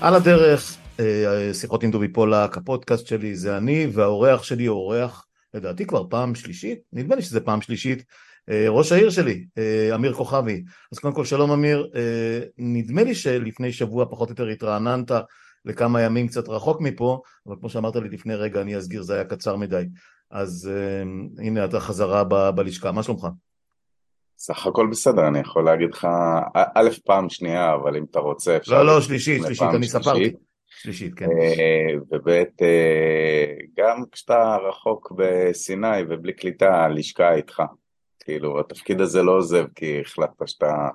על 0.00 0.14
הדרך, 0.14 0.76
אה, 1.00 1.54
שיחות 1.54 1.82
עם 1.82 1.90
דובי 1.90 2.08
פולק, 2.08 2.56
הפודקאסט 2.56 3.06
שלי 3.06 3.36
זה 3.36 3.56
אני, 3.56 3.86
והאורח 3.92 4.42
שלי 4.42 4.66
הוא 4.66 4.78
אורח, 4.78 5.26
לדעתי 5.54 5.86
כבר 5.86 6.04
פעם 6.10 6.34
שלישית, 6.34 6.78
נדמה 6.92 7.16
לי 7.16 7.22
שזה 7.22 7.40
פעם 7.40 7.60
שלישית, 7.60 8.04
אה, 8.50 8.66
ראש 8.68 8.92
העיר 8.92 9.10
שלי, 9.10 9.44
אה, 9.58 9.94
אמיר 9.94 10.12
כוכבי. 10.12 10.62
אז 10.92 10.98
קודם 10.98 11.14
כל 11.14 11.24
שלום 11.24 11.50
אמיר, 11.50 11.90
נדמה 12.58 13.02
לי 13.02 13.14
שלפני 13.14 13.72
שבוע 13.72 14.04
פחות 14.10 14.28
או 14.28 14.32
יותר 14.32 14.46
התרעננת 14.46 15.10
לכמה 15.64 16.02
ימים 16.02 16.28
קצת 16.28 16.48
רחוק 16.48 16.80
מפה, 16.80 17.20
אבל 17.46 17.56
כמו 17.60 17.68
שאמרת 17.68 17.96
לי 17.96 18.08
לפני 18.08 18.34
רגע, 18.34 18.60
אני 18.60 18.78
אסגיר, 18.78 19.02
זה 19.02 19.14
היה 19.14 19.24
קצר 19.24 19.56
מדי. 19.56 19.84
אז 20.30 20.70
הנה 21.38 21.64
אתה 21.64 21.80
חזרה 21.80 22.24
ב- 22.24 22.50
בלשכה, 22.50 22.92
מה 22.92 23.02
שלומך? 23.02 23.26
סך 24.42 24.66
הכל 24.66 24.86
בסדר, 24.90 25.28
אני 25.28 25.38
יכול 25.38 25.64
להגיד 25.64 25.94
לך, 25.94 26.08
א', 26.54 26.88
פעם 27.04 27.28
שנייה, 27.28 27.74
אבל 27.74 27.96
אם 27.96 28.04
אתה 28.10 28.20
רוצה 28.20 28.56
אפשר... 28.56 28.82
לא, 28.82 28.86
לא, 28.94 29.00
שלישית, 29.00 29.42
שלישית, 29.42 29.68
אני 29.74 29.88
ספרתי. 29.88 30.32
שלישית, 30.66 31.14
כן. 31.14 31.24
אה, 31.24 31.94
וב', 32.10 32.28
אה, 32.62 33.54
גם 33.76 34.02
כשאתה 34.12 34.56
רחוק 34.68 35.12
בסיני 35.16 36.02
ובלי 36.08 36.32
קליטה, 36.32 36.84
הלשכה 36.84 37.34
איתך. 37.34 37.62
כאילו, 38.24 38.60
התפקיד 38.60 39.00
הזה 39.00 39.22
לא 39.22 39.32
עוזב 39.32 39.64
כי 39.74 40.00
החלטת 40.00 40.48
שאתה 40.48 40.88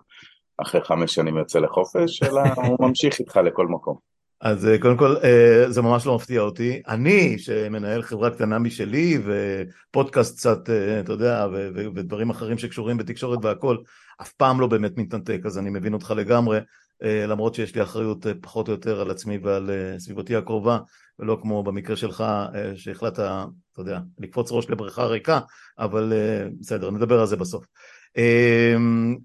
אחרי 0.58 0.82
חמש 0.84 1.16
שנים 1.16 1.38
יוצא 1.38 1.60
לחופש, 1.60 2.24
אלא 2.24 2.42
הוא 2.56 2.78
ממשיך 2.88 3.20
איתך 3.20 3.38
לכל 3.38 3.68
מקום. 3.68 4.15
אז 4.42 4.68
אה, 4.68 4.80
קודם 4.80 4.98
כל 4.98 5.16
אה, 5.24 5.66
זה 5.70 5.82
ממש 5.82 6.06
לא 6.06 6.16
מפתיע 6.16 6.42
אותי. 6.42 6.82
אני 6.88 7.40
שמנהל 7.40 8.02
חברה 8.02 8.30
קטנה 8.30 8.60
משלי 8.60 9.20
ופודקאסט 9.26 10.38
קצת, 10.38 10.70
אה, 10.70 11.00
אתה 11.00 11.12
יודע, 11.12 11.48
ודברים 11.96 12.30
אחרים 12.30 12.58
שקשורים 12.58 12.98
בתקשורת 12.98 13.40
והכל, 13.46 13.78
אף 14.22 14.32
פעם 14.32 14.60
לא 14.60 14.68
באמת 14.68 14.98
מתנתק, 14.98 15.42
אז 15.46 15.58
אני 15.58 15.70
מבין 15.70 15.94
אותך 15.94 16.14
לגמרי, 16.18 16.60
למרות 17.02 17.56
שיש 17.56 17.76
לי 17.76 17.84
אחריות 17.84 18.26
פחות 18.42 18.68
או 18.68 18.74
יותר 18.74 19.02
על 19.02 19.12
עצמי 19.12 19.38
ועל 19.38 19.70
סביבתי 19.98 20.36
הקרובה, 20.36 20.80
ולא 21.20 21.38
כמו 21.42 21.64
במקרה 21.64 21.96
שלך 21.96 22.24
שהחלטת, 22.76 23.20
אתה 23.20 23.82
יודע, 23.82 24.00
לקפוץ 24.20 24.52
ראש 24.52 24.70
לבריכה 24.70 25.06
ריקה, 25.06 25.40
אבל 25.80 26.14
בסדר, 26.60 26.92
נדבר 26.92 27.20
על 27.20 27.28
זה 27.28 27.36
בסוף. 27.36 27.66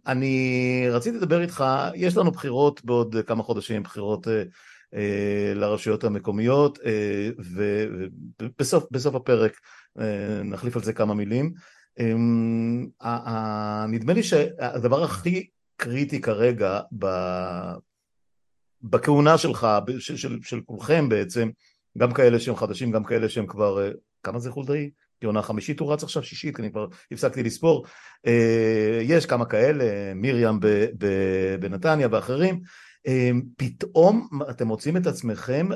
אני 0.07 0.87
רציתי 0.91 1.17
לדבר 1.17 1.41
איתך, 1.41 1.65
יש 1.95 2.17
לנו 2.17 2.31
בחירות 2.31 2.85
בעוד 2.85 3.17
כמה 3.27 3.43
חודשים, 3.43 3.83
בחירות 3.83 4.27
לרשויות 5.55 6.05
המקומיות 6.05 6.79
אה, 6.85 7.31
ובסוף 8.41 9.15
הפרק 9.15 9.53
אה, 10.01 10.43
נחליף 10.45 10.77
על 10.77 10.83
זה 10.83 10.93
כמה 10.93 11.15
מילים. 11.15 11.53
נדמה 13.89 14.13
לי 14.13 14.23
שהדבר 14.23 15.05
הכי 15.05 15.47
קריטי 15.77 16.21
כרגע 16.21 16.81
בכהונה 18.83 19.39
שלך, 19.39 19.67
של, 19.99 20.17
של, 20.17 20.39
של 20.43 20.61
כולכם 20.61 21.09
בעצם, 21.09 21.51
גם 21.99 22.13
כאלה 22.13 22.41
שהם 22.41 22.57
חדשים, 22.57 22.91
גם 22.91 23.05
כאלה 23.05 23.29
שהם 23.29 23.47
כבר, 23.47 23.91
כמה 24.23 24.39
זה 24.39 24.51
חולדאי? 24.51 24.91
עונה 25.25 25.43
חמישית 25.43 25.81
הוא 25.81 25.93
רץ 25.93 26.03
עכשיו, 26.03 26.23
שישית, 26.23 26.57
כי 26.57 26.63
אני 26.63 26.71
כבר 26.71 26.87
הפסקתי 27.13 27.43
לספור. 27.43 27.87
יש 29.03 29.27
כמה 29.27 29.45
כאלה, 29.45 30.15
מרים 30.15 30.61
בנתניה 31.61 32.09
ואחרים. 32.11 32.61
אמ, 33.07 33.43
פתאום 33.57 34.29
אתם 34.51 34.67
מוצאים 34.67 34.97
את 34.97 35.07
עצמכם 35.07 35.69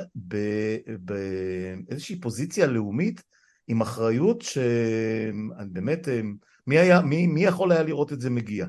באיזושהי 0.85 2.19
פוזיציה 2.21 2.67
לאומית 2.67 3.23
עם 3.67 3.81
אחריות 3.81 4.41
שבאמת, 4.41 6.07
אמ, 6.07 6.35
מי, 6.67 6.79
היה, 6.79 7.01
מי, 7.01 7.27
מי 7.27 7.43
יכול 7.43 7.71
היה 7.71 7.83
לראות 7.83 8.13
את 8.13 8.21
זה 8.21 8.29
מגיע? 8.29 8.65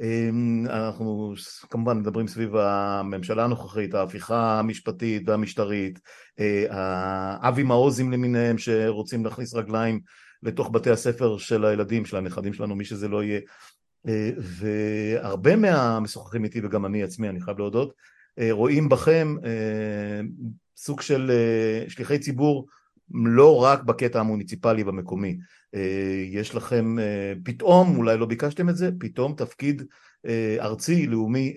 אמ, 0.00 0.66
אנחנו 0.68 1.34
כמובן 1.70 1.98
מדברים 1.98 2.28
סביב 2.28 2.56
הממשלה 2.56 3.44
הנוכחית, 3.44 3.94
ההפיכה 3.94 4.58
המשפטית 4.58 5.28
והמשטרית, 5.28 5.98
האבי 6.70 7.62
אה, 7.62 7.68
מעוזים 7.68 8.12
למיניהם 8.12 8.58
שרוצים 8.58 9.24
להכניס 9.24 9.54
רגליים 9.54 10.00
לתוך 10.42 10.70
בתי 10.72 10.90
הספר 10.90 11.38
של 11.38 11.64
הילדים, 11.64 12.04
של 12.04 12.16
הנכדים 12.16 12.52
שלנו, 12.52 12.76
מי 12.76 12.84
שזה 12.84 13.08
לא 13.08 13.22
יהיה, 13.22 13.40
והרבה 14.38 15.56
מהמשוחחים 15.56 16.44
איתי 16.44 16.60
וגם 16.64 16.86
אני 16.86 17.02
עצמי, 17.02 17.28
אני 17.28 17.40
חייב 17.40 17.58
להודות, 17.58 17.92
אה, 18.38 18.48
רואים 18.50 18.88
בכם 18.88 19.36
אה, 19.44 20.20
סוג 20.76 21.00
של 21.00 21.30
שליחי 21.88 22.18
ציבור 22.18 22.66
לא 23.10 23.62
רק 23.62 23.82
בקטע 23.82 24.20
המוניציפלי 24.20 24.82
והמקומי. 24.82 25.38
יש 26.30 26.54
לכם 26.54 26.96
פתאום, 27.44 27.96
אולי 27.96 28.18
לא 28.18 28.26
ביקשתם 28.26 28.68
את 28.68 28.76
זה, 28.76 28.90
פתאום 29.00 29.34
תפקיד 29.36 29.82
ארצי, 30.60 31.06
לאומי, 31.06 31.54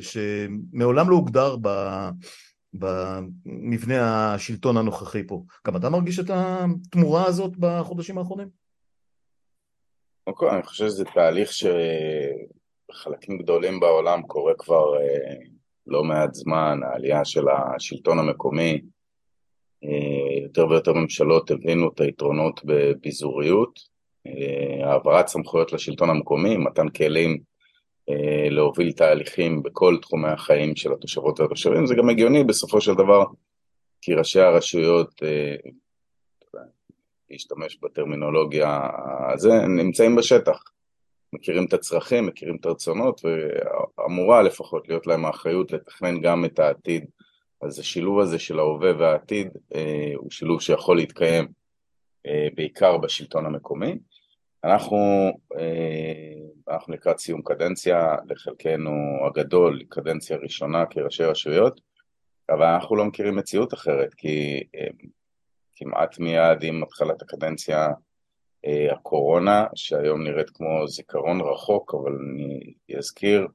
שמעולם 0.00 1.10
לא 1.10 1.14
הוגדר 1.14 1.56
במבנה 2.74 4.34
השלטון 4.34 4.76
הנוכחי 4.76 5.26
פה. 5.26 5.44
גם 5.66 5.76
אתה 5.76 5.90
מרגיש 5.90 6.18
את 6.18 6.30
התמורה 6.30 7.26
הזאת 7.26 7.52
בחודשים 7.58 8.18
האחרונים? 8.18 8.48
קודם 10.26 10.36
כל, 10.36 10.48
אני 10.48 10.62
חושב 10.62 10.86
שזה 10.86 11.04
תהליך 11.04 11.50
שבחלקים 11.52 13.38
גדולים 13.38 13.80
בעולם 13.80 14.22
קורה 14.22 14.54
כבר 14.58 14.98
אה, 14.98 15.34
לא 15.86 16.04
מעט 16.04 16.34
זמן, 16.34 16.80
העלייה 16.82 17.24
של 17.24 17.44
השלטון 17.48 18.18
המקומי, 18.18 18.80
אה, 19.84 20.42
יותר 20.42 20.68
ויותר 20.68 20.92
ממשלות 20.92 21.50
הבינו 21.50 21.88
את 21.88 22.00
היתרונות 22.00 22.60
בביזוריות, 22.64 23.80
אה, 24.26 24.90
העברת 24.90 25.26
סמכויות 25.26 25.72
לשלטון 25.72 26.10
המקומי, 26.10 26.56
מתן 26.56 26.88
כלים 26.88 27.38
להוביל 28.50 28.92
תהליכים 28.92 29.62
בכל 29.62 29.96
תחומי 30.02 30.28
החיים 30.28 30.76
של 30.76 30.92
התושבות 30.92 31.40
והתושבים, 31.40 31.86
זה 31.86 31.94
גם 31.94 32.08
הגיוני 32.08 32.44
בסופו 32.44 32.80
של 32.80 32.94
דבר, 32.94 33.24
כי 34.00 34.14
ראשי 34.14 34.40
הרשויות 34.40 35.22
להשתמש 37.30 37.78
בטרמינולוגיה 37.82 38.88
הזה, 39.34 39.52
נמצאים 39.66 40.16
בשטח, 40.16 40.62
מכירים 41.32 41.64
את 41.64 41.72
הצרכים, 41.72 42.26
מכירים 42.26 42.56
את 42.60 42.66
הרצונות, 42.66 43.20
ואמורה 43.98 44.42
לפחות 44.42 44.88
להיות 44.88 45.06
להם 45.06 45.24
האחריות 45.24 45.72
לתכנן 45.72 46.20
גם 46.20 46.44
את 46.44 46.58
העתיד. 46.58 47.04
אז 47.62 47.78
השילוב 47.78 48.20
הזה 48.20 48.38
של 48.38 48.58
ההווה 48.58 48.92
והעתיד 48.98 49.48
אה, 49.74 50.12
הוא 50.16 50.30
שילוב 50.30 50.60
שיכול 50.60 50.96
להתקיים 50.96 51.46
אה, 52.26 52.48
בעיקר 52.54 52.98
בשלטון 52.98 53.46
המקומי. 53.46 53.98
אנחנו, 54.64 55.30
אה, 55.58 56.74
אנחנו 56.74 56.94
לקראת 56.94 57.18
סיום 57.18 57.42
קדנציה, 57.42 58.16
לחלקנו 58.28 58.90
הגדול, 59.26 59.82
קדנציה 59.88 60.36
ראשונה 60.36 60.86
כראשי 60.86 61.24
רשויות, 61.24 61.80
אבל 62.50 62.66
אנחנו 62.66 62.96
לא 62.96 63.04
מכירים 63.04 63.36
מציאות 63.36 63.74
אחרת, 63.74 64.14
כי 64.14 64.62
אה, 64.76 64.86
כמעט 65.76 66.18
מיד 66.18 66.62
עם 66.62 66.82
התחלת 66.82 67.22
הקדנציה 67.22 67.88
אה, 68.66 68.92
הקורונה, 68.92 69.66
שהיום 69.74 70.24
נראית 70.24 70.50
כמו 70.50 70.88
זיכרון 70.88 71.40
רחוק, 71.40 71.94
אבל 71.94 72.12
אני 72.12 72.72
אזכיר 72.98 73.48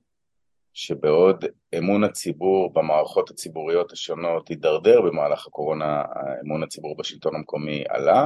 שבעוד 0.73 1.45
אמון 1.77 2.03
הציבור 2.03 2.73
במערכות 2.73 3.29
הציבוריות 3.29 3.91
השונות 3.91 4.47
הידרדר 4.47 5.01
במהלך 5.01 5.47
הקורונה, 5.47 6.03
אמון 6.45 6.63
הציבור 6.63 6.97
בשלטון 6.97 7.35
המקומי 7.35 7.83
עלה, 7.89 8.25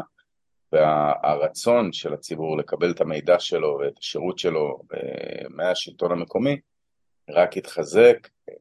והרצון 0.71 1.93
של 1.93 2.13
הציבור 2.13 2.57
לקבל 2.57 2.91
את 2.91 3.01
המידע 3.01 3.39
שלו 3.39 3.77
ואת 3.81 3.97
השירות 3.97 4.39
שלו 4.39 4.81
אה, 4.93 5.47
מהשלטון 5.49 6.11
המקומי 6.11 6.59
רק 7.29 7.57
התחזק 7.57 8.27
אה, 8.49 8.53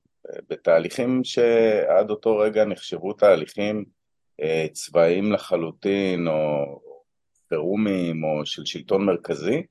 בתהליכים 0.49 1.25
שעד 1.25 2.11
אותו 2.11 2.37
רגע 2.37 2.65
נחשבו 2.65 3.13
תהליכים 3.13 3.85
צבאיים 4.73 5.33
לחלוטין, 5.33 6.29
או 6.29 6.65
פירומים, 7.49 8.25
או 8.25 8.47
של 8.47 8.65
שלטון 8.65 9.05
מרכזי, 9.07 9.63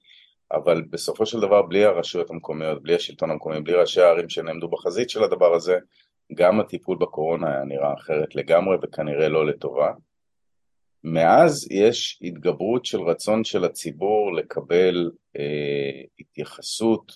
אבל 0.51 0.82
בסופו 0.82 1.26
של 1.26 1.40
דבר 1.40 1.61
בלי 1.61 1.85
הרשויות 1.85 2.29
המקומיות, 2.29 2.84
בלי 2.84 2.96
השלטון 2.96 3.32
המקומי, 3.32 3.61
בלי 3.61 3.73
ראשי 3.73 4.02
הערים 4.02 4.29
שנעמדו 4.29 4.67
בחזית 4.67 5.09
של 5.09 5.23
הדבר 5.23 5.53
הזה, 5.53 5.78
גם 6.35 6.59
הטיפול 6.59 6.97
בקורונה 6.97 7.47
היה 7.49 7.64
נראה 7.64 7.93
אחרת 7.93 8.35
לגמרי 8.35 8.78
וכנראה 8.84 9.29
לא 9.29 9.46
לטובה. 9.46 9.91
מאז 11.03 11.67
יש 11.72 12.20
התגברות 12.22 12.85
של 12.85 13.02
רצון 13.02 13.43
של 13.43 13.66
הציבור 13.66 14.34
לקבל 14.34 15.11
אה, 15.38 16.02
התייחסות 16.20 17.11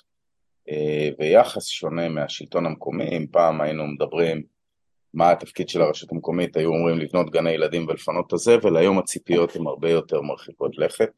אה, 0.70 1.10
ויחס 1.20 1.68
שונה 1.68 2.10
מהשלטון 2.10 2.66
המקומי, 2.66 3.18
אם 3.18 3.26
פעם 3.32 3.62
היינו 3.62 3.88
מדברים 3.88 4.44
מה 5.18 5.32
התפקיד 5.32 5.70
של 5.70 5.82
הרשות 5.82 6.12
המקומית, 6.12 6.58
היו 6.58 6.70
אומרים 6.70 6.98
לבנות 7.00 7.30
גני 7.30 7.52
ילדים 7.52 7.88
ולפנות 7.88 8.28
את 8.28 8.34
הזבל, 8.34 8.78
היום 8.78 9.00
הציפיות 9.00 9.56
הן 9.56 9.68
הרבה 9.68 9.90
יותר 9.90 10.22
מרחיקות 10.22 10.78
לכת. 10.78 11.10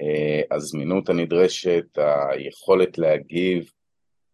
אה, 0.00 0.40
הזמינות 0.50 1.08
הנדרשת, 1.08 1.84
היכולת 2.30 2.98
להגיב 2.98 3.70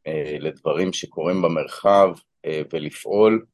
אה, 0.07 0.37
לדברים 0.41 0.93
שקורים 0.93 1.43
במרחב 1.43 2.11
אה, 2.45 2.63
ולפעול 2.73 3.45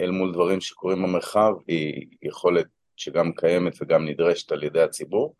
אל 0.00 0.10
מול 0.10 0.32
דברים 0.32 0.60
שקורים 0.60 1.02
במרחב 1.02 1.52
היא 1.68 2.06
יכולת 2.22 2.66
שגם 2.96 3.32
קיימת 3.32 3.72
וגם 3.80 4.08
נדרשת 4.08 4.52
על 4.52 4.62
ידי 4.62 4.82
הציבור. 4.82 5.34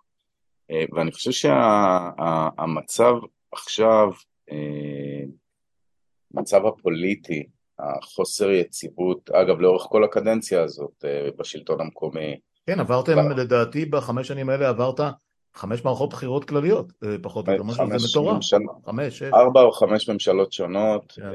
ואני 0.92 1.12
חושב 1.12 1.30
שהמצב 1.30 3.14
שה, 3.20 3.26
עכשיו, 3.52 4.08
המצב 6.34 6.66
הפוליטי 6.66 7.46
החוסר 7.78 8.50
יציבות, 8.50 9.30
אגב 9.30 9.60
לאורך 9.60 9.82
כל 9.82 10.04
הקדנציה 10.04 10.62
הזאת 10.62 11.04
בשלטון 11.38 11.80
המקומי. 11.80 12.36
כן, 12.66 12.80
עברתם 12.80 13.30
לדעתי 13.30 13.84
בחמש 13.84 14.28
שנים 14.28 14.50
האלה 14.50 14.68
עברת 14.68 15.00
חמש 15.54 15.84
מערכות 15.84 16.10
בחירות 16.10 16.44
כלליות, 16.44 16.92
פחות 17.22 17.48
או 17.48 17.52
יותר, 17.52 17.64
משהו, 17.64 17.86
זה 17.98 18.06
מטורף. 18.10 18.44
חמש, 18.86 19.18
שש. 19.18 19.22
ארבע 19.34 19.60
או 19.60 19.72
חמש 19.72 20.08
ממשלות 20.08 20.52
שונות, 20.52 21.12
כן. 21.12 21.30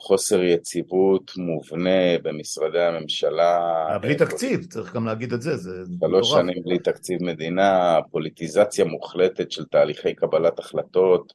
חוסר 0.00 0.42
יציבות 0.42 1.32
מובנה 1.36 2.18
במשרדי 2.22 2.80
הממשלה. 2.80 3.58
בלי 4.02 4.14
תקציב, 4.14 4.64
צריך 4.64 4.94
גם 4.94 5.06
להגיד 5.06 5.32
את 5.32 5.42
זה, 5.42 5.56
זה 5.56 5.70
מטורף. 5.90 6.10
שלוש 6.10 6.30
שנים 6.30 6.62
בלי 6.64 6.78
תקציב 6.78 7.22
מדינה, 7.22 7.98
פוליטיזציה 8.10 8.84
מוחלטת 8.84 9.52
של 9.52 9.64
תהליכי 9.64 10.14
קבלת 10.14 10.58
החלטות, 10.58 11.32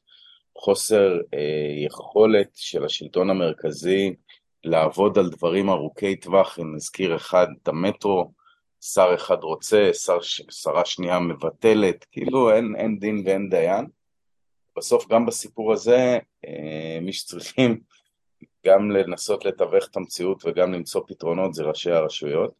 חוסר 0.58 1.20
אה, 1.34 1.84
יכולת 1.86 2.50
של 2.54 2.84
השלטון 2.84 3.30
המרכזי 3.30 4.14
לעבוד 4.64 5.18
על 5.18 5.30
דברים 5.30 5.70
ארוכי 5.70 6.16
טווח, 6.16 6.58
אם 6.58 6.74
נזכיר 6.74 7.16
אחד, 7.16 7.46
את 7.62 7.68
המטרו, 7.68 8.32
שר 8.80 9.14
אחד 9.14 9.42
רוצה, 9.42 9.90
שר, 9.92 10.18
שרה 10.50 10.84
שנייה 10.84 11.18
מבטלת, 11.18 12.04
כאילו 12.12 12.52
אין, 12.52 12.74
אין 12.76 12.98
דין 12.98 13.22
ואין 13.26 13.48
דיין. 13.48 13.86
בסוף 14.76 15.08
גם 15.08 15.26
בסיפור 15.26 15.72
הזה, 15.72 16.18
אה, 16.46 16.98
מי 17.02 17.12
שצריכים 17.12 17.80
גם 18.66 18.90
לנסות 18.90 19.44
לתווך 19.44 19.88
את 19.90 19.96
המציאות 19.96 20.42
וגם 20.44 20.72
למצוא 20.72 21.02
פתרונות 21.06 21.54
זה 21.54 21.62
ראשי 21.62 21.90
הרשויות. 21.90 22.52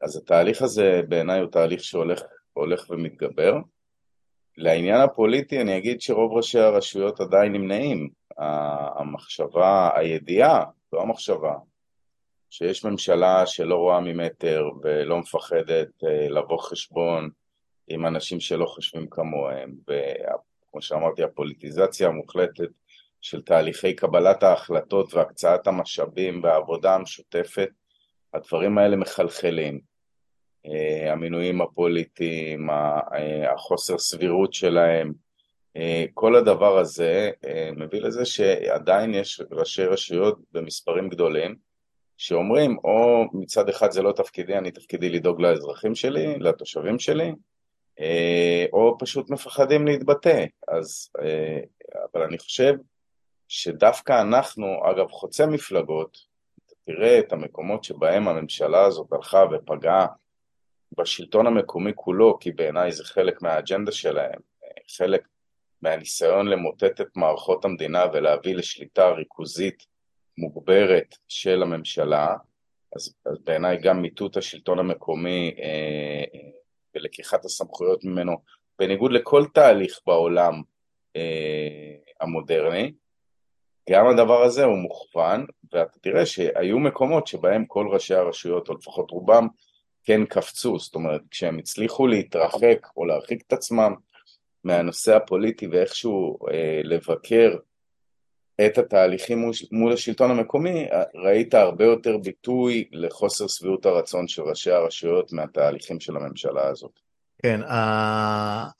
אז 0.00 0.16
התהליך 0.16 0.62
הזה 0.62 1.00
בעיניי 1.08 1.40
הוא 1.40 1.50
תהליך 1.50 1.84
שהולך 1.84 2.90
ומתגבר. 2.90 3.56
לעניין 4.60 5.00
הפוליטי 5.00 5.60
אני 5.60 5.78
אגיד 5.78 6.00
שרוב 6.00 6.32
ראשי 6.32 6.58
הרשויות 6.58 7.20
עדיין 7.20 7.52
נמנעים. 7.52 8.08
המחשבה, 8.96 9.90
הידיעה, 9.94 10.64
לא 10.92 11.02
המחשבה, 11.02 11.54
שיש 12.50 12.84
ממשלה 12.84 13.46
שלא 13.46 13.74
רואה 13.74 14.00
ממטר 14.00 14.64
ולא 14.82 15.18
מפחדת 15.18 15.88
אה, 16.04 16.28
לבוא 16.28 16.58
חשבון 16.58 17.30
עם 17.88 18.06
אנשים 18.06 18.40
שלא 18.40 18.66
חושבים 18.66 19.06
כמוהם, 19.10 19.74
וכמו 19.82 20.82
שאמרתי, 20.82 21.22
הפוליטיזציה 21.22 22.08
המוחלטת 22.08 22.68
של 23.20 23.42
תהליכי 23.42 23.94
קבלת 23.94 24.42
ההחלטות 24.42 25.14
והקצאת 25.14 25.66
המשאבים 25.66 26.40
והעבודה 26.42 26.94
המשותפת, 26.94 27.68
הדברים 28.34 28.78
האלה 28.78 28.96
מחלחלים. 28.96 29.89
אה, 30.66 31.12
המינויים 31.12 31.60
הפוליטיים, 31.60 32.70
אה, 32.70 33.52
החוסר 33.52 33.98
סבירות 33.98 34.54
שלהם, 34.54 35.12
אה, 35.76 36.04
כל 36.14 36.36
הדבר 36.36 36.78
הזה 36.78 37.30
מביא 37.76 38.00
לזה 38.00 38.24
שעדיין 38.24 39.14
יש 39.14 39.40
ראשי 39.50 39.84
רשויות 39.84 40.38
במספרים 40.52 41.08
גדולים 41.08 41.54
שאומרים 42.16 42.78
או 42.84 43.24
מצד 43.32 43.68
אחד 43.68 43.90
זה 43.90 44.02
לא 44.02 44.12
תפקידי, 44.12 44.58
אני 44.58 44.70
תפקידי 44.70 45.08
לדאוג 45.10 45.40
לאזרחים 45.40 45.94
שלי, 45.94 46.38
לתושבים 46.38 46.98
שלי, 46.98 47.32
או 48.72 48.96
פשוט 48.98 49.30
מפחדים 49.30 49.86
להתבטא. 49.86 50.44
אז, 50.68 51.10
אבל 52.14 52.22
אני 52.22 52.38
חושב 52.38 52.74
שדווקא 53.48 54.22
אנחנו, 54.22 54.66
אגב 54.90 55.10
חוצה 55.10 55.46
מפלגות, 55.46 56.18
תראה 56.86 57.18
את 57.18 57.32
המקומות 57.32 57.84
שבהם 57.84 58.28
הממשלה 58.28 58.84
הזאת 58.84 59.12
הלכה 59.12 59.44
ופגעה 59.52 60.06
בשלטון 60.98 61.46
המקומי 61.46 61.92
כולו, 61.94 62.38
כי 62.38 62.52
בעיניי 62.52 62.92
זה 62.92 63.04
חלק 63.04 63.42
מהאג'נדה 63.42 63.92
שלהם, 63.92 64.40
חלק 64.96 65.28
מהניסיון 65.82 66.48
למוטט 66.48 67.00
את 67.00 67.16
מערכות 67.16 67.64
המדינה 67.64 68.04
ולהביא 68.12 68.54
לשליטה 68.54 69.10
ריכוזית 69.10 69.86
מוגברת 70.38 71.14
של 71.28 71.62
הממשלה, 71.62 72.36
אז, 72.96 73.14
אז 73.26 73.38
בעיניי 73.44 73.78
גם 73.80 74.02
מיטוט 74.02 74.36
השלטון 74.36 74.78
המקומי 74.78 75.54
אה, 75.62 76.40
ולקיחת 76.94 77.44
הסמכויות 77.44 78.04
ממנו, 78.04 78.32
בניגוד 78.78 79.12
לכל 79.12 79.44
תהליך 79.54 80.00
בעולם 80.06 80.62
אה, 81.16 81.94
המודרני, 82.20 82.92
גם 83.90 84.06
הדבר 84.06 84.42
הזה 84.42 84.64
הוא 84.64 84.76
מוכוון, 84.76 85.46
ואתה 85.72 85.98
תראה 86.00 86.26
שהיו 86.26 86.78
מקומות 86.78 87.26
שבהם 87.26 87.64
כל 87.66 87.88
ראשי 87.90 88.14
הרשויות, 88.14 88.68
או 88.68 88.74
לפחות 88.74 89.10
רובם, 89.10 89.48
כן 90.04 90.24
קפצו, 90.24 90.78
זאת 90.78 90.94
אומרת, 90.94 91.20
כשהם 91.30 91.58
הצליחו 91.58 92.06
להתרחק 92.06 92.86
או 92.96 93.04
להרחיק 93.04 93.42
את 93.46 93.52
עצמם 93.52 93.94
מהנושא 94.64 95.16
הפוליטי 95.16 95.66
ואיכשהו 95.66 96.38
אה, 96.50 96.80
לבקר 96.84 97.56
את 98.66 98.78
התהליכים 98.78 99.38
מול, 99.38 99.52
מול 99.72 99.92
השלטון 99.92 100.30
המקומי, 100.30 100.86
ראית 101.14 101.54
הרבה 101.54 101.84
יותר 101.84 102.18
ביטוי 102.18 102.88
לחוסר 102.92 103.46
שביעות 103.48 103.86
הרצון 103.86 104.28
של 104.28 104.42
ראשי 104.42 104.70
הרשויות 104.70 105.32
מהתהליכים 105.32 106.00
של 106.00 106.16
הממשלה 106.16 106.68
הזאת. 106.68 107.00
כן, 107.42 107.60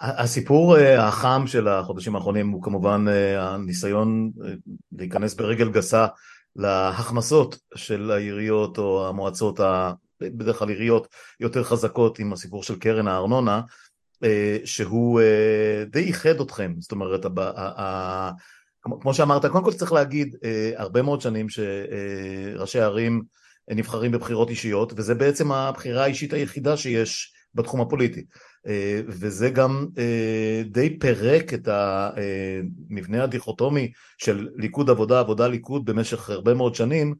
הסיפור 0.00 0.76
אה, 0.76 1.08
החם 1.08 1.42
של 1.46 1.68
החודשים 1.68 2.16
האחרונים 2.16 2.48
הוא 2.48 2.62
כמובן 2.62 3.04
אה, 3.08 3.48
הניסיון 3.48 4.30
אה, 4.44 4.50
להיכנס 4.92 5.34
ברגל 5.34 5.70
גסה 5.70 6.06
להכנסות 6.56 7.58
של 7.74 8.10
העיריות 8.10 8.78
או 8.78 9.08
המועצות, 9.08 9.60
בדרך 10.22 10.58
כלל 10.58 10.68
עיריות 10.68 11.08
יותר 11.40 11.64
חזקות 11.64 12.18
עם 12.18 12.32
הסיפור 12.32 12.62
של 12.62 12.78
קרן 12.78 13.08
הארנונה, 13.08 13.60
שהוא 14.64 15.20
די 15.90 16.04
איחד 16.04 16.40
אתכם, 16.40 16.74
זאת 16.78 16.92
אומרת, 16.92 17.26
כמו 19.00 19.14
שאמרת, 19.14 19.46
קודם 19.46 19.64
כל 19.64 19.72
צריך 19.72 19.92
להגיד, 19.92 20.36
הרבה 20.76 21.02
מאוד 21.02 21.20
שנים 21.20 21.46
שראשי 21.48 22.80
ערים 22.80 23.22
נבחרים 23.70 24.12
בבחירות 24.12 24.50
אישיות, 24.50 24.92
וזה 24.96 25.14
בעצם 25.14 25.52
הבחירה 25.52 26.04
האישית 26.04 26.32
היחידה 26.32 26.76
שיש 26.76 27.32
בתחום 27.54 27.80
הפוליטי. 27.80 28.24
אה, 28.66 29.00
וזה 29.06 29.50
גם 29.50 29.86
אה, 29.98 30.62
די 30.66 30.98
פירק 30.98 31.54
את 31.54 31.68
המבנה 31.68 33.18
אה, 33.18 33.24
הדיכוטומי 33.24 33.92
של 34.18 34.48
ליכוד 34.56 34.90
עבודה, 34.90 35.20
עבודה 35.20 35.48
ליכוד 35.48 35.84
במשך 35.84 36.30
הרבה 36.30 36.54
מאוד 36.54 36.74
שנים, 36.74 37.14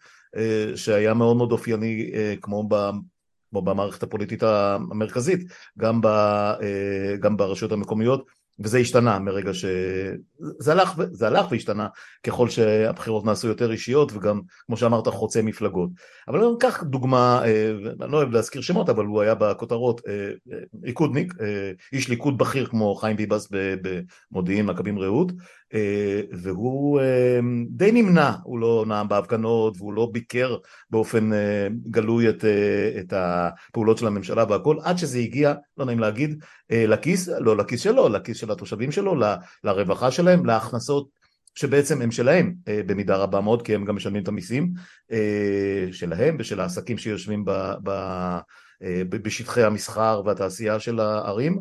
שהיה 0.77 1.15
מאוד 1.15 1.37
מאוד 1.37 1.53
אופייני 1.53 2.11
כמו 2.43 2.69
ב... 2.69 2.91
כמו 3.51 3.63
במערכת 3.63 4.03
הפוליטית 4.03 4.43
המרכזית, 4.43 5.41
גם, 5.79 6.01
ב, 6.01 6.09
גם 7.21 7.37
ברשויות 7.37 7.73
המקומיות 7.73 8.25
וזה 8.61 8.79
השתנה 8.79 9.19
מרגע 9.19 9.55
ש... 9.55 9.65
זה 10.59 10.73
הלך, 10.73 11.01
זה 11.11 11.27
הלך 11.27 11.47
והשתנה 11.51 11.89
ככל 12.23 12.49
שהבחירות 12.49 13.25
נעשו 13.25 13.49
יותר 13.49 13.73
אישיות 13.73 14.13
וגם, 14.13 14.41
כמו 14.67 14.77
שאמרת, 14.77 15.09
חוצה 15.09 15.43
מפלגות. 15.43 15.91
אבל 16.29 16.39
אני 16.39 16.49
אקח 16.59 16.83
דוגמה, 16.83 17.43
אה, 17.45 17.71
אני 18.01 18.13
לא 18.13 18.17
אוהב 18.17 18.31
להזכיר 18.31 18.63
שמות, 18.63 18.89
אבל 18.89 19.05
הוא 19.05 19.21
היה 19.21 19.35
בכותרות, 19.35 20.01
אה, 20.09 20.31
אה, 20.53 20.59
ליכודניק, 20.83 21.35
איש 21.93 22.09
ליכוד 22.09 22.39
בכיר 22.39 22.67
כמו 22.67 22.95
חיים 22.95 23.17
ביבס 23.17 23.49
במודיעין, 24.33 24.67
מכבים 24.67 24.99
רעות, 24.99 25.33
והוא 26.33 27.01
די 27.69 27.93
נמנע, 27.93 28.33
הוא 28.43 28.59
לא 28.59 28.85
נאם 28.89 29.09
בהפגנות 29.09 29.75
והוא 29.77 29.93
לא 29.93 30.09
ביקר 30.13 30.57
באופן 30.91 31.31
גלוי 31.91 32.29
את, 32.29 32.45
את 33.01 33.13
הפעולות 33.17 33.99
של 33.99 34.07
הממשלה 34.07 34.45
והכל, 34.49 34.77
עד 34.83 34.99
שזה 34.99 35.19
הגיע, 35.19 35.55
לא 35.77 35.85
נעים 35.85 35.99
להגיד, 35.99 36.45
לכיס, 36.71 37.29
לא 37.29 37.57
לכיס 37.57 37.81
שלו, 37.81 38.09
לכיס 38.09 38.37
של 38.37 38.51
התושבים 38.51 38.93
שלו, 38.93 39.15
ל, 39.15 39.35
לרווחה 39.65 40.11
שלהם, 40.11 40.47
להכנסות 40.47 41.21
שבעצם 41.55 42.03
הם 42.03 42.11
שלהם 42.11 42.55
אה, 42.69 42.81
במידה 42.87 43.17
רבה 43.17 43.41
מאוד, 43.41 43.63
כי 43.63 43.75
הם 43.75 43.85
גם 43.85 43.97
משלמים 43.97 44.23
את 44.23 44.29
המיסים 44.29 44.73
אה, 45.13 45.89
שלהם 45.93 46.37
ושל 46.39 46.61
העסקים 46.61 46.99
שיושבים 46.99 47.45
ב, 47.45 47.51
ב, 47.83 47.91
אה, 48.83 49.03
בשטחי 49.09 49.63
המסחר 49.63 50.23
והתעשייה 50.25 50.81
של 50.81 51.01
הערים. 51.01 51.61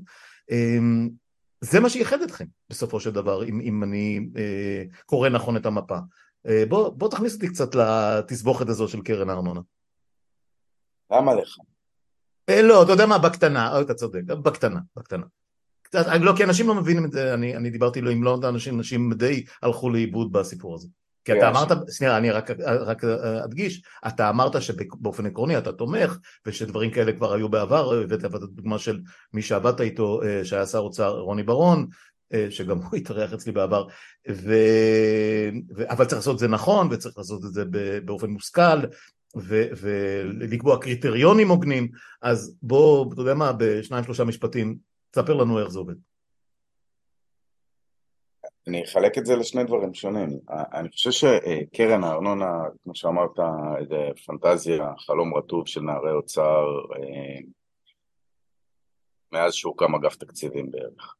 זה 1.61 1.79
מה 1.79 1.89
שייחד 1.89 2.21
אתכם 2.21 2.45
בסופו 2.69 2.99
של 2.99 3.11
דבר, 3.11 3.43
אם, 3.43 3.61
אם 3.61 3.83
אני 3.83 4.29
קורא 5.05 5.29
נכון 5.29 5.57
את 5.57 5.65
המפה. 5.65 5.97
בוא, 6.69 6.89
בוא 6.89 7.09
תכניס 7.09 7.35
אותי 7.35 7.47
קצת 7.47 7.75
לתסבוכת 7.75 8.69
הזו 8.69 8.87
של 8.87 9.01
קרן 9.01 9.29
הארנונה. 9.29 9.61
למה 11.11 11.33
לך? 11.33 11.57
לא, 12.63 12.83
אתה 12.83 12.91
יודע 12.91 13.05
מה, 13.05 13.17
בקטנה, 13.17 13.81
אתה 13.81 13.93
צודק, 13.93 14.21
בקטנה, 14.23 14.79
בקטנה. 14.95 15.25
קצת, 15.81 16.05
לא, 16.21 16.33
כי 16.37 16.43
אנשים 16.43 16.67
לא 16.67 16.75
מבינים 16.75 17.05
את 17.05 17.11
זה, 17.11 17.33
אני, 17.33 17.55
אני 17.55 17.69
דיברתי 17.69 17.99
עם 17.99 18.23
לא 18.23 18.39
אנשים, 18.43 18.77
אנשים 18.77 19.13
די 19.13 19.45
הלכו 19.61 19.89
לאיבוד 19.89 20.31
בסיפור 20.31 20.75
הזה. 20.75 20.87
כי 21.33 21.37
אתה 21.37 21.49
אמרת, 21.49 21.67
שנייה, 21.91 22.17
אני 22.17 22.31
רק, 22.31 22.51
רק 22.65 23.03
אדגיש, 23.45 23.81
אתה 24.07 24.29
אמרת 24.29 24.61
שבאופן 24.61 25.25
עקרוני 25.25 25.57
אתה 25.57 25.71
תומך, 25.71 26.17
ושדברים 26.45 26.91
כאלה 26.91 27.13
כבר 27.13 27.33
היו 27.33 27.49
בעבר, 27.49 27.93
הבאת 27.93 28.25
את 28.25 28.33
הדוגמה 28.33 28.79
של 28.79 28.99
מי 29.33 29.41
שעבדת 29.41 29.81
איתו, 29.81 30.21
אה, 30.23 30.45
שהיה 30.45 30.65
שר 30.65 30.79
אוצר 30.79 31.19
רוני 31.19 31.43
ברון, 31.43 31.87
אה, 32.33 32.47
שגם 32.49 32.77
הוא 32.77 32.95
התארח 32.97 33.33
אצלי 33.33 33.51
בעבר, 33.51 33.87
ו... 34.29 34.53
ו... 35.75 35.89
אבל 35.89 36.05
צריך 36.05 36.19
לעשות 36.19 36.33
את 36.33 36.39
זה 36.39 36.47
נכון, 36.47 36.87
וצריך 36.91 37.17
לעשות 37.17 37.45
את 37.45 37.53
זה 37.53 37.63
באופן 38.05 38.29
מושכל, 38.29 38.79
ו... 39.37 39.63
ולקבוע 39.81 40.81
קריטריונים 40.81 41.49
הוגנים, 41.49 41.87
אז 42.21 42.55
בוא, 42.61 43.13
אתה 43.13 43.21
יודע 43.21 43.33
מה, 43.33 43.51
בשניים 43.57 44.03
שלושה 44.03 44.23
משפטים, 44.23 44.77
תספר 45.11 45.33
לנו 45.33 45.59
איך 45.59 45.69
זה 45.69 45.79
עובד. 45.79 45.95
אני 48.69 48.83
אחלק 48.83 49.17
את 49.17 49.25
זה 49.25 49.35
לשני 49.35 49.63
דברים 49.63 49.93
שונים. 49.93 50.29
אני 50.49 50.89
חושב 50.89 51.11
שקרן 51.11 52.03
הארנונה, 52.03 52.51
כמו 52.83 52.95
שאמרת, 52.95 53.39
זה 53.89 54.09
פנטזיה, 54.25 54.91
חלום 54.97 55.37
רטוב 55.37 55.67
של 55.67 55.81
נערי 55.81 56.11
אוצר, 56.11 56.65
אה, 56.95 57.39
מאז 59.31 59.53
שהוקם 59.53 59.95
אגף 59.95 60.15
תקציבים 60.15 60.71
בערך. 60.71 61.15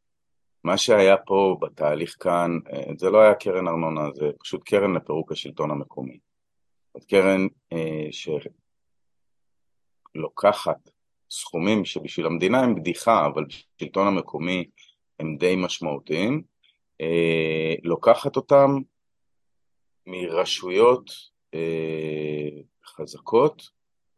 מה 0.63 0.77
שהיה 0.77 1.17
פה 1.17 1.57
בתהליך 1.61 2.15
כאן, 2.19 2.59
אה, 2.73 2.83
זה 2.97 3.09
לא 3.09 3.21
היה 3.21 3.33
קרן 3.33 3.67
ארנונה, 3.67 4.11
זה 4.13 4.25
פשוט 4.39 4.63
קרן 4.63 4.95
לפירוק 4.95 5.31
השלטון 5.31 5.71
המקומי. 5.71 6.19
זאת 6.93 7.05
קרן 7.05 7.47
אה, 7.73 8.07
שלוקחת 10.15 10.89
סכומים 11.31 11.85
שבשביל 11.85 12.25
המדינה 12.25 12.59
הם 12.59 12.75
בדיחה, 12.75 13.25
אבל 13.25 13.45
בשלטון 13.45 14.07
המקומי 14.07 14.69
הם 15.19 15.37
די 15.37 15.55
משמעותיים, 15.55 16.43
אה, 17.01 17.73
לוקחת 17.83 18.35
אותם 18.35 18.77
מרשויות 20.07 21.11
חזקות, 22.85 23.69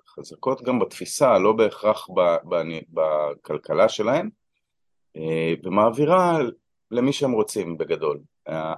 חזקות 0.08 0.62
גם 0.62 0.80
בתפיסה, 0.80 1.40
לא 1.40 1.54
בהכרח 1.54 2.08
בכלכלה 2.90 3.90
שלהן, 3.90 4.30
אה, 5.18 5.54
ומעבירה 5.64 6.40
למי 6.92 7.14
שהם 7.14 7.32
רוצים 7.32 7.78
בגדול. 7.78 8.20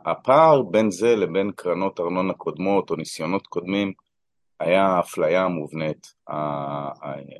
הפער 0.05 0.61
בין 0.61 0.91
זה 0.91 1.15
לבין 1.15 1.51
קרנות 1.55 1.99
ארנונה 1.99 2.33
קודמות 2.33 2.89
או 2.89 2.95
ניסיונות 2.95 3.47
קודמים 3.47 3.93
היה 4.59 4.85
האפליה 4.85 5.43
המובנית, 5.43 6.13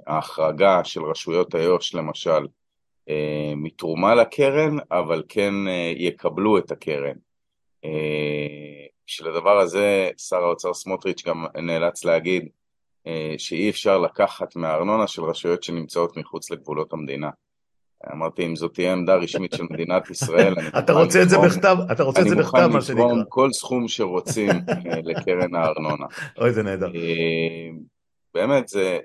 ההחרגה 0.07 0.83
של 0.83 1.03
רשויות 1.03 1.55
איו"ש 1.55 1.95
למשל 1.95 2.29
אה, 2.29 2.45
מתרומה 3.55 4.15
לקרן, 4.15 4.77
אבל 4.91 5.23
כן 5.29 5.53
אה, 5.67 5.93
יקבלו 5.95 6.57
את 6.57 6.71
הקרן. 6.71 7.15
בשביל 9.07 9.29
הדבר 9.29 9.59
הזה 9.59 10.09
שר 10.17 10.43
האוצר 10.43 10.73
סמוטריץ' 10.73 11.23
גם 11.27 11.45
נאלץ 11.55 12.05
להגיד 12.05 12.49
שאי 13.37 13.69
אפשר 13.69 13.97
לקחת 13.97 14.55
מהארנונה 14.55 15.07
של 15.07 15.23
רשויות 15.23 15.63
שנמצאות 15.63 16.17
מחוץ 16.17 16.51
לגבולות 16.51 16.93
המדינה. 16.93 17.29
אמרתי, 18.11 18.45
אם 18.45 18.55
זאת 18.55 18.73
תהיה 18.73 18.93
עמדה 18.93 19.15
רשמית 19.15 19.53
של 19.53 19.63
מדינת 19.69 20.09
ישראל, 20.09 20.53
אתה 20.79 20.93
רוצה 20.93 21.21
את 21.21 21.29
זה 21.29 21.37
בכתב, 21.37 21.77
אתה 21.91 22.03
רוצה 22.03 22.21
את 22.21 22.27
זה 22.27 22.35
בכתב, 22.35 22.67
מה 22.73 22.81
שנקרא. 22.81 23.03
אני 23.03 23.03
מוכן 23.03 23.15
לתרום 23.15 23.23
כל 23.29 23.51
סכום 23.51 23.87
שרוצים 23.87 24.49
אה, 24.49 24.99
לקרן 25.03 25.55
הארנונה. 25.55 26.05
אוי, 26.37 26.53
זה 26.53 26.63
נהדר. 26.63 26.91
אה, 26.95 27.69
באמת, 28.33 28.67
זה, 28.67 28.99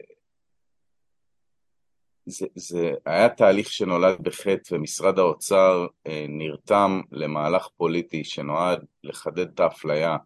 זה, 2.30 2.46
זה 2.54 2.92
היה 3.06 3.28
תהליך 3.28 3.72
שנולד 3.72 4.20
בחטא, 4.22 4.74
ומשרד 4.74 5.18
האוצר 5.18 5.86
אה, 6.06 6.26
נרתם 6.28 7.00
למהלך 7.12 7.68
פוליטי 7.76 8.24
שנועד 8.24 8.84
לחדד 9.04 9.48
את 9.54 9.60
האפליה 9.60 10.16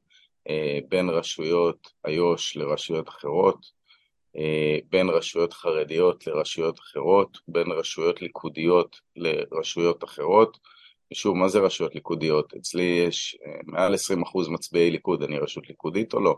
בין 0.88 1.08
רשויות 1.08 1.88
איו"ש 2.06 2.56
לרשויות 2.56 3.08
אחרות. 3.08 3.82
אה, 4.36 4.78
בין 4.90 5.08
רשויות 5.08 5.52
חרדיות 5.52 6.26
לרשויות 6.26 6.80
אחרות, 6.80 7.38
בין 7.48 7.72
רשויות 7.72 8.22
ליכודיות 8.22 9.00
לרשויות 9.16 10.04
אחרות. 10.04 10.58
ושוב, 11.12 11.36
מה 11.36 11.48
זה 11.48 11.58
רשויות 11.58 11.94
ליכודיות? 11.94 12.54
אצלי 12.54 12.82
יש 12.82 13.38
אה, 13.46 13.60
מעל 13.64 13.94
20% 13.94 14.50
מצביעי 14.50 14.90
ליכוד, 14.90 15.22
אני 15.22 15.38
רשות 15.38 15.68
ליכודית 15.68 16.14
או 16.14 16.20
לא? 16.20 16.36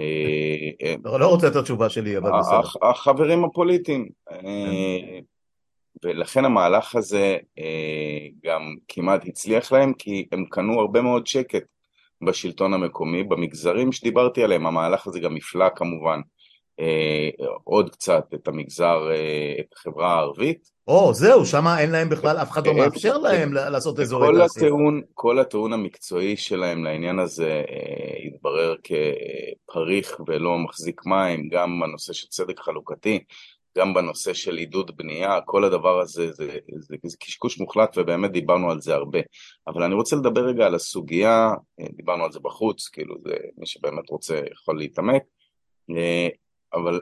אה, 0.00 0.94
לא, 1.04 1.20
לא 1.20 1.26
רוצה 1.26 1.48
את 1.48 1.56
התשובה 1.56 1.88
שלי, 1.88 2.18
אבל 2.18 2.30
בסדר. 2.38 2.88
החברים 2.90 3.44
הפוליטיים. 3.44 4.08
ולכן 6.04 6.44
המהלך 6.44 6.94
הזה 6.94 7.36
גם 8.44 8.74
כמעט 8.88 9.26
הצליח 9.26 9.72
להם, 9.72 9.92
כי 9.92 10.28
הם 10.32 10.44
קנו 10.50 10.80
הרבה 10.80 11.02
מאוד 11.02 11.26
שקט 11.26 11.62
בשלטון 12.22 12.74
המקומי, 12.74 13.22
במגזרים 13.22 13.92
שדיברתי 13.92 14.44
עליהם, 14.44 14.66
המהלך 14.66 15.06
הזה 15.06 15.20
גם 15.20 15.36
הפלא 15.36 15.68
כמובן 15.76 16.18
אה, 16.18 16.22
עוד 17.64 17.90
קצת 17.90 18.24
את 18.34 18.48
המגזר, 18.48 19.10
אה, 19.10 19.54
את 19.60 19.72
החברה 19.72 20.14
הערבית. 20.14 20.70
או, 20.88 21.14
זהו, 21.14 21.46
שם 21.46 21.64
אין 21.78 21.90
להם 21.90 22.08
בכלל, 22.08 22.36
אף 22.36 22.50
אחד 22.50 22.66
לא 22.66 22.74
מאפשר 22.74 23.18
להם 23.18 23.52
לעשות 23.52 24.00
אזורי 24.00 24.28
תעשייה. 24.38 24.70
כל 25.14 25.38
הטיעון 25.38 25.72
המקצועי 25.72 26.36
שלהם 26.36 26.84
לעניין 26.84 27.18
הזה 27.18 27.62
אה, 27.68 28.26
התברר 28.26 28.74
כפריך 28.84 30.20
ולא 30.26 30.58
מחזיק 30.58 31.06
מים, 31.06 31.48
גם 31.48 31.80
בנושא 31.80 32.12
של 32.12 32.28
צדק 32.28 32.60
חלוקתי, 32.60 33.18
גם 33.78 33.94
בנושא 33.94 34.34
של 34.34 34.56
עידוד 34.56 34.96
בנייה, 34.96 35.40
כל 35.40 35.64
הדבר 35.64 36.00
הזה 36.00 36.32
זה, 36.32 36.58
זה, 36.70 36.96
זה 37.02 37.16
קשקוש 37.20 37.60
מוחלט 37.60 37.98
ובאמת 37.98 38.30
דיברנו 38.30 38.70
על 38.70 38.80
זה 38.80 38.94
הרבה. 38.94 39.18
אבל 39.66 39.82
אני 39.82 39.94
רוצה 39.94 40.16
לדבר 40.16 40.40
רגע 40.40 40.66
על 40.66 40.74
הסוגיה, 40.74 41.50
דיברנו 41.96 42.24
על 42.24 42.32
זה 42.32 42.40
בחוץ, 42.40 42.88
כאילו 42.88 43.14
זה 43.24 43.34
מי 43.56 43.66
שבאמת 43.66 44.10
רוצה 44.10 44.40
יכול 44.52 44.78
להתעמק. 44.78 45.22
אבל 46.74 47.00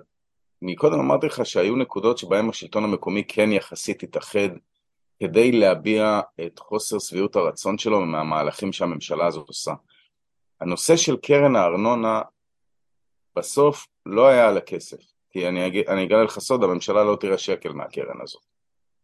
מקודם 0.62 1.00
אמרתי 1.00 1.27
לך 1.27 1.47
שהיו 1.47 1.77
נקודות 1.77 2.19
שבהן 2.19 2.49
השלטון 2.49 2.85
המקומי 2.85 3.25
כן 3.29 3.53
יחסית 3.53 4.03
התאחד 4.03 4.49
כדי 5.21 5.53
להביע 5.53 6.21
את 6.47 6.59
חוסר 6.59 6.99
שביעות 6.99 7.37
הרצון 7.37 7.79
שלו 7.79 8.00
מהמהלכים 8.00 8.73
שהממשלה 8.73 9.27
הזאת 9.27 9.49
עושה. 9.49 9.73
הנושא 10.61 10.97
של 10.97 11.17
קרן 11.17 11.57
הארנונה 11.57 12.23
בסוף 13.37 13.87
לא 14.07 14.29
היה 14.29 14.49
על 14.49 14.57
הכסף, 14.57 15.03
כי 15.31 15.49
אני, 15.49 15.67
אג... 15.67 15.89
אני 15.89 16.05
אגלה 16.05 16.25
לך 16.25 16.39
סוד, 16.39 16.65
הממשלה 16.65 17.05
לא 17.05 17.17
תראה 17.17 17.39
שקל 17.39 17.73
מהקרן 17.73 18.21
הזאת. 18.23 18.43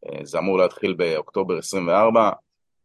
אה, 0.06 0.24
זה 0.24 0.38
אמור 0.38 0.58
להתחיל 0.58 0.94
באוקטובר 0.94 1.58
24, 1.58 2.30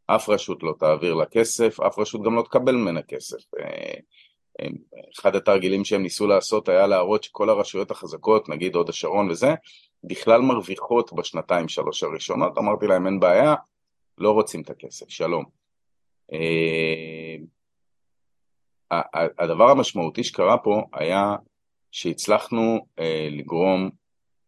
אף 0.07 0.29
רשות 0.29 0.63
לא 0.63 0.73
תעביר 0.79 1.13
לה 1.13 1.25
כסף, 1.25 1.79
אף 1.79 1.99
רשות 1.99 2.23
גם 2.23 2.35
לא 2.35 2.41
תקבל 2.41 2.75
ממנה 2.75 3.01
כסף. 3.01 3.37
אחד 5.19 5.35
התרגילים 5.35 5.85
שהם 5.85 6.01
ניסו 6.01 6.27
לעשות 6.27 6.69
היה 6.69 6.87
להראות 6.87 7.23
שכל 7.23 7.49
הרשויות 7.49 7.91
החזקות, 7.91 8.49
נגיד 8.49 8.75
הוד 8.75 8.89
השרון 8.89 9.29
וזה, 9.29 9.53
בכלל 10.03 10.41
מרוויחות 10.41 11.13
בשנתיים 11.13 11.67
שלוש 11.67 12.03
הראשונות, 12.03 12.57
אמרתי 12.57 12.87
להם 12.87 13.05
אין 13.05 13.19
בעיה, 13.19 13.55
לא 14.17 14.31
רוצים 14.31 14.61
את 14.61 14.69
הכסף, 14.69 15.09
שלום. 15.09 15.45
אה, 16.33 17.35
הדבר 19.39 19.69
המשמעותי 19.69 20.23
שקרה 20.23 20.57
פה 20.57 20.83
היה 20.93 21.35
שהצלחנו 21.91 22.85
אה, 22.99 23.27
לגרום 23.31 23.89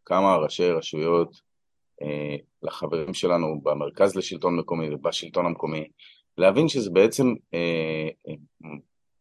כמה 0.05 0.35
ראשי 0.35 0.71
רשויות 0.71 1.41
אה, 2.01 2.35
לחברים 2.63 3.13
שלנו 3.13 3.61
במרכז 3.63 4.15
לשלטון 4.15 4.55
מקומי 4.55 4.89
ובשלטון 4.89 5.45
המקומי 5.45 5.87
להבין 6.37 6.67
שזה 6.67 6.89
בעצם 6.89 7.33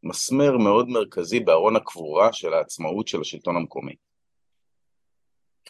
מסמר 0.02 0.56
מאוד 0.56 0.88
מרכזי 0.88 1.40
בארון 1.40 1.76
הקבורה 1.76 2.32
של 2.32 2.54
העצמאות 2.54 3.08
של 3.08 3.20
השלטון 3.20 3.56
המקומי. 3.56 3.94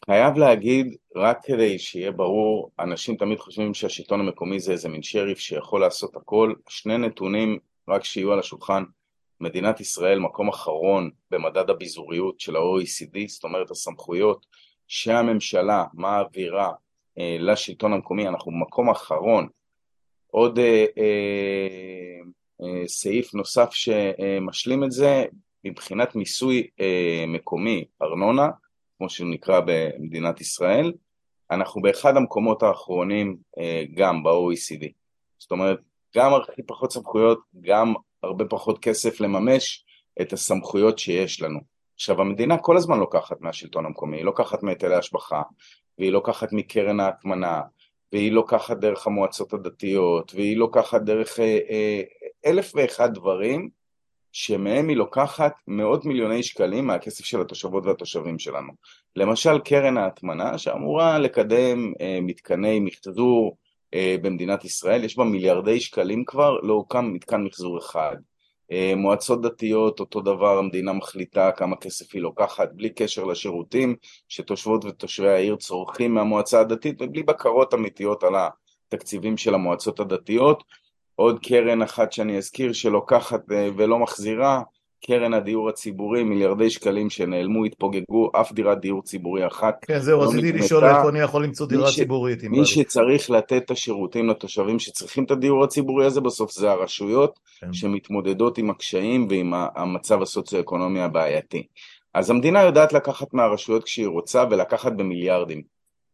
חייב 0.06 0.36
להגיד, 0.36 0.96
רק 1.16 1.38
כדי 1.44 1.78
שיהיה 1.78 2.12
ברור, 2.12 2.70
אנשים 2.78 3.16
תמיד 3.16 3.38
חושבים 3.38 3.74
שהשלטון 3.74 4.20
המקומי 4.20 4.60
זה 4.60 4.72
איזה 4.72 4.88
מין 4.88 5.02
שריף 5.02 5.38
שיכול 5.38 5.80
לעשות 5.80 6.16
הכל, 6.16 6.54
שני 6.68 6.98
נתונים 6.98 7.58
רק 7.88 8.04
שיהיו 8.04 8.32
על 8.32 8.38
השולחן, 8.38 8.84
מדינת 9.40 9.80
ישראל 9.80 10.18
מקום 10.18 10.48
אחרון 10.48 11.10
במדד 11.30 11.70
הביזוריות 11.70 12.40
של 12.40 12.56
ה-OECD, 12.56 13.18
זאת 13.28 13.44
אומרת 13.44 13.70
הסמכויות 13.70 14.46
שהממשלה 14.88 15.84
מעבירה 15.94 16.72
אה, 17.18 17.36
לשלטון 17.40 17.92
המקומי, 17.92 18.28
אנחנו 18.28 18.52
מקום 18.52 18.90
אחרון. 18.90 19.48
עוד 20.26 20.58
אה, 20.58 20.84
אה, 20.98 22.20
סעיף 22.86 23.34
נוסף 23.34 23.68
שמשלים 23.72 24.84
את 24.84 24.92
זה 24.92 25.24
מבחינת 25.64 26.16
מיסוי 26.16 26.66
אה, 26.80 27.24
מקומי, 27.28 27.84
ארנונה, 28.02 28.48
כמו 28.98 29.10
שהוא 29.10 29.30
נקרא 29.30 29.60
במדינת 29.66 30.40
ישראל, 30.40 30.92
אנחנו 31.50 31.82
באחד 31.82 32.16
המקומות 32.16 32.62
האחרונים 32.62 33.36
אה, 33.58 33.84
גם 33.94 34.22
ב-OECD. 34.22 34.86
זאת 35.38 35.50
אומרת, 35.50 35.78
גם 36.16 36.34
הכי 36.34 36.62
פחות 36.66 36.92
סמכויות, 36.92 37.40
גם 37.60 37.94
הרבה 38.22 38.44
פחות 38.44 38.78
כסף 38.78 39.20
לממש 39.20 39.84
את 40.20 40.32
הסמכויות 40.32 40.98
שיש 40.98 41.42
לנו. 41.42 41.60
עכשיו, 41.94 42.20
המדינה 42.20 42.58
כל 42.58 42.76
הזמן 42.76 42.98
לוקחת 42.98 43.40
מהשלטון 43.40 43.86
המקומי, 43.86 44.16
היא 44.16 44.24
לוקחת 44.24 44.62
מהיטלי 44.62 44.94
השבחה, 44.94 45.42
והיא 45.98 46.12
לוקחת 46.12 46.52
מקרן 46.52 47.00
ההטמנה, 47.00 47.60
והיא 48.12 48.32
לוקחת 48.32 48.76
דרך 48.76 49.06
המועצות 49.06 49.52
הדתיות, 49.52 50.32
והיא 50.34 50.56
לוקחת 50.56 51.02
דרך 51.02 51.40
אה, 51.40 51.58
אה, 51.70 52.02
אלף 52.46 52.72
ואחד 52.74 53.14
דברים 53.14 53.68
שמהם 54.32 54.88
היא 54.88 54.96
לוקחת 54.96 55.52
מאות 55.68 56.04
מיליוני 56.04 56.42
שקלים 56.42 56.86
מהכסף 56.86 57.24
של 57.24 57.40
התושבות 57.40 57.86
והתושבים 57.86 58.38
שלנו. 58.38 58.72
למשל 59.16 59.58
קרן 59.58 59.96
ההטמנה 59.96 60.58
שאמורה 60.58 61.18
לקדם 61.18 61.92
אה, 62.00 62.18
מתקני 62.22 62.80
מחזור 62.80 63.56
אה, 63.94 64.16
במדינת 64.22 64.64
ישראל, 64.64 65.04
יש 65.04 65.16
בה 65.16 65.24
מיליארדי 65.24 65.80
שקלים 65.80 66.24
כבר, 66.24 66.60
לא 66.60 66.72
הוקם 66.72 67.12
מתקן 67.12 67.42
מחזור 67.42 67.78
אחד. 67.78 68.16
אה, 68.70 68.92
מועצות 68.96 69.42
דתיות, 69.42 70.00
אותו 70.00 70.20
דבר, 70.20 70.58
המדינה 70.58 70.92
מחליטה 70.92 71.50
כמה 71.52 71.76
כסף 71.76 72.14
היא 72.14 72.22
לוקחת, 72.22 72.68
בלי 72.72 72.90
קשר 72.90 73.24
לשירותים 73.24 73.96
שתושבות 74.28 74.84
ותושבי 74.84 75.28
העיר 75.28 75.56
צורכים 75.56 76.14
מהמועצה 76.14 76.60
הדתית 76.60 77.02
ובלי 77.02 77.22
בקרות 77.22 77.74
אמיתיות 77.74 78.24
על 78.24 78.34
התקציבים 78.36 79.36
של 79.36 79.54
המועצות 79.54 80.00
הדתיות. 80.00 80.64
עוד 81.16 81.38
קרן 81.46 81.82
אחת 81.82 82.12
שאני 82.12 82.38
אזכיר 82.38 82.72
שלוקחת 82.72 83.40
ולא 83.48 83.98
מחזירה, 83.98 84.62
קרן 85.06 85.34
הדיור 85.34 85.68
הציבורי, 85.68 86.24
מיליארדי 86.24 86.70
שקלים 86.70 87.10
שנעלמו, 87.10 87.64
התפוגגו, 87.64 88.30
אף 88.40 88.52
דירת 88.52 88.80
דיור 88.80 89.02
ציבורי 89.02 89.46
אחת. 89.46 89.84
כן, 89.84 89.98
זהו, 89.98 90.20
לא 90.20 90.28
רציתי. 90.28 90.52
לשאול 90.52 90.84
איפה 90.84 91.08
אני 91.08 91.20
יכול 91.20 91.44
למצוא 91.44 91.66
דירה 91.66 91.90
ש- 91.90 91.96
ציבורית. 91.96 92.44
מי 92.44 92.58
לי. 92.58 92.66
שצריך 92.66 93.30
לתת 93.30 93.62
את 93.64 93.70
השירותים 93.70 94.28
לתושבים 94.28 94.78
שצריכים 94.78 95.24
את 95.24 95.30
הדיור 95.30 95.64
הציבורי 95.64 96.06
הזה, 96.06 96.20
בסוף 96.20 96.52
זה 96.52 96.70
הרשויות 96.70 97.38
כן. 97.60 97.72
שמתמודדות 97.72 98.58
עם 98.58 98.70
הקשיים 98.70 99.26
ועם 99.30 99.52
המצב 99.54 100.22
הסוציו-אקונומי 100.22 101.00
הבעייתי. 101.00 101.66
אז 102.14 102.30
המדינה 102.30 102.62
יודעת 102.62 102.92
לקחת 102.92 103.34
מהרשויות 103.34 103.84
כשהיא 103.84 104.06
רוצה 104.08 104.44
ולקחת 104.50 104.92
במיליארדים. 104.92 105.62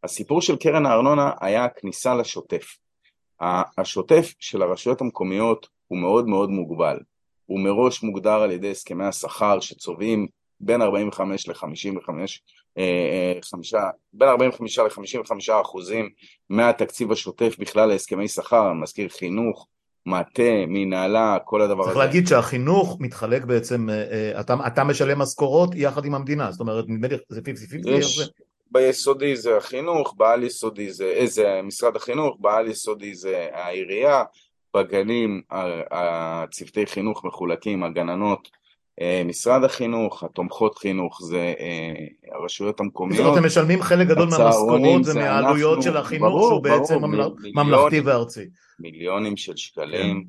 הסיפור 0.05 0.43
של 0.43 0.57
קרן 0.57 0.87
הארנונה 0.87 1.31
היה 1.41 1.65
הכניסה 1.65 2.15
לשוטף. 2.15 2.77
השוטף 3.79 4.35
של 4.39 4.63
הרשויות 4.63 5.01
המקומיות 5.01 5.69
הוא 5.89 5.99
מאוד 5.99 6.29
מאוד 6.29 6.51
מוגבל. 6.51 6.99
הוא 7.49 7.61
מראש 7.61 8.03
מוגדר 8.03 8.43
על 8.43 8.51
ידי 8.51 8.71
הסכמי 8.71 9.05
השכר 9.05 9.61
שצובעים 9.61 10.27
בין 10.61 10.83
45 10.83 11.49
ל-55, 11.49 12.11
בין 14.13 14.29
45 14.29 14.79
ל-55 14.79 15.61
אחוזים 15.63 16.09
מהתקציב 16.51 17.13
השוטף 17.13 17.57
בכלל 17.59 17.89
להסכמי 17.89 18.29
שכר, 18.29 18.71
אני 18.71 18.81
מזכיר 18.81 19.09
חינוך, 19.09 19.67
מטה, 20.07 20.67
מנהלה, 20.69 21.37
כל 21.45 21.63
הדבר 21.63 21.83
צריך 21.83 21.97
הזה. 21.97 22.05
להגיד 22.05 22.27
שהחינוך 22.27 22.97
מתחלק 23.01 23.45
בעצם, 23.45 23.91
אה, 23.91 23.95
אה, 23.95 24.41
אתה, 24.41 24.55
אתה 24.67 24.85
משלם 24.85 25.19
משכורות 25.19 25.71
יחד 25.75 26.05
עם 26.05 26.15
המדינה, 26.15 26.51
זאת 26.51 26.61
אומרת, 26.61 26.85
נדמה 26.89 27.09
לי, 27.09 27.17
זה 27.29 27.41
50-50? 27.41 27.45
איך 27.45 28.07
זה? 28.07 28.23
יש, 28.23 28.31
ביסודי 28.71 29.37
זה 29.37 29.57
החינוך, 29.57 30.15
בעל 30.17 30.43
יסודי 30.43 30.93
זה, 30.93 31.15
אה, 31.19 31.27
זה 31.27 31.61
משרד 31.63 31.97
החינוך, 31.97 32.37
בעל 32.41 32.69
יסודי 32.69 33.15
זה 33.15 33.49
העירייה, 33.53 34.25
בגנים 34.77 35.43
הצוותי 35.91 36.87
חינוך 36.87 37.25
מחולקים, 37.25 37.85
הגננות, 37.85 38.49
אה, 39.01 39.23
משרד 39.25 39.65
החינוך, 39.65 40.25
התומכות 40.25 40.79
חינוך 40.79 41.21
זה 41.23 41.55
אה, 41.61 41.95
הרשויות 42.33 42.73
זאת 42.77 42.81
המקומיות. 42.81 43.25
אומרת, 43.25 43.39
הם 43.39 43.47
משלמים 43.47 43.83
חלק 43.83 44.07
גדול 44.09 44.29
מהמשכורות 44.31 45.05
זה 45.05 45.13
ומהעלויות 45.13 45.83
של 45.83 45.97
החינוך, 45.97 46.29
ברור, 46.29 46.49
שהוא 46.49 46.63
בעצם 46.63 46.95
ברור, 46.95 47.07
ממל- 47.07 47.17
מיליונים. 47.17 47.53
ממלכתי 47.55 48.01
וארצי. 48.01 48.45
מיליונים 48.79 49.37
של 49.37 49.57
שקלים. 49.57 50.25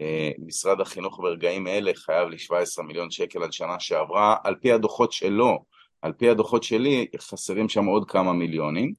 אה, 0.00 0.30
משרד 0.46 0.80
החינוך 0.80 1.18
ברגעים 1.20 1.66
אלה 1.66 1.90
חייב 1.94 2.28
לי 2.28 2.38
17 2.38 2.84
מיליון 2.84 3.10
שקל 3.10 3.42
על 3.42 3.50
שנה 3.52 3.80
שעברה, 3.80 4.36
על 4.44 4.54
פי 4.60 4.72
הדוחות 4.72 5.12
שלו, 5.12 5.64
על 6.02 6.12
פי 6.12 6.28
הדוחות 6.28 6.62
שלי 6.62 7.06
חסרים 7.18 7.68
שם 7.68 7.84
עוד 7.84 8.10
כמה 8.10 8.32
מיליונים. 8.32 8.92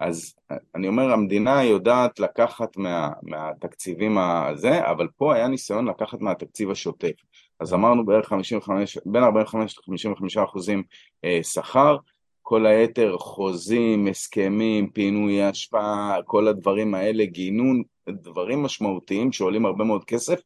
אז 0.00 0.34
אני 0.74 0.88
אומר, 0.88 1.12
המדינה 1.12 1.64
יודעת 1.64 2.20
לקחת 2.20 2.76
מה, 2.76 3.08
מהתקציבים 3.22 4.18
הזה, 4.18 4.90
אבל 4.90 5.08
פה 5.16 5.34
היה 5.34 5.48
ניסיון 5.48 5.88
לקחת 5.88 6.20
מהתקציב 6.20 6.70
השוטף. 6.70 7.12
אז 7.60 7.74
אמרנו 7.74 8.06
בערך 8.06 8.28
55, 8.28 8.98
בין 9.06 9.22
45 9.22 9.78
ל-55 9.78 10.44
אחוזים 10.44 10.82
אה, 11.24 11.40
שכר, 11.42 11.96
כל 12.42 12.66
היתר 12.66 13.18
חוזים, 13.18 14.06
הסכמים, 14.06 14.90
פינוי 14.90 15.50
אשפה, 15.50 16.12
כל 16.24 16.48
הדברים 16.48 16.94
האלה, 16.94 17.24
גינון, 17.24 17.82
דברים 18.08 18.62
משמעותיים 18.62 19.32
שעולים 19.32 19.66
הרבה 19.66 19.84
מאוד 19.84 20.04
כסף. 20.04 20.40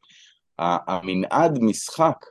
המנעד 0.59 1.59
משחק 1.61 2.25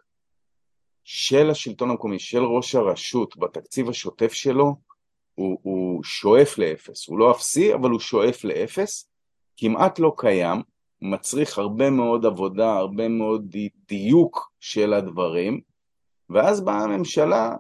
של 1.05 1.51
השלטון 1.51 1.91
המקומי, 1.91 2.19
של 2.19 2.45
ראש 2.45 2.75
הרשות 2.75 3.37
בתקציב 3.37 3.89
השוטף 3.89 4.33
שלו, 4.33 4.75
הוא, 5.35 5.59
הוא 5.63 6.03
שואף 6.05 6.59
לאפס, 6.59 7.09
הוא 7.09 7.19
לא 7.19 7.31
אפסי, 7.31 7.75
אבל 7.75 7.91
הוא 7.91 8.01
שואף 8.01 8.45
לאפס, 8.45 9.09
כמעט 9.57 9.99
לא 9.99 10.15
קיים, 10.17 10.63
מצריך 11.03 11.59
הרבה 11.59 11.91
מאוד 11.91 12.27
עבודה, 12.27 12.73
הרבה 12.73 13.09
מאוד 13.09 13.45
די- 13.49 13.69
דיוק 13.89 14.53
של 14.61 14.93
הדברים, 14.93 15.61
ואז 16.31 16.61
באה 16.61 16.83
הממשלה, 16.83 17.53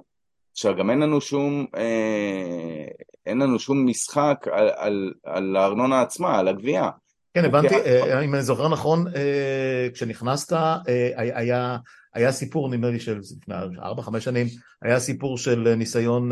עכשיו 0.52 0.76
גם 0.76 0.90
אין 0.90 0.98
לנו 0.98 1.20
שום, 1.20 1.66
אה, 1.76 2.86
אין 3.26 3.38
לנו 3.38 3.58
שום 3.58 3.86
משחק 3.86 4.46
על, 4.52 4.70
על, 4.76 5.12
על 5.24 5.56
הארנונה 5.56 6.00
עצמה, 6.00 6.38
על 6.38 6.48
הגבייה. 6.48 6.90
כן, 7.34 7.44
הבנתי. 7.44 7.74
אה, 7.74 8.20
אם 8.24 8.34
אני 8.34 8.42
זוכר 8.42 8.68
נכון, 8.68 9.06
אה, 9.16 9.88
כשנכנסת, 9.94 10.52
אה, 10.52 10.78
היה, 11.16 11.76
היה 12.14 12.32
סיפור, 12.32 12.68
נדמה 12.68 12.90
לי, 12.90 13.00
של 13.00 13.18
לפני 13.18 13.54
ארבע, 13.82 14.02
חמש 14.02 14.24
שנים, 14.24 14.46
היה 14.82 15.00
סיפור 15.00 15.38
של 15.38 15.74
ניסיון 15.76 16.30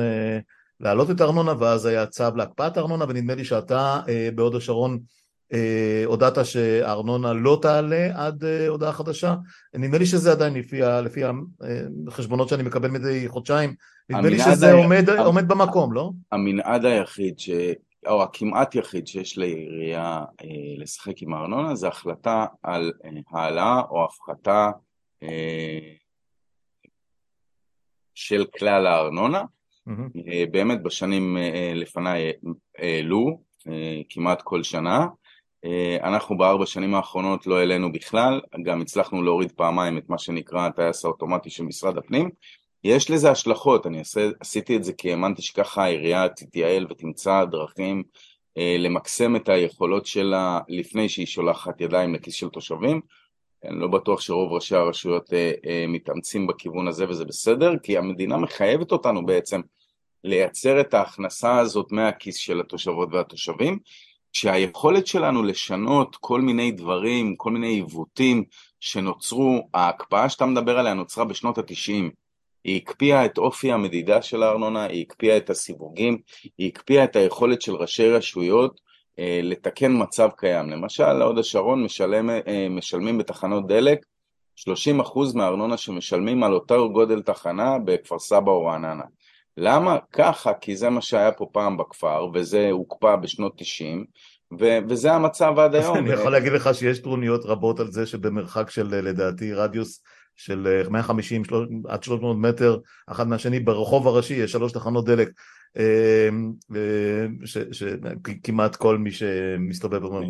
להעלות 0.83 1.11
את 1.11 1.21
הארנונה, 1.21 1.55
ואז 1.59 1.87
היה 1.87 2.07
צו 2.07 2.25
להקפאת 2.37 2.77
הארנונה, 2.77 3.05
ונדמה 3.09 3.35
לי 3.35 3.45
שאתה 3.45 4.01
אה, 4.09 4.29
בהוד 4.35 4.55
השרון 4.55 4.99
אה, 5.53 6.03
הודעת 6.07 6.45
שהארנונה 6.47 7.33
לא 7.33 7.59
תעלה 7.63 8.09
עד 8.15 8.45
אה, 8.45 8.69
הודעה 8.69 8.93
חדשה. 8.93 9.35
נדמה 9.75 9.99
לי 9.99 10.07
שזה 10.07 10.33
עדיין 10.33 10.55
לפי, 10.55 10.83
ה- 10.83 11.01
לפי 11.01 11.21
החשבונות 12.09 12.49
שאני 12.49 12.63
מקבל 12.63 12.91
מדי 12.91 13.29
חודשיים, 13.29 13.75
נדמה 14.11 14.29
לי 14.29 14.39
שזה 14.39 14.67
היה- 14.67 14.75
עומד, 14.85 15.11
עומד 15.11 15.49
במקום, 15.49 15.93
לא? 15.93 16.11
המנעד 16.33 16.85
היחיד, 16.85 17.39
ש... 17.39 17.51
או 18.07 18.23
הכמעט 18.23 18.75
יחיד 18.75 19.07
שיש 19.07 19.39
לעירייה 19.39 20.05
אה, 20.43 20.47
לשחק 20.79 21.23
עם 21.23 21.35
הארנונה, 21.35 21.75
זה 21.75 21.89
החלטה 21.89 22.47
על 22.63 22.93
אה, 23.05 23.11
העלאה 23.31 23.81
או 23.91 24.05
הפחתה 24.05 24.71
אה, 25.23 25.79
של 28.15 28.45
כלל 28.59 28.87
הארנונה. 28.87 29.43
אה, 29.89 30.45
באמת 30.51 30.83
בשנים 30.83 31.37
אה, 31.37 31.73
לפניי 31.75 32.29
אה, 32.29 32.33
העלו 32.79 33.41
אה, 33.69 34.01
כמעט 34.09 34.43
כל 34.43 34.63
שנה. 34.63 35.07
אנחנו 36.03 36.39
בארבע 36.39 36.67
שנים 36.67 36.95
האחרונות 36.95 37.47
לא 37.47 37.59
העלינו 37.59 37.93
בכלל, 37.93 38.41
גם 38.65 38.81
הצלחנו 38.81 39.23
להוריד 39.23 39.53
פעמיים 39.53 39.99
את 39.99 40.09
מה 40.09 40.19
שנקרא 40.19 40.67
הטייס 40.67 41.05
האוטומטי 41.05 41.51
של 41.51 41.63
משרד 41.65 41.99
הפנים. 41.99 42.31
יש 42.85 43.11
לזה 43.11 43.31
השלכות, 43.31 43.87
אני 43.87 44.01
עשה, 44.01 44.29
עשיתי 44.41 44.77
את 44.77 44.85
זה 44.85 44.93
כי 44.93 45.11
האמנתי 45.11 45.43
שככה 45.43 45.85
העירייה 45.85 46.29
תתייעל 46.29 46.87
ותמצא 46.91 47.45
דרכים 47.45 48.03
למקסם 48.57 49.37
את 49.37 49.49
היכולות 49.49 50.07
שלה 50.07 50.61
לפני 50.69 51.09
שהיא 51.09 51.27
שולחת 51.27 51.81
ידיים 51.81 52.15
לכיס 52.15 52.35
של 52.35 52.49
תושבים. 52.49 53.01
אני 53.65 53.81
לא 53.81 53.87
בטוח 53.87 54.21
שרוב 54.21 54.53
ראשי 54.53 54.77
הרשויות 54.77 55.33
אה, 55.33 55.53
אה, 55.67 55.85
מתאמצים 55.89 56.47
בכיוון 56.47 56.89
הזה 56.89 57.09
וזה 57.09 57.25
בסדר, 57.25 57.73
כי 57.83 57.99
המדינה 57.99 58.37
מחייבת 58.37 58.93
אותנו 58.93 59.27
בעצם 59.27 59.61
לייצר 60.25 60.81
את 60.81 60.95
ההכנסה 60.95 61.59
הזאת 61.59 61.93
מהכיס 61.93 62.37
של 62.37 62.61
התושבות 62.61 63.09
והתושבים, 63.13 63.79
שהיכולת 64.33 65.07
שלנו 65.07 65.43
לשנות 65.43 66.17
כל 66.21 66.41
מיני 66.41 66.73
דברים, 66.73 67.37
כל 67.37 67.51
מיני 67.51 67.67
עיוותים 67.67 68.45
שנוצרו, 68.81 69.69
ההקפאה 69.75 70.29
שאתה 70.29 70.47
מדבר 70.47 70.79
עליה 70.79 70.95
נוצרה 70.95 71.25
בשנות 71.25 71.59
התשעים, 71.59 72.11
היא 72.65 72.77
הקפיאה 72.77 73.25
את 73.25 73.39
אופי 73.39 73.73
המדידה 73.73 74.23
של 74.23 74.43
הארנונה, 74.43 74.85
היא 74.85 75.03
הקפיאה 75.03 75.37
את 75.37 75.51
הסיווגים, 75.51 76.19
היא 76.59 76.69
הקפיאה 76.69 77.05
את 77.05 77.17
היכולת 77.17 77.63
של 77.63 77.75
ראשי 77.75 78.09
רשויות 78.09 78.81
לתקן 79.19 80.03
מצב 80.03 80.29
קיים. 80.37 80.71
למשל, 80.71 81.23
הוד 81.23 81.39
השרון 81.39 81.85
משלם, 81.85 82.31
אה, 82.31 82.67
משלמים 82.71 83.19
בתחנות 83.19 83.67
דלק 83.67 83.99
30% 84.57 85.35
מהארנונה 85.35 85.77
שמשלמים 85.77 86.45
על 86.45 86.53
אותו 86.53 86.93
גודל 86.93 87.23
תחנה 87.23 87.79
בכפר 87.85 88.19
סבא 88.19 88.51
או 88.51 88.65
רעננה. 88.65 89.05
למה? 89.57 89.99
ככה, 90.13 90.55
כי 90.55 90.77
זה 90.77 90.91
מה 90.91 91.01
שהיה 91.01 91.33
פה 91.33 91.47
פעם 91.53 91.77
בכפר, 91.77 92.29
וזה 92.35 92.71
הוקפא 92.71 93.17
בשנות 93.17 93.53
90, 93.57 94.05
ו- 94.61 94.79
וזה 94.89 95.13
המצב 95.13 95.59
עד 95.59 95.75
היום. 95.75 95.97
אני 95.97 96.11
יכול 96.11 96.33
להגיד 96.33 96.53
לך 96.53 96.71
שיש 96.75 96.99
טרוניות 96.99 97.45
רבות 97.45 97.81
על 97.81 97.91
זה 97.91 98.07
שבמרחק 98.07 98.71
של 98.71 98.87
לדעתי 98.87 99.53
רדיוס 99.53 100.03
של 100.43 100.83
150 100.91 101.45
שלוש- 101.45 101.69
עד 101.89 102.03
300 102.03 102.37
מטר 102.37 102.79
אחד 103.07 103.29
מהשני 103.29 103.61
ברחוב 103.61 104.09
הראשי 104.09 104.35
יש 104.35 104.53
שלוש 104.53 104.73
תחנות 104.73 105.05
דלק 105.05 105.31
אה, 105.79 106.29
אה, 106.77 107.27
שכמעט 107.73 108.77
כל 108.77 108.99
מי 108.99 109.11
שמסתובב 109.11 110.05
אומר, 110.05 110.21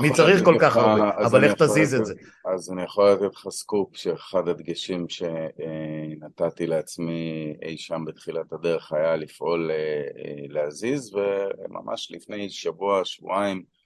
מי 0.00 0.10
צריך 0.12 0.44
כל 0.44 0.56
כך 0.60 0.76
הרבה? 0.76 1.10
אבל 1.26 1.44
איך 1.44 1.54
תזיז 1.54 1.94
את 1.94 2.06
זה? 2.06 2.14
אז 2.54 2.72
אני 2.72 2.82
יכול 2.82 3.10
לתת 3.10 3.34
לך 3.34 3.48
סקופ 3.50 3.96
שאחד 3.96 4.48
הדגשים 4.48 5.06
שנתתי 5.08 6.66
לעצמי 6.66 7.54
אי 7.62 7.78
שם 7.78 8.04
בתחילת 8.06 8.52
הדרך 8.52 8.92
היה 8.92 9.16
לפעול 9.16 9.70
אה, 9.70 9.76
אה, 9.76 10.44
להזיז, 10.48 11.14
וממש 11.14 12.12
לפני 12.12 12.50
שבוע, 12.50 13.00
שבועיים, 13.04 13.56
אה, 13.58 13.81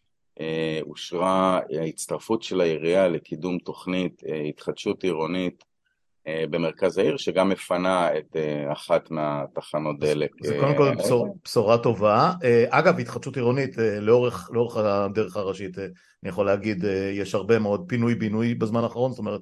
אושרה 0.83 1.61
ההצטרפות 1.81 2.43
של 2.43 2.61
העירייה 2.61 3.09
לקידום 3.09 3.59
תוכנית 3.59 4.23
אה, 4.29 4.41
התחדשות 4.41 5.05
עירונית 5.05 5.65
אה, 6.27 6.45
במרכז 6.51 6.99
העיר, 6.99 7.17
שגם 7.17 7.49
מפנה 7.49 8.19
את 8.19 8.37
אה, 8.37 8.73
אחת 8.73 9.11
מהתחנות 9.11 9.99
דלק. 10.01 10.31
זה 10.43 10.55
אה, 10.55 10.61
קודם 10.61 10.77
כל. 10.77 10.95
בשור, 10.95 11.37
בשורה 11.45 11.79
טובה. 11.79 12.33
אה, 12.45 12.65
אגב, 12.69 12.99
התחדשות 12.99 13.37
עירונית 13.37 13.79
אה, 13.79 14.01
לאורך, 14.01 14.51
לאורך 14.53 14.77
הדרך 14.77 15.37
הראשית, 15.37 15.79
אה, 15.79 15.85
אני 16.23 16.29
יכול 16.31 16.47
להגיד, 16.47 16.85
אה, 16.85 17.11
יש 17.15 17.35
הרבה 17.35 17.59
מאוד 17.59 17.85
פינוי-בינוי 17.89 18.55
בזמן 18.55 18.83
האחרון, 18.85 19.11
זאת 19.11 19.19
אומרת, 19.19 19.41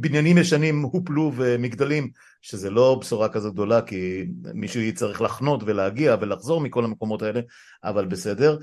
בניינים 0.00 0.38
ישנים 0.38 0.82
הופלו 0.82 1.32
ומגדלים, 1.36 2.10
שזה 2.42 2.70
לא 2.70 2.98
בשורה 3.00 3.28
כזו 3.28 3.52
גדולה, 3.52 3.82
כי 3.82 4.26
מישהו 4.54 4.80
יצטרך 4.80 5.20
לחנות 5.20 5.62
ולהגיע 5.66 6.16
ולחזור 6.20 6.60
מכל 6.60 6.84
המקומות 6.84 7.22
האלה, 7.22 7.40
אבל 7.84 8.06
בסדר. 8.06 8.58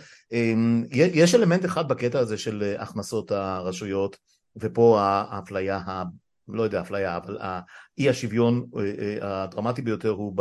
יש 0.91 1.35
אלמנט 1.35 1.65
אחד 1.65 1.87
בקטע 1.87 2.19
הזה 2.19 2.37
של 2.37 2.75
הכנסות 2.79 3.31
הרשויות, 3.31 4.17
ופה 4.55 5.01
האפליה 5.01 5.79
לא 6.47 6.63
יודע 6.63 6.81
אפליה, 6.81 7.17
אבל 7.17 7.37
האי 7.41 8.09
השוויון 8.09 8.65
אה, 8.77 8.81
אה, 9.21 9.43
הדרמטי 9.43 9.81
ביותר 9.81 10.09
הוא 10.09 10.33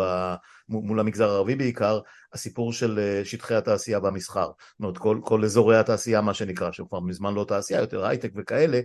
מול 0.68 1.01
המגזר 1.01 1.31
הערבי 1.31 1.55
בעיקר, 1.55 2.01
הסיפור 2.33 2.72
של 2.72 2.98
אה, 2.98 3.25
שטחי 3.25 3.55
התעשייה 3.55 3.98
והמסחר. 3.98 4.46
זאת 4.46 4.81
אומרת, 4.81 4.98
כל, 4.98 5.20
כל 5.25 5.44
אזורי 5.44 5.79
התעשייה, 5.79 6.20
מה 6.20 6.35
שנקרא, 6.35 6.72
שהוא 6.72 6.88
כבר 6.88 7.01
מזמן 7.01 7.35
לא 7.35 7.44
תעשייה, 7.48 7.81
יותר 7.81 8.05
הייטק 8.07 8.31
וכאלה. 8.37 8.81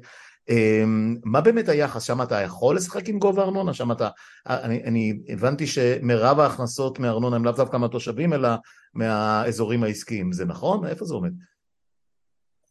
אמ, 0.50 1.16
מה 1.24 1.42
באמת 1.42 1.70
היחס? 1.70 2.04
שם 2.04 2.22
אתה 2.22 2.42
יכול 2.42 2.76
לשחק 2.76 3.10
עם 3.10 3.20
גובה 3.20 3.44
ארנונה? 3.44 3.74
שם 3.74 3.92
אתה... 3.92 4.10
אני, 4.48 4.84
אני 4.84 5.14
הבנתי 5.30 5.68
שמרב 5.68 6.40
ההכנסות 6.40 7.00
מארנונה 7.00 7.36
הם 7.36 7.46
לאו 7.46 7.52
דווקא 7.52 7.78
מהתושבים, 7.78 8.34
אלא 8.34 8.50
מהאזורים 8.94 9.84
העסקיים. 9.84 10.32
זה 10.32 10.46
נכון? 10.46 10.88
איפה 10.88 11.06
זה 11.06 11.14
עומד? 11.14 11.32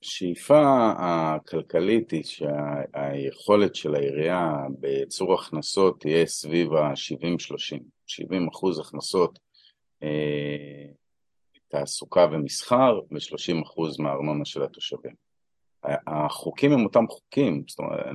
השאיפה 0.02 0.92
הכלכלית 0.98 2.10
היא 2.10 2.22
שהיכולת 2.24 3.74
של 3.74 3.94
העירייה 3.94 4.52
בייצור 4.78 5.34
הכנסות 5.34 6.00
תהיה 6.00 6.26
סביב 6.26 6.74
ה-70-30, 6.74 7.78
70 8.06 8.48
אחוז 8.48 8.78
הכנסות 8.78 9.38
אה, 10.02 10.86
תעסוקה 11.68 12.26
ומסחר 12.32 13.00
ו-30 13.10 13.62
אחוז 13.62 14.00
מהארנונה 14.00 14.44
של 14.44 14.62
התושבים. 14.62 15.14
החוקים 16.06 16.72
הם 16.72 16.84
אותם 16.84 17.04
חוקים, 17.08 17.64
זאת 17.68 17.78
אומרת, 17.78 18.06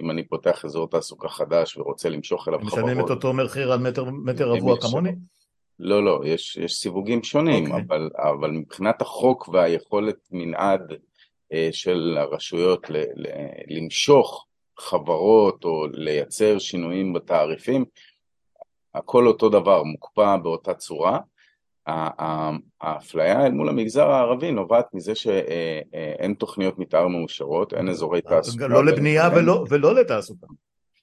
אם 0.00 0.10
אני 0.10 0.24
פותח 0.28 0.64
אזור 0.64 0.88
תעסוקה 0.88 1.28
חדש 1.28 1.76
ורוצה 1.76 2.08
למשוך 2.08 2.48
אליו 2.48 2.58
חברות... 2.58 2.72
משלמים 2.72 3.04
את 3.04 3.10
אותו 3.10 3.32
מחיר 3.32 3.72
על 3.72 3.78
מטר, 3.78 4.04
מטר 4.04 4.48
רבוע 4.48 4.80
כמוני? 4.80 5.10
לא, 5.78 6.04
לא, 6.04 6.20
יש, 6.24 6.56
יש 6.56 6.74
סיווגים 6.74 7.22
שונים, 7.22 7.64
okay. 7.64 7.68
אוקיי. 7.68 7.84
אבל, 7.88 8.10
אבל 8.16 8.50
מבחינת 8.50 9.02
החוק 9.02 9.48
והיכולת 9.48 10.16
מנעד 10.30 10.92
אה, 11.52 11.68
של 11.72 12.16
הרשויות 12.20 12.86
למשוך 13.68 14.46
חברות 14.78 15.64
או 15.64 15.86
לייצר 15.92 16.58
שינויים 16.58 17.12
בתעריפים, 17.12 17.84
הכל 18.94 19.26
אותו 19.26 19.48
דבר, 19.48 19.82
מוקפא 19.82 20.36
באותה 20.36 20.74
צורה. 20.74 21.18
האפליה 22.80 23.46
אל 23.46 23.52
מול 23.52 23.68
המגזר 23.68 24.10
הערבי 24.10 24.52
נובעת 24.52 24.86
מזה 24.94 25.14
שאין 25.14 26.34
תוכניות 26.34 26.78
מתאר 26.78 27.08
מאושרות, 27.08 27.74
אין 27.74 27.88
אזורי 27.88 28.20
תעסוקה. 28.20 28.68
לא 28.68 28.84
לבנייה 28.84 29.28
ולא, 29.36 29.64
ולא 29.70 29.94
לתעסוקה. 29.94 30.46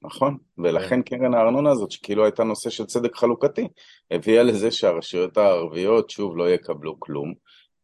נכון, 0.02 0.38
ולכן 0.58 1.02
כן. 1.06 1.17
קרן 1.17 1.34
הארנונה 1.34 1.71
הזאת, 1.71 1.91
שכאילו 1.91 2.24
הייתה 2.24 2.43
נושא 2.43 2.69
של 2.69 2.86
צדק 2.86 3.15
חלוקתי, 3.15 3.67
הביאה 4.12 4.43
לזה 4.43 4.71
שהרשויות 4.71 5.38
הערביות 5.38 6.10
שוב 6.10 6.38
לא 6.38 6.50
יקבלו 6.50 7.00
כלום, 7.00 7.34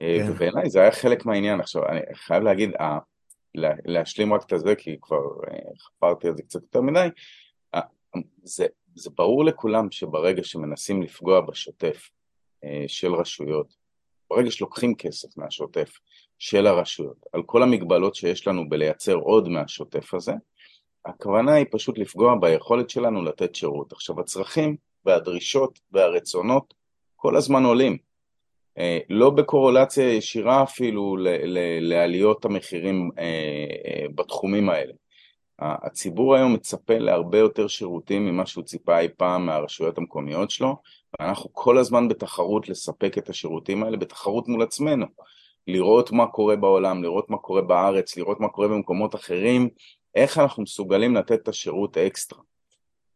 אה, 0.02 0.18
כן. 0.20 0.32
ובעיניי 0.32 0.70
זה 0.70 0.82
היה 0.82 0.92
חלק 0.92 1.26
מהעניין. 1.26 1.60
עכשיו, 1.60 1.86
אני 1.86 2.00
חייב 2.14 2.44
להגיד, 2.44 2.72
אה, 2.80 2.98
להשלים 3.86 4.34
רק 4.34 4.54
את 4.54 4.60
זה, 4.60 4.76
כי 4.76 4.98
כבר 5.02 5.22
אה, 5.52 5.58
חפרתי 5.80 6.28
על 6.28 6.36
זה 6.36 6.44
קצת 6.44 6.62
יותר 6.62 6.82
מדי, 6.82 7.08
זה, 8.44 8.66
זה 8.96 9.10
ברור 9.18 9.46
לכולם 9.46 9.92
שברגע 9.92 10.44
שמנסים 10.44 11.02
לפגוע 11.02 11.42
בשוטף 11.42 12.10
של 12.88 13.16
רשויות, 13.16 13.76
ברגע 14.30 14.52
שלוקחים 14.52 14.96
כסף 14.96 15.38
מהשוטף 15.38 16.00
של 16.40 16.68
הרשויות, 16.68 17.26
על 17.34 17.44
כל 17.44 17.64
המגבלות 17.64 18.16
שיש 18.16 18.48
לנו 18.48 18.70
בלייצר 18.70 19.16
עוד 19.16 19.50
מהשוטף 19.50 20.14
הזה, 20.14 20.34
הכוונה 21.06 21.54
היא 21.54 21.66
פשוט 21.72 21.98
לפגוע 21.98 22.36
ביכולת 22.42 22.90
שלנו 22.90 23.24
לתת 23.24 23.56
שירות. 23.56 23.92
עכשיו, 23.92 24.20
הצרכים 24.20 24.76
והדרישות 25.06 25.80
והרצונות 25.92 26.74
כל 27.16 27.36
הזמן 27.36 27.64
עולים. 27.66 27.98
אה, 28.78 29.00
לא 29.10 29.30
בקורולציה 29.30 30.14
ישירה 30.14 30.64
אפילו 30.64 31.18
לעליות 31.82 32.46
המחירים 32.46 33.12
אה, 33.20 33.24
אה, 33.86 34.06
בתחומים 34.16 34.70
האלה. 34.70 34.94
הציבור 35.60 36.36
היום 36.36 36.54
מצפה 36.54 36.98
להרבה 36.98 37.38
יותר 37.38 37.68
שירותים 37.68 38.26
ממה 38.26 38.46
שהוא 38.46 38.64
ציפה 38.64 39.00
אי 39.00 39.08
פעם 39.18 39.46
מהרשויות 39.46 39.98
המקומיות 39.98 40.52
שלו, 40.52 40.76
ואנחנו 41.20 41.50
כל 41.54 41.78
הזמן 41.78 42.08
בתחרות 42.08 42.70
לספק 42.70 43.18
את 43.18 43.30
השירותים 43.30 43.84
האלה, 43.84 43.98
בתחרות 43.98 44.48
מול 44.48 44.62
עצמנו. 44.62 45.06
לראות 45.68 46.12
מה 46.12 46.28
קורה 46.28 46.56
בעולם, 46.56 47.04
לראות 47.04 47.30
מה 47.30 47.38
קורה 47.38 47.62
בארץ, 47.62 48.18
לראות 48.18 48.40
מה 48.40 48.48
קורה 48.48 48.68
במקומות 48.68 49.16
אחרים, 49.16 49.70
איך 50.16 50.38
אנחנו 50.38 50.64
מסוגלים 50.64 51.16
לתת 51.16 51.44
את 51.44 51.48
השירות 51.48 51.98
האקסטרה. 51.98 52.40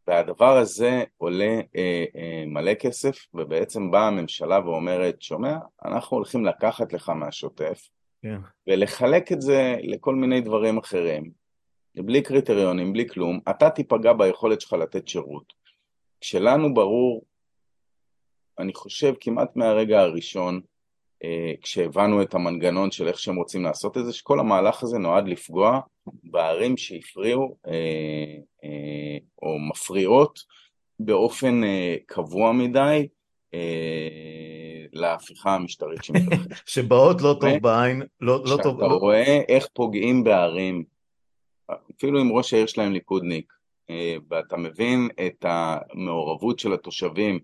והדבר 0.07 0.57
הזה 0.57 1.03
עולה 1.17 1.59
אה, 1.75 2.05
אה, 2.15 2.43
מלא 2.47 2.73
כסף, 2.73 3.17
ובעצם 3.33 3.91
באה 3.91 4.07
הממשלה 4.07 4.59
ואומרת, 4.65 5.21
שומע, 5.21 5.57
אנחנו 5.85 6.17
הולכים 6.17 6.45
לקחת 6.45 6.93
לך 6.93 7.09
מהשוטף, 7.09 7.81
yeah. 7.81 8.29
כן. 8.29 8.37
ולחלק 8.67 9.31
את 9.31 9.41
זה 9.41 9.75
לכל 9.83 10.15
מיני 10.15 10.41
דברים 10.41 10.77
אחרים, 10.77 11.31
בלי 11.95 12.21
קריטריונים, 12.21 12.93
בלי 12.93 13.09
כלום, 13.09 13.39
אתה 13.49 13.69
תיפגע 13.69 14.13
ביכולת 14.13 14.61
שלך 14.61 14.73
לתת 14.73 15.07
שירות. 15.07 15.53
כשלנו 16.21 16.73
ברור, 16.73 17.25
אני 18.59 18.73
חושב 18.73 19.13
כמעט 19.19 19.55
מהרגע 19.55 20.01
הראשון, 20.01 20.61
אה, 21.23 21.53
כשהבנו 21.61 22.21
את 22.21 22.33
המנגנון 22.33 22.91
של 22.91 23.07
איך 23.07 23.19
שהם 23.19 23.35
רוצים 23.35 23.63
לעשות 23.63 23.97
את 23.97 24.05
זה, 24.05 24.13
שכל 24.13 24.39
המהלך 24.39 24.83
הזה 24.83 24.97
נועד 24.97 25.27
לפגוע 25.27 25.79
בערים 26.23 26.77
שהפריעו 26.77 27.57
אה, 27.67 27.71
אה, 28.63 29.17
או 29.41 29.59
מפריעות 29.59 30.39
באופן 30.99 31.61
קבוע 32.05 32.51
מדי 32.51 33.07
להפיכה 34.93 35.55
המשטרית 35.55 36.03
שמתרחשת. 36.03 36.67
שבאות 36.73 37.21
לא 37.21 37.37
טוב 37.41 37.57
בעין, 37.61 38.01
לא, 38.21 38.43
לא 38.45 38.57
טוב... 38.63 38.81
שאתה 38.81 38.93
רואה 38.93 39.41
איך 39.47 39.67
פוגעים 39.73 40.23
בערים, 40.23 40.83
אפילו 41.97 42.21
אם 42.21 42.31
ראש 42.31 42.53
העיר 42.53 42.65
שלהם 42.65 42.93
ליכודניק, 42.93 43.53
ואתה 44.29 44.57
מבין 44.57 45.09
את 45.27 45.45
המעורבות 45.47 46.59
של 46.59 46.73
התושבים 46.73 47.39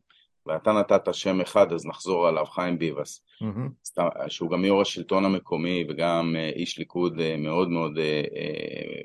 ואתה 0.52 0.72
נתת 0.72 1.14
שם 1.14 1.42
אחד, 1.42 1.74
אז 1.74 1.86
נחזור 1.86 2.28
עליו, 2.28 2.46
חיים 2.46 2.80
ביבס, 2.80 3.24
mm-hmm. 3.44 4.02
שהוא 4.28 4.50
גם 4.50 4.66
יו"ר 4.66 4.82
השלטון 4.82 5.26
המקומי 5.26 5.86
וגם 5.90 6.36
אה, 6.40 6.50
איש 6.56 6.78
ליכוד 6.78 7.20
אה, 7.20 7.36
מאוד 7.38 7.70
מאוד 7.70 7.98
אה, 7.98 8.22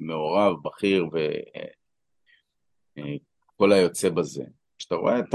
מעורב, 0.01 0.55
בכיר 0.65 1.07
וכל 2.97 3.73
היוצא 3.73 4.09
בזה. 4.09 4.45
כשאתה 4.79 4.95
רואה 4.95 5.19
את 5.19 5.35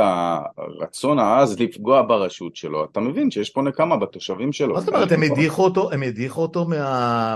הרצון 0.57 1.19
העז 1.19 1.59
לפגוע 1.59 2.01
ברשות 2.01 2.55
שלו, 2.55 2.85
אתה 2.85 2.99
מבין 2.99 3.31
שיש 3.31 3.49
פה 3.49 3.61
נקמה 3.61 3.97
בתושבים 3.97 4.51
שלו. 4.51 4.73
מה 4.73 4.79
זאת 4.79 4.89
אומרת, 4.89 5.11
הם 5.11 5.23
הדיחו 5.23 5.63
אותו, 5.63 5.91
הם 5.91 6.03
הדיחו 6.03 6.41
אותו 6.41 6.65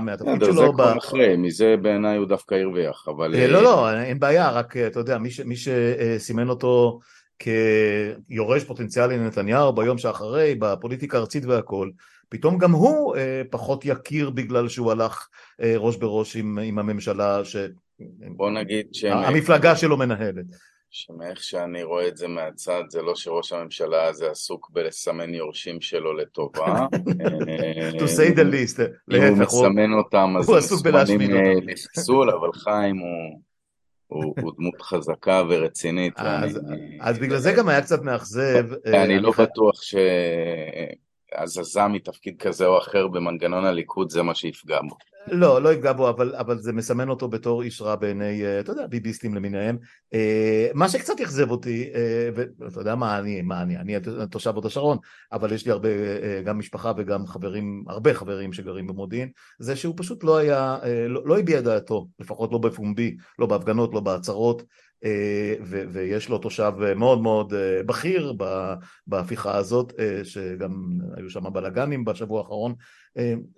מהתפקיד 0.01 0.43
שלו? 0.43 0.53
זה 0.53 0.67
כבר 0.73 0.97
אחרי, 0.97 1.37
מזה 1.37 1.75
בעיניי 1.81 2.17
הוא 2.17 2.25
דווקא 2.25 2.55
הרוויח, 2.55 3.07
אבל... 3.07 3.47
לא, 3.47 3.63
לא, 3.63 3.91
אין 4.01 4.19
בעיה, 4.19 4.51
רק 4.51 4.77
אתה 4.77 4.99
יודע, 4.99 5.17
מי 5.45 5.55
שסימן 5.55 6.49
אותו 6.49 6.99
כיורש 7.39 8.63
פוטנציאלי 8.63 9.17
לנתניהו 9.17 9.73
ביום 9.73 9.97
שאחרי, 9.97 10.55
בפוליטיקה 10.59 11.17
הארצית 11.17 11.45
והכל, 11.45 11.89
פתאום 12.29 12.57
גם 12.57 12.71
הוא 12.71 13.15
אה, 13.15 13.41
פחות 13.49 13.85
יכיר 13.85 14.29
בגלל 14.29 14.69
שהוא 14.69 14.91
הלך 14.91 15.27
אה, 15.61 15.73
ראש 15.77 15.97
בראש 15.97 16.35
עם, 16.35 16.59
עם 16.63 16.79
הממשלה 16.79 17.45
ש... 17.45 17.55
בוא 18.35 18.51
נגיד 18.51 18.87
ש... 18.93 19.03
המפלגה 19.03 19.75
שלו 19.75 19.97
מנהלת. 19.97 20.45
שמאיך 20.91 21.43
שאני 21.43 21.83
רואה 21.83 22.07
את 22.07 22.17
זה 22.17 22.27
מהצד, 22.27 22.83
זה 22.89 23.01
לא 23.01 23.15
שראש 23.15 23.53
הממשלה 23.53 24.07
הזה 24.07 24.31
עסוק 24.31 24.69
בלסמן 24.69 25.33
יורשים 25.33 25.81
שלו 25.81 26.13
לטובה. 26.13 26.85
to 27.99 28.07
say 28.17 28.35
the 28.35 28.43
least. 28.43 28.81
אם 29.15 29.23
הוא 29.23 29.37
מסמן 29.37 29.93
אותם, 29.93 30.33
אז 30.39 30.49
הם 30.49 30.95
מסמנים 30.95 31.31
לחיסול, 31.67 32.29
אבל 32.29 32.49
חיים 32.53 32.97
הוא... 32.97 33.41
הוא, 34.07 34.35
הוא 34.41 34.53
דמות 34.57 34.81
חזקה 34.81 35.43
ורצינית. 35.49 36.13
אז, 36.17 36.55
ואני, 36.55 36.97
אז 37.01 37.19
בגלל 37.19 37.37
זה 37.37 37.53
גם 37.57 37.69
היה 37.69 37.81
קצת 37.81 38.01
מאכזב. 38.01 38.65
אני 38.85 39.15
אה, 39.15 39.19
לא 39.19 39.31
בטוח 39.31 39.81
שהזזה 39.81 41.87
מתפקיד 41.87 42.41
כזה 42.41 42.65
או 42.65 42.77
אחר 42.77 43.07
במנגנון 43.07 43.65
הליכוד 43.65 44.09
זה 44.09 44.23
מה 44.23 44.35
שיפגע 44.35 44.79
בו. 44.89 44.97
לא, 45.27 45.61
לא 45.61 45.73
יפגע 45.73 45.93
בו, 45.93 46.09
אבל, 46.09 46.35
אבל 46.35 46.59
זה 46.59 46.73
מסמן 46.73 47.09
אותו 47.09 47.27
בתור 47.27 47.61
איש 47.61 47.81
רע 47.81 47.95
בעיני, 47.95 48.45
אה, 48.45 48.59
אתה 48.59 48.71
יודע, 48.71 48.87
ביביסטים 48.87 49.35
למיניהם. 49.35 49.77
אה, 50.13 50.67
מה 50.73 50.89
שקצת 50.89 51.13
אכזב 51.23 51.51
אותי, 51.51 51.89
אה, 51.95 52.29
ואתה 52.35 52.79
יודע 52.79 52.95
מה 52.95 53.19
אני, 53.19 53.41
מה 53.41 53.61
אני, 53.61 53.77
אני 53.77 53.95
תושב 54.31 54.55
הוד 54.55 54.65
השרון, 54.65 54.97
אבל 55.31 55.53
יש 55.53 55.65
לי 55.65 55.71
הרבה, 55.71 55.89
גם 56.45 56.59
משפחה 56.59 56.91
וגם 56.97 57.27
חברים, 57.27 57.83
הרבה 57.87 58.13
חברים 58.13 58.53
שגרים 58.53 58.87
במודיעין, 58.87 59.29
זה 59.59 59.75
שהוא 59.75 59.93
פשוט 59.97 60.23
לא 60.23 60.37
היה, 60.37 60.77
לא, 61.09 61.21
לא 61.25 61.39
הביע 61.39 61.61
דעתו, 61.61 62.07
לפחות 62.19 62.51
לא 62.51 62.57
בפומבי, 62.57 63.15
לא 63.39 63.45
בהפגנות, 63.45 63.93
לא 63.93 63.99
בהצהרות. 63.99 64.63
ויש 65.91 66.29
לו 66.29 66.37
תושב 66.37 66.73
מאוד 66.95 67.21
מאוד 67.21 67.53
בכיר 67.85 68.33
בהפיכה 69.07 69.57
הזאת, 69.57 69.93
שגם 70.23 70.99
היו 71.17 71.29
שם 71.29 71.53
בלאגנים 71.53 72.05
בשבוע 72.05 72.39
האחרון, 72.39 72.73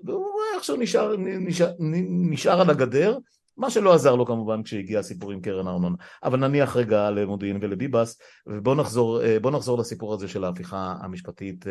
והוא 0.03 0.39
איכשהו 0.55 0.75
נשאר, 0.75 1.15
נשאר, 1.17 1.71
נשאר 2.09 2.61
על 2.61 2.69
הגדר, 2.69 3.17
מה 3.57 3.69
שלא 3.69 3.93
עזר 3.93 4.15
לו 4.15 4.25
כמובן 4.25 4.63
כשהגיע 4.63 4.99
הסיפור 4.99 5.31
עם 5.31 5.41
קרן 5.41 5.67
הארנונה. 5.67 5.95
אבל 6.23 6.47
נניח 6.47 6.75
רגע 6.75 7.09
למודיעין 7.11 7.57
ולביבס, 7.61 8.19
ובואו 8.47 8.75
נחזור, 8.75 9.19
בוא 9.41 9.51
נחזור 9.51 9.77
לסיפור 9.77 10.13
הזה 10.13 10.27
של 10.27 10.43
ההפיכה 10.43 10.95
המשפטית 11.01 11.65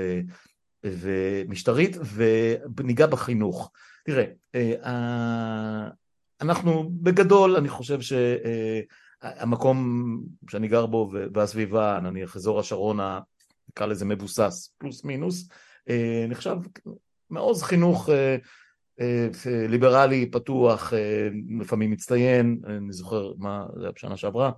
ומשטרית, 0.84 1.96
וניגע 2.76 3.06
בחינוך. 3.06 3.70
תראה, 4.04 4.24
אנחנו 6.40 6.90
בגדול, 6.92 7.56
אני 7.56 7.68
חושב 7.68 7.98
שהמקום 9.22 10.20
שאני 10.50 10.68
גר 10.68 10.86
בו 10.86 11.10
והסביבה, 11.34 12.00
נניח 12.02 12.36
אזור 12.36 12.60
השרון, 12.60 12.98
נקרא 13.70 13.86
לזה 13.86 14.04
מבוסס, 14.04 14.74
פלוס 14.78 15.04
מינוס, 15.04 15.48
נחשב 16.28 16.56
מעוז 17.30 17.62
חינוך 17.62 18.08
ליברלי, 19.68 20.30
פתוח, 20.30 20.92
לפעמים 21.60 21.90
מצטיין, 21.90 22.58
אני 22.66 22.92
זוכר 22.92 23.32
מה 23.38 23.64
זה 23.76 23.82
היה 23.82 23.92
בשנה 23.96 24.16
שעברה, 24.16 24.50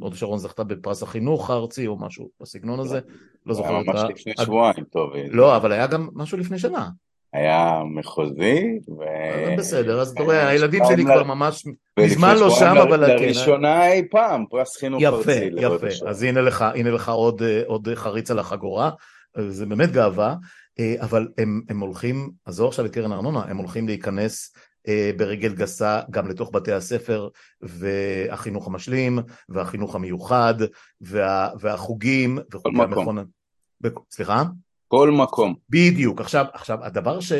הוד 0.00 0.12
השרון 0.12 0.38
זכתה 0.38 0.64
בפרס 0.64 1.02
החינוך 1.02 1.50
הארצי 1.50 1.86
או 1.86 1.98
משהו 1.98 2.30
בסגנון 2.40 2.80
הזה, 2.80 3.00
לא 3.46 3.54
זוכר. 3.54 3.68
היה 3.68 3.82
ממש 3.86 4.00
לפני 4.10 4.32
שבועיים, 4.40 4.84
טוב. 4.90 5.10
לא, 5.30 5.56
אבל 5.56 5.72
היה 5.72 5.86
גם 5.86 6.08
משהו 6.12 6.38
לפני 6.38 6.58
שנה. 6.58 6.88
היה 7.32 7.80
מחוזי, 7.94 8.78
ו... 8.88 9.02
בסדר, 9.58 10.00
אז 10.00 10.10
אתה 10.10 10.22
רואה, 10.22 10.48
הילדים 10.48 10.82
שלי 10.88 11.04
כבר 11.04 11.22
ממש 11.22 11.64
מזמן 11.98 12.36
לא 12.36 12.50
שם, 12.50 12.74
אבל... 12.88 13.06
לראשונה 13.06 13.92
אי 13.92 14.08
פעם, 14.10 14.44
פרס 14.50 14.76
חינוך 14.76 15.02
ארצי. 15.02 15.30
יפה, 15.56 15.86
יפה, 15.86 16.08
אז 16.08 16.22
הנה 16.22 16.90
לך 16.90 17.08
עוד 17.66 17.88
חריץ 17.94 18.30
על 18.30 18.38
החגורה, 18.38 18.90
זה 19.48 19.66
באמת 19.66 19.92
גאווה, 19.92 20.34
אבל 20.98 21.28
הם, 21.38 21.62
הם 21.68 21.80
הולכים, 21.80 22.30
עזוב 22.44 22.68
עכשיו 22.68 22.86
את 22.86 22.94
קרן 22.94 23.12
הארנונה, 23.12 23.42
הם 23.42 23.56
הולכים 23.56 23.86
להיכנס 23.86 24.54
ברגל 25.16 25.54
גסה 25.54 26.00
גם 26.10 26.28
לתוך 26.28 26.50
בתי 26.52 26.72
הספר 26.72 27.28
והחינוך 27.62 28.66
המשלים 28.66 29.18
והחינוך 29.48 29.94
המיוחד 29.94 30.54
וה, 31.00 31.50
והחוגים 31.60 32.38
וחוגי 32.52 32.82
המכון... 32.82 33.26
סליחה? 34.10 34.42
כל 34.88 35.10
מקום. 35.10 35.54
בדיוק. 35.70 36.20
עכשיו, 36.20 36.46
עכשיו 36.52 36.84
הדבר 36.84 37.20
ש... 37.20 37.32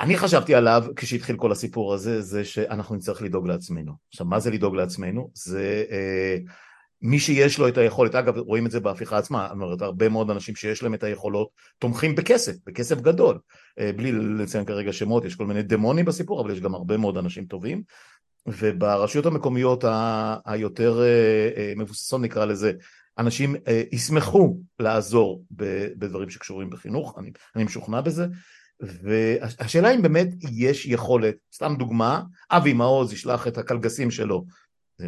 אני 0.00 0.16
חשבתי 0.16 0.54
עליו 0.54 0.84
כשהתחיל 0.96 1.36
כל 1.36 1.52
הסיפור 1.52 1.94
הזה, 1.94 2.22
זה 2.22 2.44
שאנחנו 2.44 2.96
נצטרך 2.96 3.22
לדאוג 3.22 3.48
לעצמנו. 3.48 3.92
עכשיו, 4.08 4.26
מה 4.26 4.40
זה 4.40 4.50
לדאוג 4.50 4.76
לעצמנו? 4.76 5.30
זה 5.34 5.84
אה, 5.90 6.36
מי 7.02 7.18
שיש 7.18 7.58
לו 7.58 7.68
את 7.68 7.78
היכולת, 7.78 8.14
אגב, 8.14 8.38
רואים 8.38 8.66
את 8.66 8.70
זה 8.70 8.80
בהפיכה 8.80 9.18
עצמה, 9.18 9.46
זאת 9.46 9.52
אומרת, 9.52 9.82
הרבה 9.82 10.08
מאוד 10.08 10.30
אנשים 10.30 10.56
שיש 10.56 10.82
להם 10.82 10.94
את 10.94 11.02
היכולות 11.02 11.48
תומכים 11.78 12.14
בכסף, 12.14 12.52
בכסף 12.66 13.00
גדול. 13.00 13.38
אה, 13.78 13.90
בלי 13.96 14.12
לציין 14.12 14.64
כרגע 14.64 14.92
שמות, 14.92 15.24
יש 15.24 15.34
כל 15.34 15.46
מיני 15.46 15.62
דמונים 15.62 16.04
בסיפור, 16.04 16.40
אבל 16.40 16.50
יש 16.50 16.60
גם 16.60 16.74
הרבה 16.74 16.96
מאוד 16.96 17.16
אנשים 17.16 17.44
טובים. 17.44 17.82
וברשויות 18.46 19.26
המקומיות 19.26 19.84
היותר 20.44 21.00
אה, 21.00 21.50
אה, 21.56 21.72
מבוססות, 21.76 22.20
נקרא 22.20 22.44
לזה, 22.44 22.72
אנשים 23.18 23.56
ישמחו 23.92 24.56
לעזור 24.78 25.44
בדברים 25.96 26.30
שקשורים 26.30 26.70
בחינוך, 26.70 27.18
אני, 27.18 27.30
אני 27.56 27.64
משוכנע 27.64 28.00
בזה, 28.00 28.26
והשאלה 28.80 29.94
אם 29.94 30.02
באמת 30.02 30.28
יש 30.50 30.86
יכולת, 30.86 31.34
סתם 31.54 31.74
דוגמה, 31.78 32.22
אבי 32.50 32.72
מעוז 32.72 33.12
ישלח 33.12 33.46
את 33.46 33.58
הקלגסים 33.58 34.10
שלו, 34.10 34.44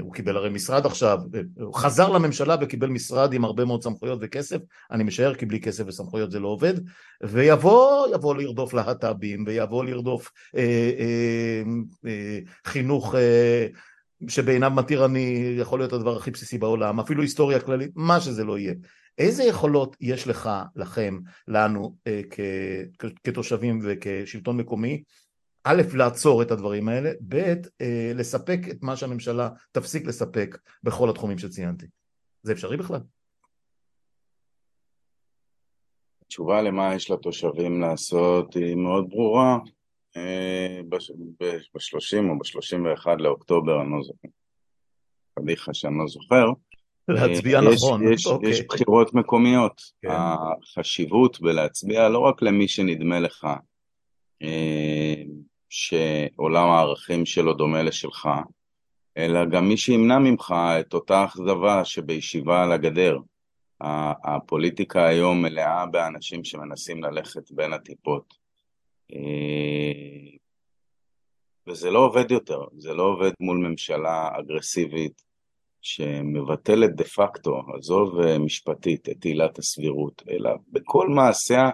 הוא 0.01 0.13
קיבל 0.15 0.37
הרי 0.37 0.51
משרד 0.51 0.87
עכשיו, 0.87 1.19
הוא 1.61 1.75
חזר 1.75 2.09
לממשלה 2.09 2.57
וקיבל 2.61 2.89
משרד 2.89 3.33
עם 3.33 3.45
הרבה 3.45 3.65
מאוד 3.65 3.83
סמכויות 3.83 4.19
וכסף, 4.23 4.59
אני 4.91 5.05
משער 5.05 5.35
כי 5.35 5.47
בלי 5.47 5.61
כסף 5.61 5.85
וסמכויות 5.87 6.31
זה 6.31 6.41
לא 6.41 6.49
עובד, 6.49 6.75
ויבוא, 7.23 8.07
יבוא 8.15 8.35
לרדוף 8.35 8.75
להט"בים, 8.75 9.45
ויבוא 9.47 9.85
לרדוף 9.85 10.31
אה, 10.57 10.91
אה, 10.99 11.63
אה, 12.07 12.39
חינוך 12.65 13.15
אה, 13.15 13.67
שבעיניו 14.29 14.71
מתיר 14.71 15.05
אני 15.05 15.55
יכול 15.59 15.79
להיות 15.79 15.93
הדבר 15.93 16.17
הכי 16.17 16.31
בסיסי 16.31 16.59
בעולם, 16.59 17.01
אפילו 17.01 17.23
היסטוריה 17.23 17.61
כללית, 17.61 17.91
מה 17.95 18.21
שזה 18.21 18.45
לא 18.45 18.59
יהיה. 18.59 18.75
איזה 19.19 19.45
יכולות 19.45 19.97
יש 20.01 20.29
לך, 20.29 20.51
לכם, 20.77 21.19
לנו, 21.49 21.97
אה, 22.07 22.21
כ- 22.31 23.05
כתושבים 23.25 23.81
וכשלטון 23.83 24.57
מקומי, 24.57 25.03
א', 25.65 25.83
לעצור 25.95 26.43
את 26.43 26.51
הדברים 26.51 26.89
האלה, 26.89 27.11
ב', 27.29 27.35
אה, 27.81 28.13
לספק 28.15 28.59
את 28.71 28.83
מה 28.83 28.97
שהממשלה 28.97 29.49
תפסיק 29.73 30.07
לספק 30.07 30.59
בכל 30.83 31.11
התחומים 31.11 31.39
שציינתי. 31.39 31.87
זה 32.43 32.53
אפשרי 32.53 32.77
בכלל? 32.77 33.01
התשובה 36.23 36.63
למה 36.63 36.95
יש 36.95 37.11
לתושבים 37.11 37.81
לעשות 37.81 38.55
היא 38.55 38.77
מאוד 38.77 39.09
ברורה. 39.09 39.59
ב-30 40.89 42.31
או 42.31 42.39
ב-31 42.39 43.07
לאוקטובר, 43.19 43.83
אני 43.83 43.91
לא 43.91 44.03
זוכר, 44.03 44.29
פדיחה 45.35 45.75
שאני 45.75 45.99
לא 45.99 46.07
זוכר. 46.07 46.47
להצביע 47.09 47.61
יש, 47.73 47.85
נכון, 47.85 48.13
יש, 48.13 48.27
אוקיי. 48.27 48.51
יש 48.51 48.61
בחירות 48.67 49.15
מקומיות. 49.15 49.83
כן. 50.03 50.09
החשיבות 50.11 51.41
בלהצביע 51.41 52.09
לא 52.09 52.19
רק 52.19 52.43
למי 52.43 52.69
שנדמה 52.69 53.21
לך 53.21 53.47
אה, 54.43 55.23
שעולם 55.75 56.69
הערכים 56.71 57.27
שלו 57.27 57.55
דומה 57.55 57.83
לשלך, 57.83 58.29
אלא 59.17 59.45
גם 59.45 59.69
מי 59.69 59.77
שימנע 59.77 60.19
ממך 60.19 60.55
את 60.81 60.95
אותה 60.95 61.25
אכזבה 61.25 61.85
שבישיבה 61.85 62.63
על 62.63 62.73
הגדר. 62.73 63.19
הפוליטיקה 64.25 65.07
היום 65.07 65.43
מלאה 65.43 65.87
באנשים 65.87 66.45
שמנסים 66.45 67.05
ללכת 67.05 67.53
בין 67.53 67.73
הטיפות. 67.73 68.35
אה, 69.13 70.37
וזה 71.67 71.91
לא 71.91 71.99
עובד 71.99 72.31
יותר, 72.31 72.61
זה 72.79 72.95
לא 72.95 73.03
עובד 73.03 73.31
מול 73.41 73.57
ממשלה 73.57 74.29
אגרסיבית 74.39 75.23
שמבטלת 75.81 76.97
דה 76.97 77.05
פקטו, 77.05 77.63
עזוב 77.77 78.21
אה, 78.21 78.39
משפטית, 78.39 79.09
את 79.09 79.25
עילת 79.25 79.59
הסבירות, 79.59 80.23
אלא 80.31 80.51
בכל 80.69 81.09
מעשיה 81.09 81.71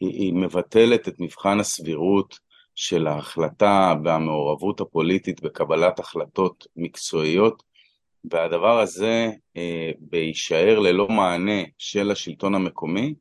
היא, 0.00 0.10
היא 0.10 0.34
מבטלת 0.34 1.08
את 1.08 1.20
מבחן 1.20 1.60
הסבירות 1.60 2.49
של 2.80 3.06
ההחלטה 3.06 3.94
והמעורבות 4.04 4.80
הפוליטית 4.80 5.40
בקבלת 5.40 5.98
החלטות 5.98 6.66
מקצועיות, 6.76 7.62
והדבר 8.24 8.80
הזה, 8.80 9.30
אה, 9.56 9.90
בהישאר 9.98 10.78
ללא 10.78 11.08
מענה 11.08 11.62
של 11.78 12.10
השלטון 12.10 12.54
המקומי, 12.54 13.14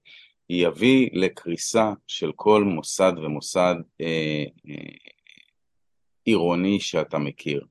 יביא 0.49 1.09
לקריסה 1.13 1.91
של 2.07 2.31
כל 2.35 2.63
מוסד 2.63 3.13
ומוסד 3.17 3.75
אה, 4.01 4.43
אה, 4.69 4.75
עירוני 6.25 6.79
שאתה 6.79 7.17
מכיר, 7.17 7.65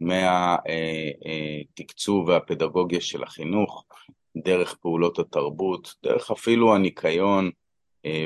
מהתקצוב 0.00 0.68
אה, 2.30 2.34
אה, 2.34 2.40
והפדגוגיה 2.40 3.00
של 3.00 3.22
החינוך, 3.22 3.84
דרך 4.36 4.74
פעולות 4.74 5.18
התרבות, 5.18 5.94
דרך 6.02 6.30
אפילו 6.30 6.74
הניקיון 6.74 7.50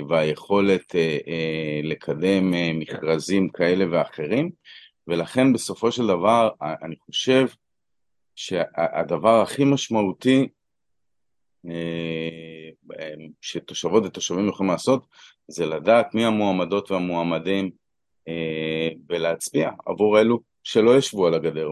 והיכולת 0.09 0.97
אה, 0.97 1.19
אה, 1.29 1.81
לקדם 1.83 2.55
אה, 2.55 2.71
מכרזים 2.75 3.49
כאלה 3.49 3.85
ואחרים, 3.91 4.51
ולכן 5.07 5.53
בסופו 5.53 5.93
של 5.93 6.07
דבר 6.07 6.51
אני 6.61 6.97
חושב 6.97 7.47
שהדבר 8.35 9.41
הכי 9.41 9.65
משמעותי 9.65 10.49
אה, 11.69 13.15
שתושבות 13.41 14.05
ותושבים 14.05 14.49
יכולים 14.49 14.73
לעשות 14.73 15.07
זה 15.49 15.67
לדעת 15.67 16.15
מי 16.15 16.25
המועמדות 16.25 16.91
והמועמדים 16.91 17.71
אה, 18.29 18.89
ולהצביע 19.09 19.71
עבור 19.87 20.21
אלו 20.21 20.41
שלא 20.65 20.99
ישבו 20.99 21.27
על 21.27 21.35
הגדר 21.35 21.71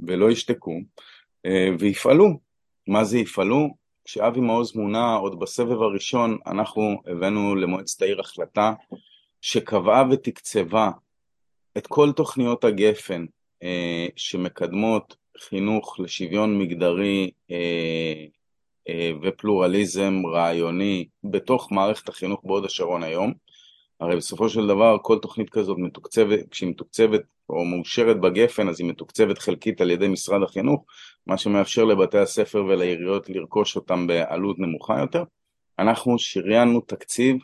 ולא 0.00 0.30
ישתקו 0.30 0.80
אה, 1.46 1.68
ויפעלו. 1.78 2.28
מה 2.88 3.04
זה 3.04 3.18
יפעלו? 3.18 3.85
כשאבי 4.06 4.40
מעוז 4.40 4.76
מונה 4.76 5.14
עוד 5.14 5.40
בסבב 5.40 5.82
הראשון 5.82 6.38
אנחנו 6.46 7.02
הבאנו 7.06 7.56
למועצת 7.56 8.02
העיר 8.02 8.20
החלטה 8.20 8.72
שקבעה 9.40 10.04
ותקצבה 10.10 10.90
את 11.76 11.86
כל 11.86 12.12
תוכניות 12.12 12.64
הגפן 12.64 13.26
שמקדמות 14.16 15.16
חינוך 15.38 16.00
לשוויון 16.00 16.58
מגדרי 16.58 17.30
אה, 17.50 19.10
ופלורליזם 19.22 20.22
רעיוני 20.26 21.08
בתוך 21.24 21.72
מערכת 21.72 22.08
החינוך 22.08 22.40
בהוד 22.44 22.64
השרון 22.64 23.02
היום. 23.02 23.32
הרי 24.00 24.16
בסופו 24.16 24.48
של 24.48 24.66
דבר 24.66 24.96
כל 25.02 25.18
תוכנית 25.18 25.50
כזאת 25.50 25.78
מתוקצבת, 25.78 26.38
כשהיא 26.50 26.70
מתוקצבת 26.70 27.20
או 27.50 27.64
מאושרת 27.64 28.20
בגפן 28.20 28.68
אז 28.68 28.80
היא 28.80 28.88
מתוקצבת 28.88 29.38
חלקית 29.38 29.80
על 29.80 29.90
ידי 29.90 30.08
משרד 30.08 30.42
החינוך, 30.42 30.84
מה 31.26 31.38
שמאפשר 31.38 31.84
לבתי 31.84 32.18
הספר 32.18 32.64
ולעיריות 32.64 33.30
לרכוש 33.30 33.76
אותם 33.76 34.06
בעלות 34.06 34.58
נמוכה 34.58 35.00
יותר. 35.00 35.24
אנחנו 35.78 36.18
שריינו 36.18 36.80
תקציב 36.80 37.36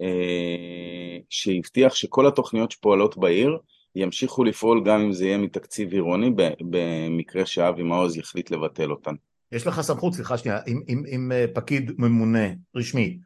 אה, 0.00 1.18
שהבטיח 1.30 1.94
שכל 1.94 2.26
התוכניות 2.26 2.70
שפועלות 2.70 3.18
בעיר 3.18 3.58
ימשיכו 3.96 4.44
לפעול 4.44 4.84
גם 4.84 5.00
אם 5.00 5.12
זה 5.12 5.26
יהיה 5.26 5.38
מתקציב 5.38 5.92
עירוני 5.92 6.30
במקרה 6.60 7.46
שאבי 7.46 7.82
מעוז 7.82 8.16
יחליט 8.16 8.50
לבטל 8.50 8.90
אותן. 8.90 9.14
יש 9.52 9.66
לך 9.66 9.80
סמכות, 9.80 10.14
סליחה 10.14 10.38
שנייה, 10.38 10.58
אם, 10.66 10.80
אם, 10.88 11.02
אם 11.14 11.32
אה, 11.32 11.44
פקיד 11.54 11.92
ממונה 11.98 12.48
רשמי 12.76 13.18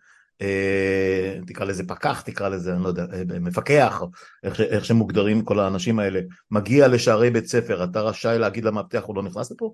תקרא 1.47 1.67
לזה 1.67 1.87
פקח, 1.87 2.21
תקרא 2.21 2.49
לזה, 2.49 2.75
אני 2.75 2.83
לא 2.83 2.89
יודע, 2.89 3.05
אה, 3.13 3.41
מפקח, 3.41 4.03
איך, 4.43 4.61
איך 4.61 4.85
שמוגדרים 4.85 5.45
כל 5.45 5.61
האנשים 5.61 5.99
האלה, 5.99 6.21
מגיע 6.51 6.89
לשערי 6.89 7.31
בית 7.31 7.47
ספר, 7.47 7.85
אתה 7.85 8.01
רשאי 8.01 8.39
להגיד 8.39 8.65
למאבטח 8.65 9.03
הוא 9.05 9.17
לא 9.17 9.23
נכנס 9.23 9.51
לפה? 9.51 9.73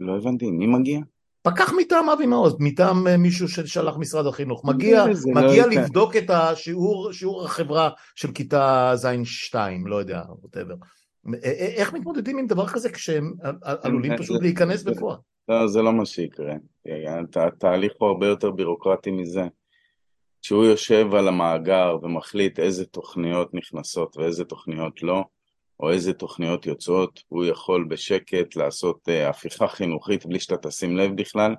לא 0.00 0.16
הבנתי, 0.16 0.50
מי 0.50 0.66
מגיע? 0.66 1.00
פקח 1.42 1.72
מטעם 1.80 2.10
אבי 2.10 2.26
מעוז, 2.26 2.56
מטעם 2.60 3.06
אה, 3.06 3.16
מישהו 3.16 3.48
ששלח 3.48 3.96
משרד 3.96 4.26
החינוך, 4.26 4.64
מגיע, 4.64 5.04
מגיע 5.26 5.66
לא 5.66 5.72
לבדוק 5.72 6.16
את 6.16 6.30
השיעור, 6.30 7.12
שיעור 7.12 7.44
החברה 7.44 7.90
של 8.14 8.32
כיתה 8.32 8.92
ז'-2, 8.94 9.54
לא 9.86 9.96
יודע, 9.96 10.22
ווטאבר. 10.42 10.74
איך 11.76 11.92
מתמודדים 11.92 12.38
עם 12.38 12.46
דבר 12.46 12.66
כזה 12.66 12.90
כשהם 12.90 13.32
עלולים 13.62 14.16
פשוט 14.18 14.42
להיכנס 14.42 14.82
בפועל? 14.82 15.16
לא, 15.48 15.66
זה 15.68 15.82
לא 15.82 15.92
מה 15.92 16.06
שיקרה. 16.06 16.54
התהליך 17.36 17.92
הוא 17.98 18.08
הרבה 18.08 18.26
יותר 18.26 18.50
בירוקרטי 18.50 19.10
מזה. 19.10 19.42
כשהוא 20.42 20.64
יושב 20.64 21.14
על 21.14 21.28
המאגר 21.28 21.96
ומחליט 22.02 22.58
איזה 22.58 22.86
תוכניות 22.86 23.54
נכנסות 23.54 24.16
ואיזה 24.16 24.44
תוכניות 24.44 25.02
לא, 25.02 25.24
או 25.80 25.90
איזה 25.90 26.12
תוכניות 26.12 26.66
יוצאות, 26.66 27.22
הוא 27.28 27.44
יכול 27.44 27.84
בשקט 27.84 28.56
לעשות 28.56 29.08
uh, 29.08 29.28
הפיכה 29.30 29.68
חינוכית 29.68 30.26
בלי 30.26 30.40
שאתה 30.40 30.68
תשים 30.68 30.96
לב 30.96 31.16
בכלל, 31.16 31.54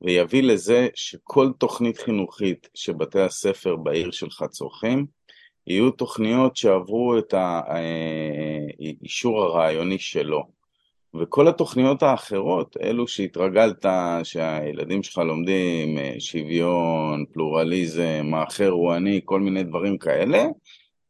ויביא 0.00 0.42
לזה 0.42 0.88
שכל 0.94 1.48
תוכנית 1.58 1.98
חינוכית 1.98 2.68
שבתי 2.74 3.20
הספר 3.20 3.76
בעיר 3.76 4.10
שלך 4.10 4.44
צורכים, 4.50 5.06
יהיו 5.66 5.90
תוכניות 5.90 6.56
שעברו 6.56 7.18
את 7.18 7.34
האישור 8.78 9.38
אה, 9.40 9.44
הרעיוני 9.44 9.98
שלו. 9.98 10.61
וכל 11.20 11.48
התוכניות 11.48 12.02
האחרות, 12.02 12.76
אלו 12.82 13.08
שהתרגלת 13.08 13.86
שהילדים 14.24 15.02
שלך 15.02 15.18
לומדים 15.18 15.98
אה, 15.98 16.14
שוויון, 16.18 17.24
פלורליזם, 17.32 18.30
האחר 18.34 18.68
הוא 18.70 18.94
אני, 18.94 19.20
כל 19.24 19.40
מיני 19.40 19.62
דברים 19.62 19.98
כאלה, 19.98 20.44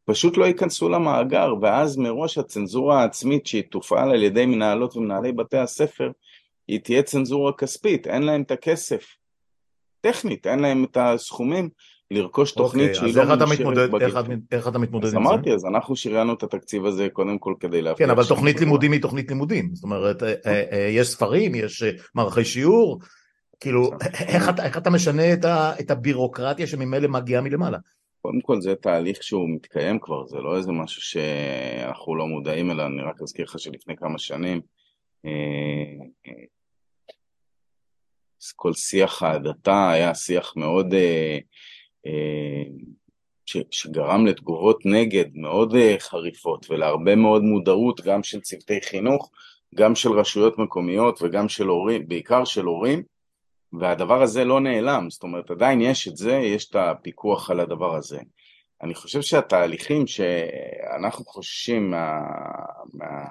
פשוט 0.04 0.36
לא 0.36 0.44
ייכנסו 0.44 0.88
למאגר, 0.88 1.54
ואז 1.60 1.96
מראש 1.96 2.38
הצנזורה 2.38 3.00
העצמית 3.00 3.46
שהיא 3.46 3.62
תופעל 3.70 4.10
על 4.10 4.22
ידי 4.22 4.46
מנהלות 4.46 4.96
ומנהלי 4.96 5.32
בתי 5.32 5.58
הספר, 5.58 6.10
היא 6.68 6.80
תהיה 6.80 7.02
צנזורה 7.02 7.52
כספית, 7.52 8.06
אין 8.06 8.22
להם 8.22 8.42
את 8.42 8.50
הכסף. 8.50 9.06
טכנית, 10.00 10.46
אין 10.46 10.58
להם 10.58 10.84
את 10.84 10.96
הסכומים 11.00 11.68
לרכוש 12.12 12.50
אוקיי, 12.50 12.64
תוכנית 12.64 12.94
שהיא 12.94 13.16
לא 13.16 13.36
מאושרת 13.36 13.90
בגטו. 13.90 14.32
איך 14.52 14.68
אתה 14.68 14.78
מתמודד 14.78 15.04
עם 15.04 15.10
זה? 15.10 15.18
אז 15.18 15.22
אמרתי, 15.22 15.52
אז 15.52 15.64
אנחנו 15.64 15.96
שריינו 15.96 16.34
את 16.34 16.42
התקציב 16.42 16.86
הזה 16.86 17.08
קודם 17.12 17.38
כל 17.38 17.54
כדי 17.60 17.82
להפריע. 17.82 18.06
כן, 18.06 18.10
אבל 18.10 18.24
תוכנית 18.24 18.60
לימודים 18.60 18.92
היא 18.92 19.02
תוכנית 19.02 19.28
לימודים. 19.28 19.74
זאת 19.74 19.84
אומרת, 19.84 20.22
אה, 20.22 20.34
אה, 20.46 20.62
אה, 20.72 20.88
יש 20.90 21.08
ספרים, 21.08 21.54
יש 21.54 21.82
מערכי 22.14 22.44
שיעור, 22.44 23.00
כאילו, 23.60 23.90
איך 24.28 24.78
אתה 24.78 24.90
משנה 24.90 25.32
את 25.80 25.90
הבירוקרטיה 25.90 26.66
שממילא 26.66 27.08
מגיעה 27.08 27.42
מלמעלה? 27.42 27.78
קודם 28.22 28.40
כל 28.40 28.60
זה 28.60 28.74
תהליך 28.74 29.22
שהוא 29.22 29.48
מתקיים 29.54 29.98
כבר, 30.00 30.26
זה 30.26 30.36
לא 30.36 30.56
איזה 30.56 30.72
משהו 30.72 31.02
שאנחנו 31.02 32.16
לא 32.16 32.26
מודעים 32.26 32.70
אליו, 32.70 32.86
אני 32.86 33.02
רק 33.02 33.22
אזכיר 33.22 33.44
לך 33.44 33.58
שלפני 33.58 33.96
כמה 33.96 34.18
שנים 34.18 34.60
כל 38.56 38.72
שיח 38.72 39.22
ההדתה 39.22 39.90
היה 39.90 40.14
שיח 40.14 40.52
מאוד 40.56 40.94
אה, 42.06 42.62
שגרם 43.70 44.26
לתגובות 44.26 44.86
נגד 44.86 45.24
מאוד 45.34 45.74
אה, 45.74 45.96
חריפות 45.98 46.66
ולהרבה 46.70 47.16
מאוד 47.16 47.42
מודעות 47.42 48.00
גם 48.00 48.22
של 48.22 48.40
צוותי 48.40 48.80
חינוך, 48.80 49.30
גם 49.74 49.94
של 49.94 50.12
רשויות 50.12 50.58
מקומיות 50.58 51.22
וגם 51.22 51.48
של 51.48 51.66
הורים, 51.66 52.08
בעיקר 52.08 52.44
של 52.44 52.64
הורים, 52.64 53.02
והדבר 53.80 54.22
הזה 54.22 54.44
לא 54.44 54.60
נעלם, 54.60 55.10
זאת 55.10 55.22
אומרת 55.22 55.50
עדיין 55.50 55.80
יש 55.80 56.08
את 56.08 56.16
זה, 56.16 56.32
יש 56.32 56.70
את 56.70 56.76
הפיקוח 56.76 57.50
על 57.50 57.60
הדבר 57.60 57.96
הזה. 57.96 58.20
אני 58.82 58.94
חושב 58.94 59.22
שהתהליכים 59.22 60.06
שאנחנו 60.06 61.24
חוששים 61.24 61.90
מה, 61.90 62.20
מה, 62.94 63.24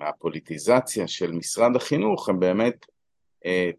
מהפוליטיזציה 0.00 1.08
של 1.08 1.32
משרד 1.32 1.76
החינוך 1.76 2.28
הם 2.28 2.40
באמת 2.40 2.86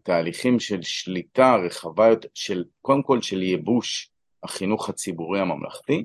תהליכים 0.02 0.60
של 0.60 0.82
שליטה 0.82 1.56
רחבה 1.56 2.06
יותר, 2.08 2.28
של, 2.34 2.64
קודם 2.82 3.02
כל 3.02 3.22
של 3.22 3.42
ייבוש 3.42 4.10
החינוך 4.42 4.88
הציבורי 4.88 5.40
הממלכתי, 5.40 6.04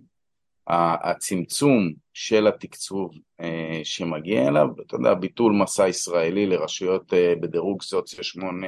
הצמצום 0.68 1.94
של 2.14 2.48
התקצוב 2.48 3.12
אה, 3.40 3.82
שמגיע 3.84 4.48
אליו, 4.48 4.68
אתה 4.88 4.96
יודע, 4.96 5.14
ביטול 5.14 5.54
מסע 5.54 5.88
ישראלי 5.88 6.46
לרשויות 6.46 7.14
אה, 7.14 7.34
בדירוג 7.42 7.82
סוציו 7.82 8.24
8 8.24 8.68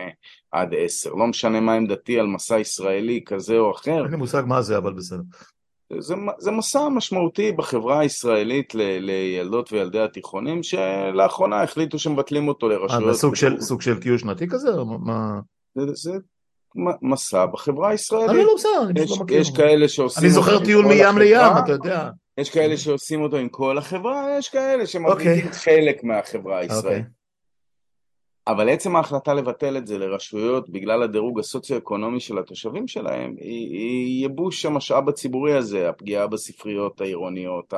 עד 0.51 0.73
10, 0.77 1.13
לא 1.13 1.27
משנה 1.27 1.60
מה 1.60 1.73
עמדתי 1.73 2.19
על 2.19 2.27
מסע 2.27 2.60
ישראלי 2.60 3.21
כזה 3.25 3.58
או 3.58 3.71
אחר. 3.71 4.03
אין 4.03 4.12
לי 4.12 4.17
מושג 4.17 4.43
מה 4.47 4.62
זה, 4.62 4.77
אבל 4.77 4.93
בסדר. 4.93 5.21
זה, 5.99 6.15
זה 6.38 6.51
מסע 6.51 6.89
משמעותי 6.89 7.51
בחברה 7.51 7.99
הישראלית 7.99 8.75
ל, 8.75 8.81
לילדות 8.99 9.73
וילדי 9.73 9.99
התיכונים 9.99 10.63
שלאחרונה 10.63 11.63
החליטו 11.63 11.99
שמבטלים 11.99 12.47
אותו 12.47 12.69
לרשויות. 12.69 13.10
אה, 13.10 13.13
סוג 13.13 13.36
של, 13.36 13.62
סוג 13.62 13.81
של 13.81 13.99
טיול 13.99 14.17
שנתי 14.17 14.47
כזה? 14.47 14.69
מה... 14.99 15.39
זה, 15.75 15.93
זה 15.93 16.12
מסע 17.01 17.45
בחברה 17.45 17.89
הישראלית. 17.89 18.29
אני 18.29 18.43
לא 18.43 18.53
בסדר, 18.58 18.89
אני 18.89 19.05
פשוט 19.05 19.17
לא 19.17 19.23
מכיר. 19.23 19.41
יש 19.41 19.51
כאלה 19.51 19.88
שעושים... 19.88 20.23
אני 20.23 20.31
זוכר 20.31 20.65
טיול 20.65 20.86
מים 20.86 21.17
לים, 21.17 21.39
אתה 21.63 21.71
יודע. 21.71 22.10
יש 22.38 22.49
כאלה 22.49 22.77
שעושים 22.77 23.21
אותו 23.21 23.38
עם 23.38 23.49
כל 23.49 23.77
החברה, 23.77 24.27
יש 24.38 24.49
כאלה 24.49 24.88
שמבליטים 24.88 25.34
okay. 25.34 25.45
אוקיי. 25.45 25.51
חלק 25.51 26.03
מהחברה 26.03 26.60
הישראלית. 26.60 27.05
אבל 28.47 28.69
עצם 28.69 28.95
ההחלטה 28.95 29.34
לבטל 29.34 29.77
את 29.77 29.88
זה 29.88 29.97
לרשויות 29.97 30.69
בגלל 30.69 31.03
הדירוג 31.03 31.39
הסוציו-אקונומי 31.39 32.19
של 32.19 32.38
התושבים 32.38 32.88
שלהם 32.88 33.36
היא 33.39 34.21
ייבוש 34.21 34.65
המשאב 34.65 35.10
הציבורי 35.10 35.53
הזה, 35.53 35.89
הפגיעה 35.89 36.27
בספריות 36.27 37.01
העירוניות, 37.01 37.73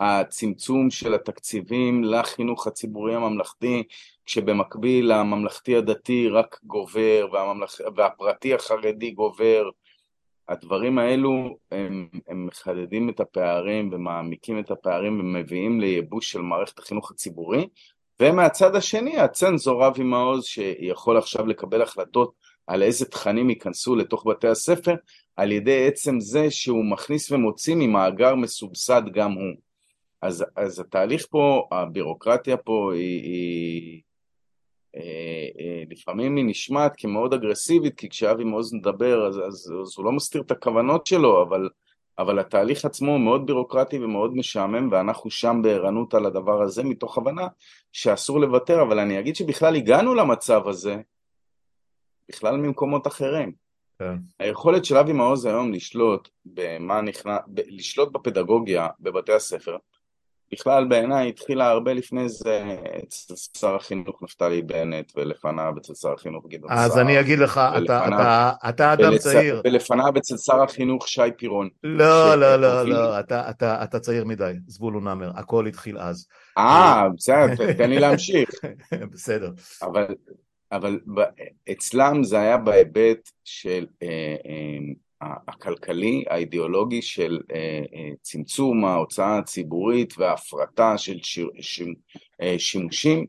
הצמצום 0.00 0.90
של 0.90 1.14
התקציבים 1.14 2.04
לחינוך 2.04 2.66
הציבורי 2.66 3.14
הממלכתי, 3.14 3.82
כשבמקביל 4.26 5.12
הממלכתי 5.12 5.76
הדתי 5.76 6.28
רק 6.28 6.60
גובר 6.64 7.26
והממלכ... 7.32 7.80
והפרטי 7.96 8.54
החרדי 8.54 9.10
גובר. 9.10 9.68
הדברים 10.48 10.98
האלו 10.98 11.56
הם, 11.70 12.08
הם 12.28 12.46
מחדדים 12.46 13.08
את 13.08 13.20
הפערים 13.20 13.90
ומעמיקים 13.92 14.58
את 14.58 14.70
הפערים 14.70 15.20
ומביאים 15.20 15.80
לייבוש 15.80 16.30
של 16.30 16.40
מערכת 16.40 16.78
החינוך 16.78 17.10
הציבורי 17.10 17.66
ומהצד 18.20 18.76
השני 18.76 19.16
הצנזור 19.16 19.86
אבי 19.86 20.02
מעוז 20.02 20.44
שיכול 20.44 21.18
עכשיו 21.18 21.46
לקבל 21.46 21.82
החלטות 21.82 22.32
על 22.66 22.82
איזה 22.82 23.04
תכנים 23.04 23.50
ייכנסו 23.50 23.96
לתוך 23.96 24.26
בתי 24.26 24.48
הספר 24.48 24.94
על 25.36 25.52
ידי 25.52 25.86
עצם 25.86 26.20
זה 26.20 26.50
שהוא 26.50 26.84
מכניס 26.84 27.32
ומוציא 27.32 27.74
ממאגר 27.78 28.34
מסובסד 28.34 29.02
גם 29.12 29.32
הוא. 29.32 29.54
אז, 30.22 30.44
אז 30.56 30.80
התהליך 30.80 31.26
פה, 31.30 31.68
הבירוקרטיה 31.72 32.56
פה 32.56 32.92
היא, 32.94 33.22
היא 33.22 34.02
אה, 34.96 35.00
אה, 35.60 35.82
לפעמים 35.90 36.36
היא 36.36 36.44
נשמעת 36.44 36.92
כמאוד 36.96 37.34
אגרסיבית, 37.34 37.98
כי 37.98 38.08
כשאבי 38.08 38.44
מעוז 38.44 38.74
מדבר 38.74 39.26
אז, 39.28 39.38
אז, 39.38 39.72
אז 39.82 39.94
הוא 39.96 40.04
לא 40.04 40.12
מסתיר 40.12 40.42
את 40.42 40.50
הכוונות 40.50 41.06
שלו, 41.06 41.42
אבל 41.42 41.68
אבל 42.18 42.38
התהליך 42.38 42.84
עצמו 42.84 43.18
מאוד 43.18 43.46
בירוקרטי 43.46 44.04
ומאוד 44.04 44.36
משעמם 44.36 44.88
ואנחנו 44.92 45.30
שם 45.30 45.60
בערנות 45.62 46.14
על 46.14 46.26
הדבר 46.26 46.62
הזה 46.62 46.82
מתוך 46.84 47.18
הבנה 47.18 47.46
שאסור 47.92 48.40
לוותר, 48.40 48.82
אבל 48.82 48.98
אני 48.98 49.20
אגיד 49.20 49.36
שבכלל 49.36 49.76
הגענו 49.76 50.14
למצב 50.14 50.68
הזה 50.68 50.96
בכלל 52.28 52.56
ממקומות 52.56 53.06
אחרים. 53.06 53.52
כן. 53.98 54.16
היכולת 54.38 54.84
של 54.84 54.96
אבי 54.96 55.12
מעוז 55.12 55.44
היום 55.44 55.72
לשלוט 55.72 56.28
במה 56.44 57.00
נכנס, 57.00 57.38
ב- 57.48 57.60
לשלוט 57.66 58.12
בפדגוגיה 58.12 58.88
בבתי 59.00 59.32
הספר 59.32 59.76
בכלל 60.52 60.84
בעיניי 60.84 61.28
התחילה 61.28 61.68
הרבה 61.68 61.92
לפני 61.92 62.28
זה 62.28 62.76
אצל 63.04 63.34
שר 63.58 63.74
החינוך 63.74 64.22
נפתלי 64.22 64.62
בנט 64.62 65.12
ולפניו 65.16 65.72
אצל 65.78 65.94
שר 65.94 66.12
החינוך 66.12 66.46
גדעון 66.48 66.74
סער. 66.74 66.84
אז 66.84 66.98
אני 66.98 67.20
אגיד 67.20 67.38
לך, 67.38 67.60
אתה, 67.84 68.08
אתה, 68.08 68.52
אתה 68.68 68.92
אדם 68.92 69.12
ולצ... 69.12 69.22
צעיר. 69.22 69.62
ולפניו 69.64 70.12
אצל 70.18 70.36
שר 70.36 70.62
החינוך 70.62 71.08
שי 71.08 71.30
פירון. 71.36 71.68
לא, 71.82 72.34
לא, 72.34 72.56
לא, 72.56 72.82
לא, 72.82 73.20
אתה, 73.20 73.50
אתה, 73.50 73.84
אתה 73.84 74.00
צעיר 74.00 74.24
מדי, 74.24 74.52
זבולון 74.66 75.04
נאמר, 75.04 75.30
הכל 75.34 75.66
התחיל 75.66 75.98
אז. 75.98 76.26
אה, 76.58 77.04
בסדר, 77.16 77.72
תן 77.72 77.90
לי 77.90 77.98
להמשיך. 77.98 78.50
בסדר. 79.12 79.50
אבל, 79.82 80.06
אבל 80.72 81.00
אצלם 81.72 82.24
זה 82.24 82.40
היה 82.40 82.56
בהיבט 82.56 83.30
של 83.44 83.86
אה, 84.02 84.36
אה, 84.46 84.78
הכלכלי, 85.48 86.24
האידיאולוגי 86.30 87.02
של 87.02 87.40
אה, 87.52 87.82
אה, 87.94 88.10
צמצום 88.22 88.84
ההוצאה 88.84 89.38
הציבורית 89.38 90.14
וההפרטה 90.18 90.98
של 90.98 91.18
אה, 92.42 92.58
שימושים 92.58 93.26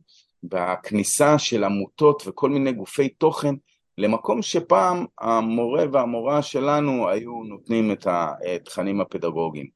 והכניסה 0.52 1.40
של 1.40 1.64
עמותות 1.64 2.24
וכל 2.26 2.50
מיני 2.50 2.72
גופי 2.72 3.10
תוכן 3.10 3.56
למקום 3.98 4.42
שפעם 4.42 5.06
המורה 5.20 5.86
והמורה 5.92 6.42
שלנו 6.42 7.10
היו 7.10 7.44
נותנים 7.44 7.92
את 7.92 8.08
התכנים 8.10 9.02
הפדגוגיים. 9.02 9.68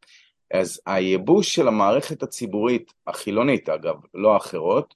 אז 0.54 0.82
הייבוש 0.86 1.56
של 1.56 1.68
המערכת 1.68 2.24
הציבורית, 2.24 2.94
החילונית 3.08 3.70
אגב, 3.70 3.96
לא 4.14 4.34
האחרות, 4.34 4.94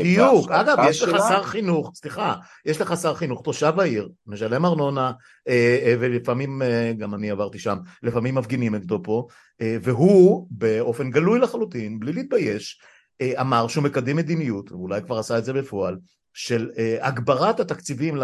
בדיוק, 0.00 0.50
אגב, 0.50 0.78
יש 0.88 1.02
לך 1.02 1.16
שר 1.28 1.42
חינוך, 1.42 1.92
סליחה, 1.94 2.34
יש 2.66 2.80
לך 2.80 2.94
שר 3.02 3.14
חינוך, 3.14 3.42
תושב 3.42 3.80
העיר, 3.80 4.08
משלם 4.26 4.66
ארנונה, 4.66 5.12
ולפעמים, 6.00 6.62
גם 6.98 7.14
אני 7.14 7.30
עברתי 7.30 7.58
שם, 7.58 7.76
לפעמים 8.02 8.34
מפגינים 8.34 8.74
נגדו 8.74 9.00
פה, 9.02 9.26
והוא 9.62 10.46
באופן 10.50 11.10
גלוי 11.10 11.38
לחלוטין, 11.38 12.00
בלי 12.00 12.12
להתבייש, 12.12 12.80
אמר 13.22 13.68
שהוא 13.68 13.84
מקדם 13.84 14.16
מדיניות, 14.16 14.72
ואולי 14.72 15.02
כבר 15.02 15.18
עשה 15.18 15.38
את 15.38 15.44
זה 15.44 15.52
בפועל, 15.52 15.96
של 16.34 16.70
uh, 16.74 17.06
הגברת 17.06 17.60
התקציבים 17.60 18.18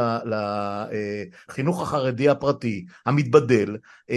לחינוך 1.48 1.82
החרדי 1.82 2.28
הפרטי 2.28 2.84
המתבדל 3.06 3.76
uh, 3.76 4.10
uh, 4.10 4.12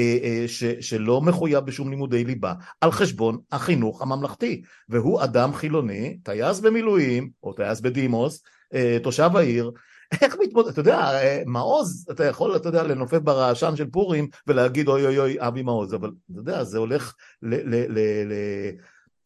ש, 0.48 0.64
שלא 0.64 1.22
מחויב 1.22 1.66
בשום 1.66 1.90
לימודי 1.90 2.24
ליבה 2.24 2.54
על 2.82 2.92
חשבון 2.92 3.38
החינוך 3.52 4.02
הממלכתי. 4.02 4.62
והוא 4.90 5.24
אדם 5.24 5.54
חילוני, 5.54 6.18
טייס 6.24 6.60
במילואים 6.60 7.30
או 7.44 7.54
טייס 7.54 7.82
בדימוס, 7.82 8.44
uh, 8.74 9.04
תושב 9.04 9.30
העיר. 9.36 9.72
איך 10.22 10.36
מתמודד, 10.40 10.68
אתה 10.68 10.80
יודע, 10.80 11.12
מעוז, 11.46 12.08
אתה 12.12 12.26
יכול, 12.26 12.56
אתה 12.56 12.70
יודע, 12.70 12.84
לנופף 12.84 13.18
ברעשן 13.18 13.76
של 13.76 13.90
פורים 13.90 14.28
ולהגיד 14.48 14.88
אוי 14.88 15.06
אוי 15.06 15.20
אוי 15.20 15.36
אבי 15.40 15.62
מעוז, 15.62 15.94
אבל 15.94 16.12
אתה 16.32 16.40
יודע, 16.40 16.64
זה 16.64 16.78
הולך 16.78 17.14
ל... 17.42 17.56
ל, 17.56 17.86
ל, 17.90 18.00
ל 18.28 18.34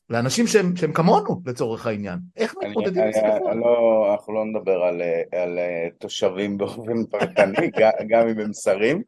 לאנשים 0.09 0.47
שהם, 0.47 0.75
שהם 0.75 0.93
כמונו 0.93 1.41
לצורך 1.45 1.87
העניין. 1.87 2.19
איך 2.37 2.55
מתמודדים 2.63 3.03
עם 3.03 3.11
זה? 3.11 3.21
לא, 3.55 4.07
אנחנו 4.11 4.33
לא 4.33 4.45
נדבר 4.45 4.83
על, 4.83 5.01
על 5.31 5.59
תושבים 5.99 6.57
באופן 6.57 7.05
פרטני, 7.05 7.71
גם 8.07 8.27
אם 8.27 8.39
הם 8.39 8.53
שרים. 8.53 9.01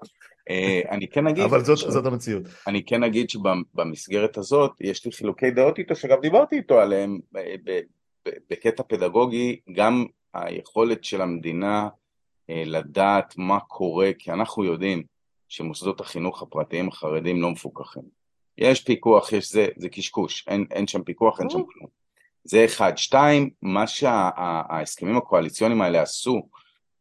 אה, 0.50 0.82
אני 0.90 1.08
כן 1.08 1.28
אגיד... 1.28 1.44
אבל 1.44 1.64
זאת, 1.64 1.78
ש... 1.78 1.84
זאת 1.84 2.06
המציאות. 2.06 2.44
אני 2.68 2.86
כן 2.86 3.04
אגיד 3.04 3.30
שבמסגרת 3.30 4.38
הזאת 4.38 4.72
יש 4.82 5.06
לי 5.06 5.12
חילוקי 5.12 5.52
דעות 5.52 5.80
איתו, 5.80 5.96
שגם 5.96 6.18
דיברתי 6.22 6.56
איתו 6.56 6.80
עליהם 6.80 7.20
בקטע 8.50 8.84
פדגוגי, 8.84 9.60
גם 9.74 10.06
היכולת 10.34 11.04
של 11.04 11.22
המדינה 11.22 11.88
אה, 12.50 12.64
לדעת 12.66 13.34
מה 13.38 13.60
קורה, 13.60 14.10
כי 14.20 14.32
אנחנו 14.32 14.64
יודעים 14.64 15.04
שמוסדות 15.48 16.00
החינוך 16.00 16.42
הפרטיים 16.42 16.88
החרדים 16.88 17.42
לא 17.42 17.52
מפוקחים. 17.52 18.17
יש 18.58 18.84
פיקוח, 18.84 19.34
יש 19.34 19.52
זה, 19.52 19.68
זה 19.78 19.90
קשקוש, 19.90 20.46
אין, 20.48 20.66
אין 20.72 20.88
שם 20.88 21.04
פיקוח, 21.04 21.40
אין 21.40 21.50
שם 21.50 21.64
כלום. 21.74 21.88
זה 22.44 22.66
אחד. 22.66 22.98
שתיים, 22.98 23.50
מה 23.62 23.88
שההסכמים 23.88 25.14
שה, 25.14 25.18
הקואליציוניים 25.18 25.82
האלה 25.82 26.02
עשו, 26.02 26.42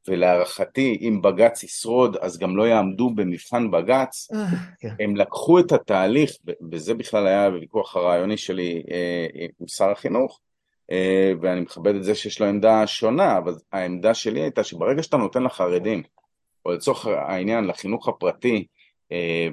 ולהערכתי 0.09 0.99
אם 1.01 1.23
בג"ץ 1.23 1.63
ישרוד 1.63 2.17
אז 2.17 2.39
גם 2.39 2.57
לא 2.57 2.69
יעמדו 2.69 3.11
במבחן 3.11 3.71
בג"ץ, 3.71 4.29
אה, 4.35 4.47
כן. 4.81 4.95
הם 5.01 5.17
לקחו 5.17 5.59
את 5.59 5.73
התהליך, 5.73 6.31
וזה 6.71 6.95
בכלל 6.95 7.27
היה 7.27 7.51
בוויכוח 7.51 7.97
הרעיוני 7.97 8.37
שלי 8.37 8.83
אה, 8.91 9.47
עם 9.61 9.69
שר 9.69 9.91
החינוך, 9.91 10.41
אה, 10.91 11.33
ואני 11.41 11.61
מכבד 11.61 11.95
את 11.95 12.05
זה 12.05 12.15
שיש 12.15 12.41
לו 12.41 12.47
עמדה 12.47 12.87
שונה, 12.87 13.39
אבל 13.39 13.55
העמדה 13.73 14.15
שלי 14.15 14.41
הייתה 14.41 14.65
שברגע 14.65 15.03
שאתה 15.03 15.17
נותן 15.17 15.43
לחרדים, 15.43 16.03
או 16.67 16.73
לצורך 16.73 17.07
העניין 17.07 17.65
לחינוך 17.65 18.09
הפרטי 18.09 18.67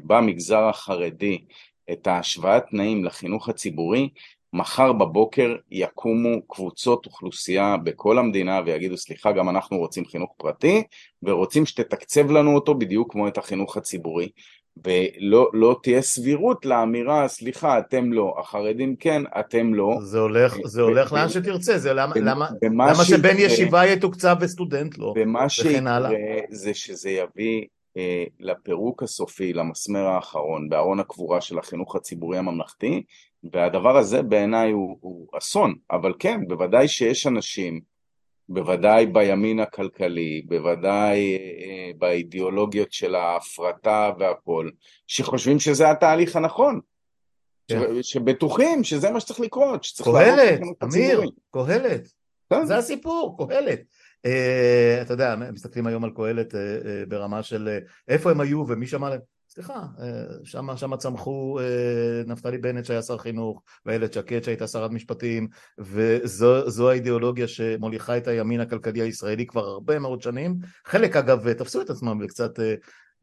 במגזר 0.03 0.63
החרדי, 0.63 1.45
את 1.91 2.07
ההשוואת 2.07 2.63
תנאים 2.69 3.05
לחינוך 3.05 3.49
הציבורי, 3.49 4.09
מחר 4.53 4.93
בבוקר 4.93 5.55
יקומו 5.71 6.47
קבוצות 6.47 7.05
אוכלוסייה 7.05 7.77
בכל 7.83 8.19
המדינה 8.19 8.61
ויגידו 8.65 8.97
סליחה 8.97 9.31
גם 9.31 9.49
אנחנו 9.49 9.77
רוצים 9.77 10.05
חינוך 10.05 10.33
פרטי 10.37 10.83
ורוצים 11.23 11.65
שתתקצב 11.65 12.31
לנו 12.31 12.55
אותו 12.55 12.75
בדיוק 12.75 13.11
כמו 13.11 13.27
את 13.27 13.37
החינוך 13.37 13.77
הציבורי. 13.77 14.29
ולא 14.85 15.49
לא 15.53 15.79
תהיה 15.83 16.01
סבירות 16.01 16.65
לאמירה 16.65 17.27
סליחה 17.27 17.79
אתם 17.79 18.13
לא, 18.13 18.35
החרדים 18.39 18.95
כן, 18.95 19.21
אתם 19.39 19.73
לא. 19.73 19.97
זה 20.01 20.19
הולך, 20.19 20.57
זה 20.65 20.81
הולך 20.81 21.13
לאן 21.13 21.29
שתרצה, 21.29 21.77
זה 21.77 21.93
למה, 21.93 22.13
למה, 22.15 22.49
למה 22.61 23.05
שבן 23.05 23.35
ישיבה 23.37 23.85
יתוקצב 23.85 24.35
וסטודנט 24.39 24.97
לא, 24.97 25.13
ומה 25.17 25.49
שיקרה 25.49 26.09
זה 26.49 26.73
שזה 26.73 27.09
יביא 27.09 27.65
לפירוק 28.39 29.03
הסופי, 29.03 29.53
למסמר 29.53 30.07
האחרון, 30.07 30.69
בארון 30.69 30.99
הקבורה 30.99 31.41
של 31.41 31.59
החינוך 31.59 31.95
הציבורי 31.95 32.37
הממלכתי, 32.37 33.03
והדבר 33.53 33.97
הזה 33.97 34.21
בעיניי 34.21 34.71
הוא, 34.71 34.97
הוא 35.01 35.27
אסון, 35.37 35.75
אבל 35.91 36.13
כן, 36.19 36.47
בוודאי 36.47 36.87
שיש 36.87 37.27
אנשים, 37.27 37.81
בוודאי 38.49 39.05
בימין 39.05 39.59
הכלכלי, 39.59 40.41
בוודאי 40.45 41.37
אה, 41.37 41.91
באידיאולוגיות 41.97 42.93
של 42.93 43.15
ההפרטה 43.15 44.11
והכל, 44.19 44.69
שחושבים 45.07 45.59
שזה 45.59 45.91
התהליך 45.91 46.35
הנכון. 46.35 46.79
כן. 47.67 48.03
שבטוחים 48.03 48.83
שזה 48.83 49.11
מה 49.11 49.19
שצריך 49.19 49.39
לקרות, 49.39 49.83
שצריך 49.83 50.09
קהלת, 50.09 50.59
אמיר, 50.83 51.21
קהלת. 51.51 52.07
כן. 52.49 52.65
זה 52.65 52.77
הסיפור, 52.77 53.47
קהלת. 53.47 53.79
אה, 54.25 54.99
אתה 55.01 55.13
יודע, 55.13 55.35
מסתכלים 55.53 55.87
היום 55.87 56.03
על 56.03 56.11
קהלת 56.15 56.55
אה, 56.55 56.59
אה, 56.59 57.03
ברמה 57.07 57.43
של 57.43 57.77
איפה 58.07 58.31
הם 58.31 58.41
היו 58.41 58.65
ומי 58.67 58.87
שמע 58.87 59.09
להם? 59.09 59.19
סליחה, 59.49 59.83
שם, 60.75 60.95
צמחו 60.95 61.59
נפתלי 62.27 62.57
בנט 62.57 62.85
שהיה 62.85 63.01
שר 63.01 63.17
חינוך 63.17 63.61
ואיילת 63.85 64.13
שקד 64.13 64.43
שהייתה 64.43 64.67
שרת 64.67 64.91
משפטים 64.91 65.47
וזו 65.79 66.89
האידיאולוגיה 66.89 67.47
שמוליכה 67.47 68.17
את 68.17 68.27
הימין 68.27 68.59
הכלכלי 68.59 69.01
הישראלי 69.01 69.45
כבר 69.45 69.65
הרבה 69.65 69.99
מאוד 69.99 70.21
שנים. 70.21 70.55
חלק 70.85 71.15
אגב 71.15 71.53
תפסו 71.53 71.81
את 71.81 71.89
עצמם 71.89 72.19
וקצת 72.23 72.59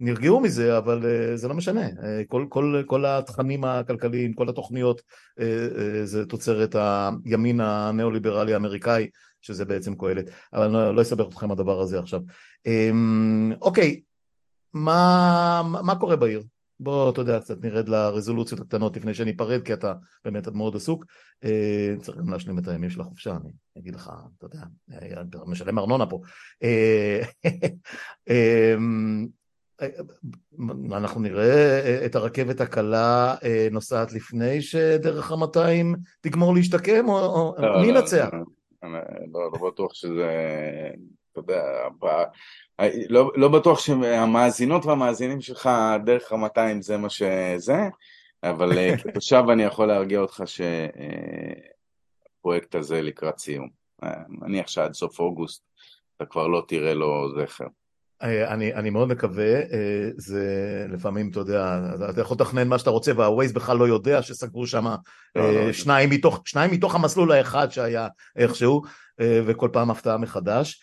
נרגעו 0.01 0.40
מזה 0.40 0.78
אבל 0.78 1.07
זה 1.34 1.48
לא 1.48 1.55
משנה. 1.55 1.88
כל, 2.28 2.46
כל, 2.48 2.82
כל 2.86 3.05
התכנים 3.07 3.64
הכלכליים, 3.64 4.32
כל 4.32 4.48
התוכניות 4.48 5.03
זה 6.05 6.26
תוצרת 6.26 6.76
הימין 7.24 7.61
הניאו-ליברלי 7.61 8.55
האמריקאי 8.55 9.09
שזה 9.41 9.64
בעצם 9.64 9.95
קהלת, 9.95 10.30
אבל 10.53 10.64
אני 10.64 10.72
לא, 10.72 10.95
לא 10.95 11.03
אסבך 11.03 11.28
אתכם 11.28 11.51
הדבר 11.51 11.80
הזה 11.80 11.99
עכשיו. 11.99 12.20
אמ, 12.66 13.53
אוקיי, 13.61 14.01
מה, 14.74 15.62
מה 15.82 15.95
קורה 15.95 16.16
בעיר? 16.16 16.43
בוא, 16.80 17.11
אתה 17.11 17.20
יודע, 17.20 17.41
קצת 17.41 17.64
נרד 17.64 17.88
לרזולוציות 17.88 18.61
הקטנות 18.61 18.97
לפני 18.97 19.14
שאני 19.14 19.30
אפרד, 19.30 19.62
כי 19.62 19.72
אתה 19.72 19.95
באמת 20.24 20.49
מאוד 20.49 20.76
עסוק. 20.76 21.05
אה, 21.45 21.95
צריך 22.03 22.18
גם 22.18 22.32
להשלים 22.32 22.59
את 22.59 22.68
הימים 22.68 22.91
של 22.91 23.01
החופשה, 23.01 23.30
אני 23.30 23.53
אגיד 23.78 23.95
לך, 23.95 24.11
אתה 24.38 24.47
יודע, 24.47 24.62
משלם 25.47 25.78
ארנונה 25.78 26.07
פה. 26.07 26.20
אה, 26.62 27.22
אמ, 28.30 29.26
אנחנו 30.93 31.20
נראה 31.20 32.07
את 32.07 32.14
הרכבת 32.14 32.61
הקלה 32.61 33.34
אה, 33.45 33.68
נוסעת 33.70 34.12
לפני 34.12 34.62
שדרך 34.62 35.32
המאתיים 35.32 35.95
תגמור 36.20 36.55
להשתקם, 36.55 37.09
או 37.09 37.55
לא, 37.59 37.80
מי 37.80 37.93
לא, 37.93 37.99
ינצח? 37.99 38.28
לא, 38.83 38.99
לא, 39.33 39.51
בטוח 39.70 39.95
שזה, 39.95 40.31
אתה 41.33 41.41
יודע, 41.41 41.62
לא, 43.09 43.33
לא 43.35 43.49
בטוח 43.49 43.78
שהמאזינות 43.78 44.87
והמאזינים 44.87 45.41
שלך 45.41 45.70
דרך 46.05 46.33
ה-200 46.33 46.81
זה 46.81 46.97
מה 46.97 47.11
שזה, 47.11 47.78
אבל 48.43 48.78
אה, 48.78 48.97
כתושב 49.03 49.45
אני 49.53 49.62
יכול 49.62 49.87
להרגיע 49.87 50.20
אותך 50.20 50.43
שהפרויקט 52.37 52.74
הזה 52.74 53.03
לקראת 53.03 53.39
סיום. 53.39 53.68
אה, 54.05 54.22
מניח 54.28 54.68
שעד 54.68 54.93
סוף 54.93 55.20
אוגוסט 55.20 55.64
אתה 56.16 56.26
כבר 56.26 56.47
לא 56.47 56.62
תראה 56.68 56.95
לו 56.95 57.28
זכר. 57.39 57.66
אה, 58.23 58.53
אני, 58.53 58.75
אני 58.75 58.91
מאוד 58.91 59.09
מקווה, 59.09 59.61
זה 60.16 60.45
לפעמים, 60.89 61.31
אתה 61.31 61.41
יודע, 61.41 61.81
אתה 62.11 62.21
יכול 62.21 62.35
לתכנן 62.41 62.68
מה 62.68 62.79
שאתה 62.79 62.91
רוצה 62.91 63.12
והווייז 63.16 63.53
בכלל 63.53 63.77
לא 63.77 63.89
יודע 63.89 64.23
שסגרו 64.23 64.66
שם 64.66 64.87
לא, 65.37 65.55
לא, 65.55 65.73
שניים, 65.73 66.11
מתוך, 66.11 66.43
שניים 66.45 66.71
מתוך 66.71 66.95
המסלול 66.95 67.33
האחד 67.33 67.71
שהיה 67.71 68.09
איכשהו, 68.37 68.83
וכל 69.21 69.68
פעם 69.73 69.91
הפתעה 69.91 70.18
מחדש. 70.18 70.83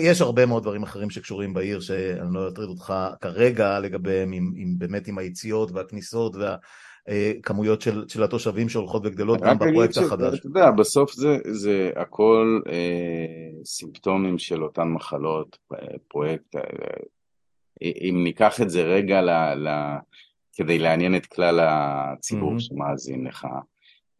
יש 0.00 0.20
הרבה 0.20 0.46
מאוד 0.46 0.62
דברים 0.62 0.82
אחרים 0.82 1.10
שקשורים 1.10 1.54
בעיר 1.54 1.80
שאני 1.80 2.34
לא 2.34 2.48
אטריד 2.48 2.68
אותך 2.68 2.94
כרגע 3.20 3.78
לגביהם, 3.78 4.32
עם, 4.32 4.52
עם, 4.56 4.74
באמת 4.78 5.08
עם 5.08 5.18
היציאות 5.18 5.72
והכניסות 5.72 6.36
וה... 6.36 6.56
כמויות 7.42 7.80
של, 7.80 8.04
של 8.08 8.22
התושבים 8.22 8.68
שהולכות 8.68 9.02
וגדלות 9.04 9.40
גם 9.40 9.58
בפרויקט 9.58 9.96
החדש. 9.96 10.38
אתה 10.38 10.46
יודע, 10.46 10.70
בסוף 10.70 11.12
זה, 11.12 11.38
זה 11.50 11.90
הכל 11.96 12.60
אה, 12.66 13.64
סימפטומים 13.64 14.38
של 14.38 14.64
אותן 14.64 14.88
מחלות, 14.88 15.58
פרויקט, 16.08 16.56
אה, 16.56 16.62
אם 17.82 18.20
ניקח 18.24 18.60
את 18.60 18.70
זה 18.70 18.82
רגע 18.82 19.20
ל, 19.22 19.30
ל, 19.54 19.68
כדי 20.52 20.78
לעניין 20.78 21.16
את 21.16 21.26
כלל 21.26 21.60
הציבור 21.62 22.56
mm-hmm. 22.56 22.60
שמאזין 22.60 23.26
לך, 23.26 23.46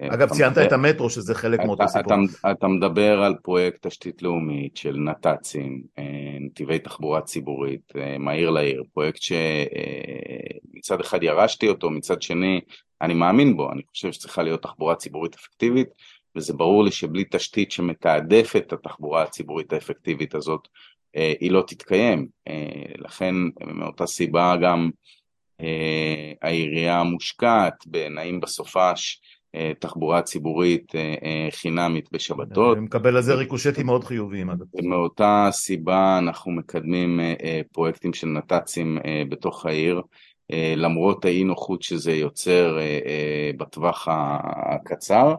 אגב, 0.03 0.29
ציינת 0.29 0.59
את 0.59 0.73
המטרו, 0.73 1.11
שזה 1.11 1.35
חלק 1.35 1.61
מאותו 1.61 1.89
סיפור. 1.89 2.13
אתה 2.51 2.69
מדבר 2.69 3.23
על 3.23 3.35
פרויקט 3.43 3.87
תשתית 3.87 4.23
לאומית 4.23 4.77
של 4.77 4.97
נת"צים, 4.97 5.83
אה, 5.99 6.37
נתיבי 6.41 6.79
תחבורה 6.79 7.21
ציבורית, 7.21 7.93
אה, 7.97 8.19
מהיר 8.19 8.51
לעיר, 8.51 8.85
פרויקט 8.95 9.23
שמצד 9.23 11.01
אחד 11.01 11.23
ירשתי 11.23 11.69
אותו, 11.69 11.91
מצד 11.91 12.23
שני 12.23 12.61
אני 13.03 13.15
מאמין 13.15 13.57
בו, 13.57 13.73
אני 13.73 13.83
חושב 13.91 14.13
שצריכה 14.13 14.43
להיות 14.43 14.63
תחבורה 14.63 14.95
ציבורית 14.95 15.35
אפקטיבית, 15.35 15.89
וזה 16.37 16.53
ברור 16.53 16.85
לי 16.85 16.91
שבלי 16.91 17.25
תשתית 17.31 17.71
שמתעדפת 17.71 18.65
את 18.67 18.73
התחבורה 18.73 19.23
הציבורית 19.23 19.73
האפקטיבית 19.73 20.35
הזאת, 20.35 20.69
אה, 21.17 21.33
היא 21.41 21.51
לא 21.53 21.65
תתקיים. 21.67 22.29
לכן 22.99 23.35
מאותה 23.67 24.07
סיבה 24.07 24.57
גם 24.63 24.91
העירייה 26.43 27.03
מושקעת 27.03 27.75
בנעים 27.87 28.41
בסופש, 28.41 29.21
תחבורה 29.79 30.23
ציבורית 30.23 30.93
חינמית 31.51 32.13
בשבתות. 32.13 32.79
מקבל 32.79 33.17
על 33.17 33.23
זה 33.23 33.35
ריקושטים 33.35 33.87
מאוד 33.87 34.05
חיוביים. 34.05 34.51
מאותה 34.83 35.49
סיבה 35.51 36.19
אנחנו 36.19 36.53
מקדמים 36.53 37.21
פרויקטים 37.73 38.13
של 38.13 38.27
נת"צים 38.27 38.99
בתוך 39.29 39.67
העיר. 39.67 40.03
למרות 40.77 41.25
האי 41.25 41.45
נוחות 41.45 41.83
שזה 41.83 42.13
יוצר 42.13 42.79
בטווח 43.57 44.09
הקצר, 44.11 45.35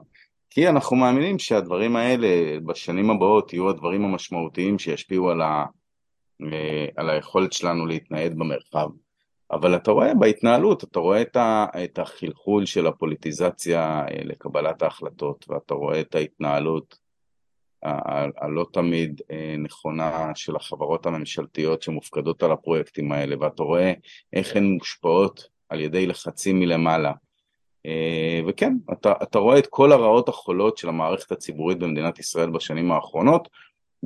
כי 0.50 0.70
אנחנו 0.70 0.96
מאמינים 0.96 1.40
שהדברים 1.40 1.96
האלה 1.96 2.60
בשנים 2.66 3.10
הבאות 3.10 3.54
יהיו 3.54 3.70
הדברים 3.70 4.06
המשמעותיים 4.06 4.80
שישפיעו 4.80 5.30
על, 5.30 5.42
ה, 5.42 5.66
על 6.96 7.10
היכולת 7.10 7.54
שלנו 7.54 7.86
להתנייד 7.86 8.36
במרחב. 8.40 8.88
אבל 9.52 9.76
אתה 9.76 9.92
רואה 9.92 10.14
בהתנהלות, 10.14 10.84
אתה 10.84 11.00
רואה 11.00 11.22
את, 11.22 11.36
ה, 11.36 11.66
את 11.84 12.00
החלחול 12.00 12.66
של 12.66 12.88
הפוליטיזציה 12.88 14.06
לקבלת 14.24 14.82
ההחלטות, 14.82 15.46
ואתה 15.50 15.74
רואה 15.74 16.00
את 16.00 16.16
ההתנהלות 16.16 17.06
הלא 18.38 18.66
תמיד 18.74 19.22
אה, 19.32 19.56
נכונה 19.58 20.32
של 20.36 20.56
החברות 20.56 21.06
הממשלתיות 21.06 21.82
שמופקדות 21.82 22.44
על 22.44 22.52
הפרויקטים 22.52 23.12
האלה, 23.12 23.36
ואתה 23.40 23.64
רואה 23.64 23.94
איך 24.34 24.56
הן 24.56 24.64
מושפעות 24.64 25.48
על 25.70 25.82
ידי 25.82 26.06
לחצים 26.08 26.60
מלמעלה. 26.60 27.12
אה, 27.86 28.42
וכן, 28.48 28.74
אתה, 28.94 29.14
אתה 29.24 29.40
רואה 29.40 29.60
את 29.60 29.68
כל 29.68 29.92
הרעות 29.92 30.30
החולות 30.30 30.78
של 30.78 30.90
המערכת 30.90 31.32
הציבורית 31.32 31.80
במדינת 31.80 32.20
ישראל 32.20 32.50
בשנים 32.50 32.92
האחרונות, 32.92 33.50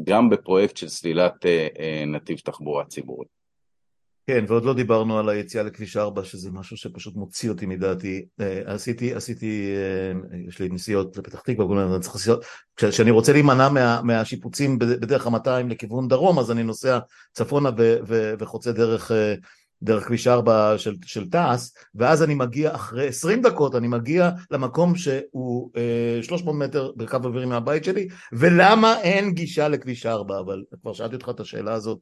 גם 0.04 0.30
בפרויקט 0.30 0.78
של 0.78 0.90
סלילת 0.90 1.46
אה, 1.46 2.04
נתיב 2.08 2.38
תחבורה 2.38 2.86
ציבורית. 2.86 3.39
כן, 4.30 4.46
ועוד 4.48 4.66
לא 4.66 4.74
דיברנו 4.74 5.20
על 5.20 5.30
היציאה 5.30 5.64
לכביש 5.64 5.98
4, 5.98 6.24
שזה 6.24 6.52
משהו 6.52 6.78
שפשוט 6.78 7.16
מוציא 7.16 7.50
אותי 7.50 7.66
מדעתי. 7.66 8.26
אה, 8.42 8.62
עשיתי, 8.66 9.14
עשיתי, 9.14 9.74
אה, 9.76 10.40
יש 10.48 10.60
לי 10.60 10.70
נסיעות 10.70 11.18
לפתח 11.18 11.40
תקווה, 11.40 11.98
כשאני 12.76 13.12
רוצה 13.12 13.34
להימנע 13.34 13.70
מה, 13.70 14.02
מהשיפוצים 14.02 14.80
בדרך 14.80 15.28
ה-200 15.28 15.68
לכיוון 15.70 16.08
דרום, 16.08 16.40
אז 16.40 16.52
אני 16.52 16.64
נוסע 16.64 17.00
צפונה 17.34 17.70
ו, 17.78 17.98
ו, 18.08 18.34
וחוצה 18.40 18.72
דרך, 18.72 19.12
אה, 19.12 19.34
דרך 19.82 20.08
כביש 20.08 20.28
4 20.28 20.78
של, 20.78 20.96
של 21.06 21.30
תעש, 21.30 21.70
ואז 21.96 22.24
אני 22.24 22.36
מגיע 22.36 22.76
אחרי 22.76 23.08
20 23.08 23.42
דקות, 23.42 23.76
אני 23.76 23.88
מגיע 23.88 24.30
למקום 24.52 24.96
שהוא 24.96 25.72
300 26.22 26.56
מטר 26.56 26.92
בקו 26.96 27.18
אווירי 27.24 27.46
מהבית 27.46 27.84
שלי, 27.84 28.08
ולמה 28.34 29.02
אין 29.02 29.34
גישה 29.34 29.68
לכביש 29.68 30.06
4? 30.06 30.40
אבל 30.40 30.64
כבר 30.82 30.94
שאלתי 30.94 31.16
אותך 31.16 31.30
את 31.30 31.40
השאלה 31.40 31.74
הזאת 31.74 32.00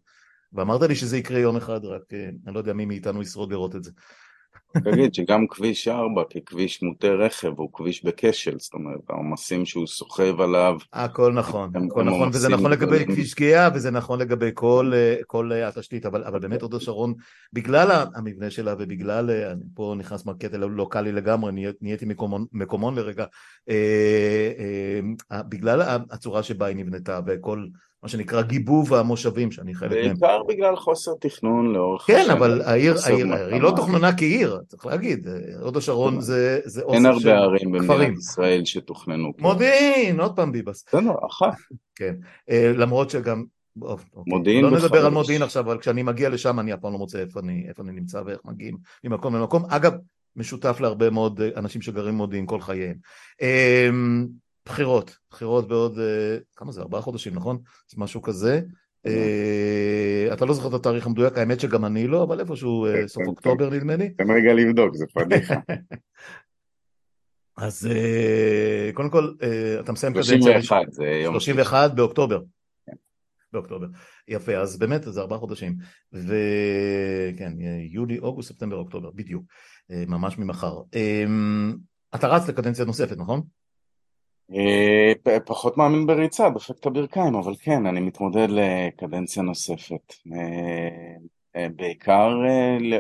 ואמרת 0.53 0.81
לי 0.81 0.95
שזה 0.95 1.17
יקרה 1.17 1.39
יום 1.39 1.57
אחד, 1.57 1.85
רק 1.85 2.13
אה, 2.13 2.29
אני 2.45 2.53
לא 2.53 2.59
יודע 2.59 2.73
מי 2.73 2.85
מאיתנו 2.85 3.21
ישרוד 3.21 3.51
לראות 3.51 3.75
את 3.75 3.83
זה. 3.83 3.91
תגיד 4.83 5.13
שגם 5.13 5.47
כביש 5.47 5.87
4 5.87 6.23
ככביש 6.23 6.83
מוטה 6.83 7.07
רכב 7.07 7.51
הוא 7.57 7.69
כביש 7.73 8.05
בכשל, 8.05 8.59
זאת 8.59 8.73
אומרת 8.73 8.99
העומסים 9.09 9.65
שהוא 9.65 9.87
סוחב 9.87 10.41
עליו. 10.41 10.77
הכל 10.93 11.33
נכון, 11.33 11.71
הכל 11.75 12.03
נכון, 12.03 12.29
וזה 12.29 12.49
נכון 12.49 12.71
לגבי 12.71 13.05
כביש 13.05 13.35
גאה 13.35 13.69
וזה 13.75 13.91
נכון 13.91 14.19
לגבי 14.19 14.49
כל, 14.53 14.91
אה, 14.95 15.15
כל 15.27 15.51
אה, 15.53 15.67
התשתית, 15.67 16.05
אבל, 16.05 16.23
אבל 16.23 16.39
באמת 16.39 16.61
הוד 16.61 16.73
השרון, 16.73 17.13
בגלל 17.53 18.05
המבנה 18.15 18.49
שלה 18.49 18.75
ובגלל, 18.79 19.53
פה 19.73 19.95
נכנס 19.97 20.25
מרקטל 20.25 20.57
לוקאלי 20.57 21.11
לגמרי, 21.11 21.51
נהייתי 21.81 22.05
מקומון, 22.05 22.45
מקומון 22.51 22.95
לרגע, 22.95 23.25
אה, 23.69 24.51
אה, 25.31 25.43
בגלל 25.43 25.81
הצורה 26.09 26.43
שבה 26.43 26.65
היא 26.65 26.75
נבנתה 26.75 27.19
וכל 27.27 27.65
מה 28.03 28.09
שנקרא 28.09 28.41
גיבוב 28.41 28.93
המושבים 28.93 29.51
שאני 29.51 29.75
חלק 29.75 29.91
מהם. 29.91 30.13
בעיקר 30.19 30.43
בגלל 30.47 30.75
חוסר 30.75 31.11
תכנון 31.19 31.73
לאורך 31.73 32.03
כן, 32.07 32.19
השנה. 32.21 32.33
אבל 32.33 32.61
העיר, 32.61 32.95
העיר, 33.05 33.33
העיר 33.33 33.53
היא 33.53 33.61
לא 33.61 33.73
תוכננה 33.75 34.17
כעיר, 34.17 34.59
צריך 34.67 34.85
להגיד, 34.85 35.27
הוד 35.61 35.77
השרון 35.77 36.15
כן. 36.15 36.21
זה, 36.21 36.59
זה 36.65 36.81
אוסף 36.81 36.97
של 36.97 36.99
כפרים. 36.99 37.25
אין 37.25 37.33
הרבה 37.33 37.43
ערים 37.43 37.71
במדינת 37.71 38.17
ישראל 38.17 38.65
שתוכננו. 38.65 39.31
מודיעין, 39.39 40.19
עוד 40.19 40.35
פעם 40.35 40.51
ביבס. 40.51 40.83
בסדר, 40.87 41.13
אחת. 41.29 41.55
כן, 41.95 42.15
אה, 42.49 42.71
למרות 42.75 43.09
שגם... 43.09 43.43
אוקיי. 43.81 44.05
מודיעין 44.27 44.65
לא 44.65 44.71
נדבר 44.71 45.05
על 45.05 45.11
מודיעין 45.11 45.41
עכשיו, 45.41 45.65
אבל 45.65 45.77
כשאני 45.77 46.03
מגיע 46.03 46.29
לשם 46.29 46.59
אני 46.59 46.73
אף 46.73 46.79
פעם 46.79 46.91
לא 46.91 46.97
מוצא 46.97 47.19
איפה 47.19 47.39
אני, 47.39 47.67
נמצא 47.79 48.21
ואיך 48.25 48.39
מגיעים 48.45 48.77
ממקום 49.03 49.35
למקום. 49.35 49.65
אגב, 49.69 49.93
משותף 50.35 50.77
להרבה 50.79 51.09
מאוד 51.09 51.41
אה, 51.41 51.49
אנשים 51.55 51.81
שגרים 51.81 52.13
מודיעין 52.13 52.45
כל 52.45 52.61
חייהם. 52.61 52.95
בחירות, 54.67 55.17
בחירות 55.31 55.67
בעוד, 55.67 55.99
אה, 55.99 56.37
כמה 56.55 56.71
זה? 56.71 56.81
ארבעה 56.81 57.01
חודשים, 57.01 57.33
נכון? 57.33 57.57
זה 57.87 57.95
משהו 57.97 58.21
כזה. 58.21 58.61
אה, 59.05 60.29
אתה 60.33 60.45
לא 60.45 60.53
זוכר 60.53 60.67
את 60.67 60.73
התאריך 60.73 61.05
המדויק, 61.05 61.37
האמת 61.37 61.59
שגם 61.59 61.85
אני 61.85 62.07
לא, 62.07 62.23
אבל 62.23 62.39
איפשהו 62.39 62.85
אה, 62.85 62.93
כן, 62.93 63.07
סוף 63.07 63.23
כן, 63.23 63.29
אוקטובר 63.29 63.69
כן. 63.69 63.75
נדמה 63.75 63.95
לי. 63.95 64.09
תן 64.09 64.31
רגע 64.31 64.53
לבדוק, 64.53 64.95
זה 64.95 65.05
פדיחה. 65.13 65.55
אז 67.57 67.89
קודם 68.93 69.09
כל, 69.09 69.33
אתה 69.79 69.91
מסיים 69.91 70.13
קדנציה... 70.13 70.37
31, 70.41 70.75
זה 70.91 71.05
יום... 71.05 71.33
31 71.33 71.91
באוקטובר. 71.91 72.41
באוקטובר. 73.53 73.87
יפה, 74.27 74.57
אז 74.57 74.77
באמת 74.77 75.03
זה 75.03 75.21
ארבעה 75.21 75.39
חודשים. 75.39 75.75
וכן, 76.13 77.53
יולי, 77.91 78.19
אוגוסט, 78.19 78.49
ספטמבר, 78.49 78.75
אוקטובר, 78.75 79.11
בדיוק. 79.11 79.43
ממש 79.89 80.37
ממחר. 80.37 80.81
אתה 82.15 82.27
רץ 82.27 82.49
לקדנציה 82.49 82.85
נוספת, 82.85 83.17
נכון? 83.17 83.41
אה, 84.53 85.39
פחות 85.45 85.77
מאמין 85.77 86.05
בריצה, 86.07 86.49
דופק 86.49 86.79
את 86.79 86.85
הברכיים, 86.85 87.35
אבל 87.35 87.55
כן, 87.55 87.85
אני 87.85 87.99
מתמודד 87.99 88.47
לקדנציה 88.49 89.43
נוספת. 89.43 90.13
אה, 90.33 91.15
אה, 91.55 91.69
בעיקר 91.69 92.33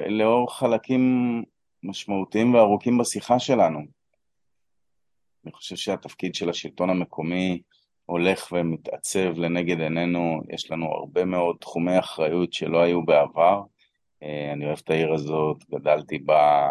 לאור 0.09 0.57
חלקים 0.57 1.43
משמעותיים 1.83 2.53
וארוכים 2.53 2.97
בשיחה 2.97 3.39
שלנו. 3.39 3.79
אני 5.45 5.51
חושב 5.53 5.75
שהתפקיד 5.75 6.35
של 6.35 6.49
השלטון 6.49 6.89
המקומי 6.89 7.61
הולך 8.05 8.51
ומתעצב 8.51 9.37
לנגד 9.37 9.81
עינינו, 9.81 10.41
יש 10.49 10.71
לנו 10.71 10.85
הרבה 10.85 11.25
מאוד 11.25 11.55
תחומי 11.59 11.99
אחריות 11.99 12.53
שלא 12.53 12.81
היו 12.81 13.05
בעבר. 13.05 13.61
אני 14.53 14.65
אוהב 14.65 14.77
את 14.83 14.89
העיר 14.89 15.13
הזאת, 15.13 15.57
גדלתי 15.69 16.19
בה, 16.19 16.69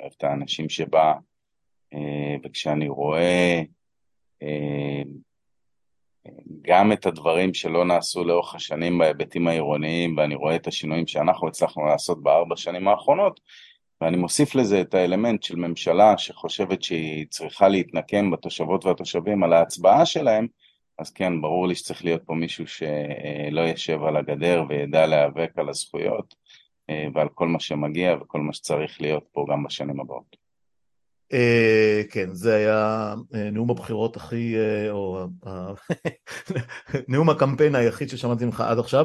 אוהב 0.00 0.12
את 0.16 0.24
האנשים 0.24 0.68
שבה, 0.68 1.14
וכשאני 2.44 2.88
רואה 2.88 3.62
גם 6.62 6.92
את 6.92 7.06
הדברים 7.06 7.54
שלא 7.54 7.84
נעשו 7.84 8.24
לאורך 8.24 8.54
השנים 8.54 8.98
בהיבטים 8.98 9.48
העירוניים, 9.48 10.16
ואני 10.16 10.34
רואה 10.34 10.56
את 10.56 10.66
השינויים 10.66 11.06
שאנחנו 11.06 11.48
הצלחנו 11.48 11.86
לעשות 11.86 12.22
בארבע 12.22 12.56
שנים 12.56 12.88
האחרונות, 12.88 13.40
ואני 14.00 14.16
מוסיף 14.16 14.54
לזה 14.54 14.80
את 14.80 14.94
האלמנט 14.94 15.42
של 15.42 15.56
ממשלה 15.56 16.18
שחושבת 16.18 16.82
שהיא 16.82 17.26
צריכה 17.30 17.68
להתנקם 17.68 18.30
בתושבות 18.30 18.84
והתושבים 18.84 19.44
על 19.44 19.52
ההצבעה 19.52 20.06
שלהם, 20.06 20.46
אז 20.98 21.10
כן, 21.10 21.40
ברור 21.40 21.68
לי 21.68 21.74
שצריך 21.74 22.04
להיות 22.04 22.22
פה 22.26 22.34
מישהו 22.34 22.66
שלא 22.66 23.60
יושב 23.60 24.02
על 24.02 24.16
הגדר 24.16 24.64
וידע 24.68 25.06
להיאבק 25.06 25.52
על 25.56 25.68
הזכויות 25.68 26.34
אה, 26.90 27.06
ועל 27.14 27.28
כל 27.28 27.48
מה 27.48 27.60
שמגיע 27.60 28.16
וכל 28.20 28.40
מה 28.40 28.52
שצריך 28.52 29.00
להיות 29.00 29.24
פה 29.32 29.46
גם 29.50 29.64
בשנים 29.64 30.00
הבאות. 30.00 30.43
אה, 31.32 32.02
כן, 32.10 32.28
זה 32.32 32.54
היה 32.54 33.14
אה, 33.34 33.50
נאום 33.50 33.70
הבחירות 33.70 34.16
הכי, 34.16 34.56
אה, 34.56 34.90
או 34.90 35.26
נאום 37.08 37.30
הקמפיין 37.30 37.74
היחיד 37.74 38.08
ששמעתי 38.08 38.44
ממך 38.44 38.60
עד 38.60 38.78
עכשיו, 38.78 39.04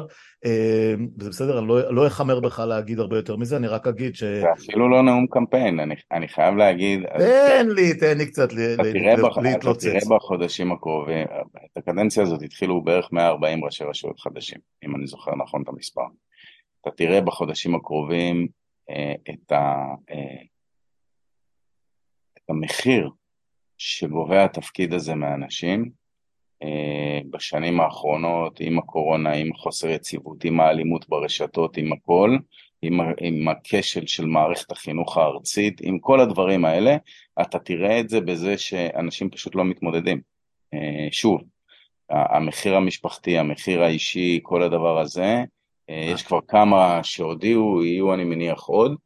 וזה 1.18 1.30
בסדר, 1.30 1.58
אני 1.58 1.68
לא, 1.68 1.94
לא 1.94 2.06
אחמר 2.06 2.40
בך 2.40 2.58
להגיד 2.58 2.98
הרבה 2.98 3.16
יותר 3.16 3.36
מזה, 3.36 3.56
אני 3.56 3.66
רק 3.66 3.86
אגיד 3.86 4.14
ש... 4.14 4.24
זה 4.24 4.52
אפילו 4.52 4.88
לא 4.88 5.02
נאום 5.02 5.26
קמפיין, 5.30 5.80
אני, 5.80 5.94
אני 6.12 6.28
חייב 6.28 6.56
להגיד... 6.56 7.00
תן 7.48 7.68
לי, 7.68 7.94
תן 7.94 8.18
לי 8.18 8.26
קצת 8.26 8.52
להתלוצץ. 8.52 9.86
אתה 9.86 10.00
תראה 10.00 10.16
בחודשים 10.16 10.72
הקרובים, 10.72 11.26
את 11.72 11.76
הקדנציה 11.76 12.22
הזאת 12.22 12.42
התחילו 12.42 12.84
בערך 12.84 13.08
140 13.12 13.64
ראשי 13.64 13.84
רשויות 13.84 14.20
חדשים, 14.20 14.58
אם 14.84 14.96
אני 14.96 15.06
זוכר 15.06 15.36
נכון 15.36 15.62
את 15.62 15.68
המספר. 15.68 16.02
אתה 16.80 16.90
תראה 16.90 17.20
בחודשים 17.20 17.74
הקרובים 17.74 18.48
את 19.30 19.52
ה... 19.52 19.74
המחיר 22.50 23.10
שגובה 23.78 24.44
התפקיד 24.44 24.92
הזה 24.92 25.14
מאנשים 25.14 25.90
אה, 26.62 27.20
בשנים 27.30 27.80
האחרונות, 27.80 28.60
עם 28.60 28.78
הקורונה, 28.78 29.32
עם 29.32 29.54
חוסר 29.54 29.88
יציבות, 29.88 30.44
עם 30.44 30.60
האלימות 30.60 31.08
ברשתות, 31.08 31.76
עם 31.76 31.92
הכל, 31.92 32.36
עם, 32.82 33.00
עם 33.20 33.48
הכשל 33.48 34.06
של 34.06 34.26
מערכת 34.26 34.72
החינוך 34.72 35.16
הארצית, 35.16 35.80
עם 35.82 35.98
כל 35.98 36.20
הדברים 36.20 36.64
האלה, 36.64 36.96
אתה 37.42 37.58
תראה 37.58 38.00
את 38.00 38.08
זה 38.08 38.20
בזה 38.20 38.58
שאנשים 38.58 39.30
פשוט 39.30 39.54
לא 39.54 39.64
מתמודדים. 39.64 40.20
אה, 40.74 41.08
שוב, 41.10 41.40
המחיר 42.10 42.76
המשפחתי, 42.76 43.38
המחיר 43.38 43.82
האישי, 43.82 44.40
כל 44.42 44.62
הדבר 44.62 45.00
הזה, 45.00 45.44
אה, 45.90 46.10
יש 46.14 46.22
כבר 46.22 46.40
כמה 46.48 47.00
שהודיעו, 47.04 47.84
יהיו 47.84 48.14
אני 48.14 48.24
מניח 48.24 48.62
עוד, 48.62 48.96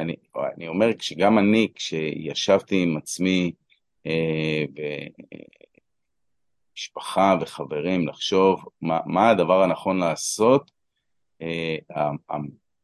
אני, 0.00 0.14
אני 0.56 0.68
אומר 0.68 0.90
שגם 1.00 1.38
אני, 1.38 1.68
כשישבתי 1.74 2.82
עם 2.82 2.96
עצמי 2.96 3.52
אה, 4.06 4.64
במשפחה 6.72 7.36
וחברים 7.40 8.08
לחשוב 8.08 8.64
מה, 8.80 9.00
מה 9.06 9.30
הדבר 9.30 9.62
הנכון 9.62 9.98
לעשות, 9.98 10.70
אה, 11.42 11.76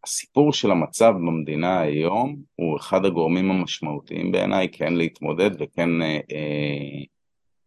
הסיפור 0.04 0.52
של 0.52 0.70
המצב 0.70 1.14
במדינה 1.16 1.80
היום 1.80 2.36
הוא 2.54 2.76
אחד 2.76 3.04
הגורמים 3.04 3.50
המשמעותיים 3.50 4.32
בעיניי 4.32 4.68
כן 4.72 4.94
להתמודד 4.94 5.50
וכן 5.58 6.02
אה, 6.02 6.18
אה, 6.32 7.02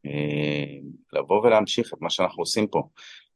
אה, 0.06 0.78
לבוא 1.14 1.42
ולהמשיך 1.42 1.94
את 1.94 2.02
מה 2.02 2.10
שאנחנו 2.10 2.42
עושים 2.42 2.68
פה. 2.68 2.82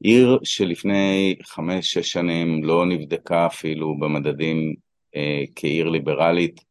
עיר 0.03 0.39
שלפני 0.43 1.35
חמש-שש 1.43 2.11
שנים 2.11 2.63
לא 2.63 2.85
נבדקה 2.85 3.45
אפילו 3.45 3.97
במדדים 3.99 4.75
כעיר 5.55 5.89
ליברלית, 5.89 6.61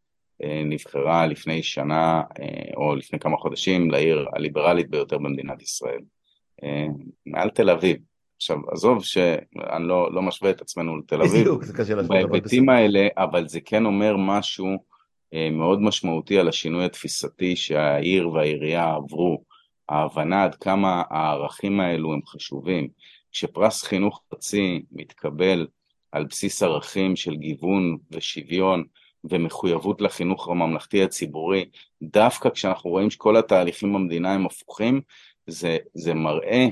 אה, 0.45 0.63
נבחרה 0.65 1.27
לפני 1.27 1.63
שנה 1.63 2.23
אה, 2.41 2.71
או 2.77 2.95
לפני 2.95 3.19
כמה 3.19 3.37
חודשים 3.37 3.91
לעיר 3.91 4.27
הליברלית 4.33 4.91
ביותר 4.91 5.19
במדינת 5.19 5.63
ישראל. 5.63 6.01
אה, 6.63 6.87
מעל 7.27 7.51
תל 7.51 7.71
אביב. 7.71 7.97
עכשיו, 8.37 8.57
עזוב 8.73 9.05
שאני 9.05 9.89
לא, 9.89 10.13
לא 10.13 10.23
משווה 10.23 10.51
את 10.51 10.61
עצמנו 10.61 10.97
לתל 10.97 11.23
אביב, 11.23 11.41
בדיוק, 11.41 11.65
זה 11.65 11.73
קשה 11.73 11.95
להשוות, 11.95 12.31
בהיבטים. 12.31 12.69
האלה, 12.69 13.09
אבל 13.17 13.49
זה 13.49 13.61
כן 13.61 13.87
אומר 13.87 14.17
משהו 14.19 14.69
אה, 15.35 15.51
מאוד 15.51 15.81
משמעותי 15.81 16.39
על 16.39 16.49
השינוי 16.49 16.85
התפיסתי 16.85 17.57
שהעיר 17.57 18.29
והעירייה 18.29 18.95
עברו, 18.95 19.43
ההבנה 19.89 20.45
עד 20.45 20.55
כמה 20.55 21.03
הערכים 21.11 21.81
האלו 21.81 22.13
הם 22.13 22.21
חשובים. 22.27 22.89
כשפרס 23.33 23.83
חינוך 23.83 24.23
ארצי 24.33 24.83
מתקבל 24.93 25.67
על 26.13 26.25
בסיס 26.25 26.63
ערכים 26.63 27.17
של 27.17 27.37
גיוון 27.37 27.97
ושוויון 28.11 28.85
ומחויבות 29.25 30.01
לחינוך 30.01 30.49
הממלכתי 30.49 31.03
הציבורי, 31.03 31.65
דווקא 32.03 32.51
כשאנחנו 32.51 32.91
רואים 32.91 33.11
שכל 33.11 33.37
התהליכים 33.37 33.93
במדינה 33.93 34.35
הם 34.35 34.47
הפוכים, 34.47 35.01
זה, 35.47 35.77
זה 35.95 36.15
מראה 36.15 36.67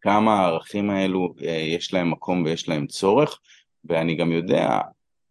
כמה 0.00 0.40
הערכים 0.40 0.90
האלו 0.90 1.34
אה, 1.42 1.50
יש 1.50 1.94
להם 1.94 2.10
מקום 2.10 2.44
ויש 2.44 2.68
להם 2.68 2.86
צורך, 2.86 3.40
ואני 3.84 4.14
גם 4.14 4.32
יודע 4.32 4.78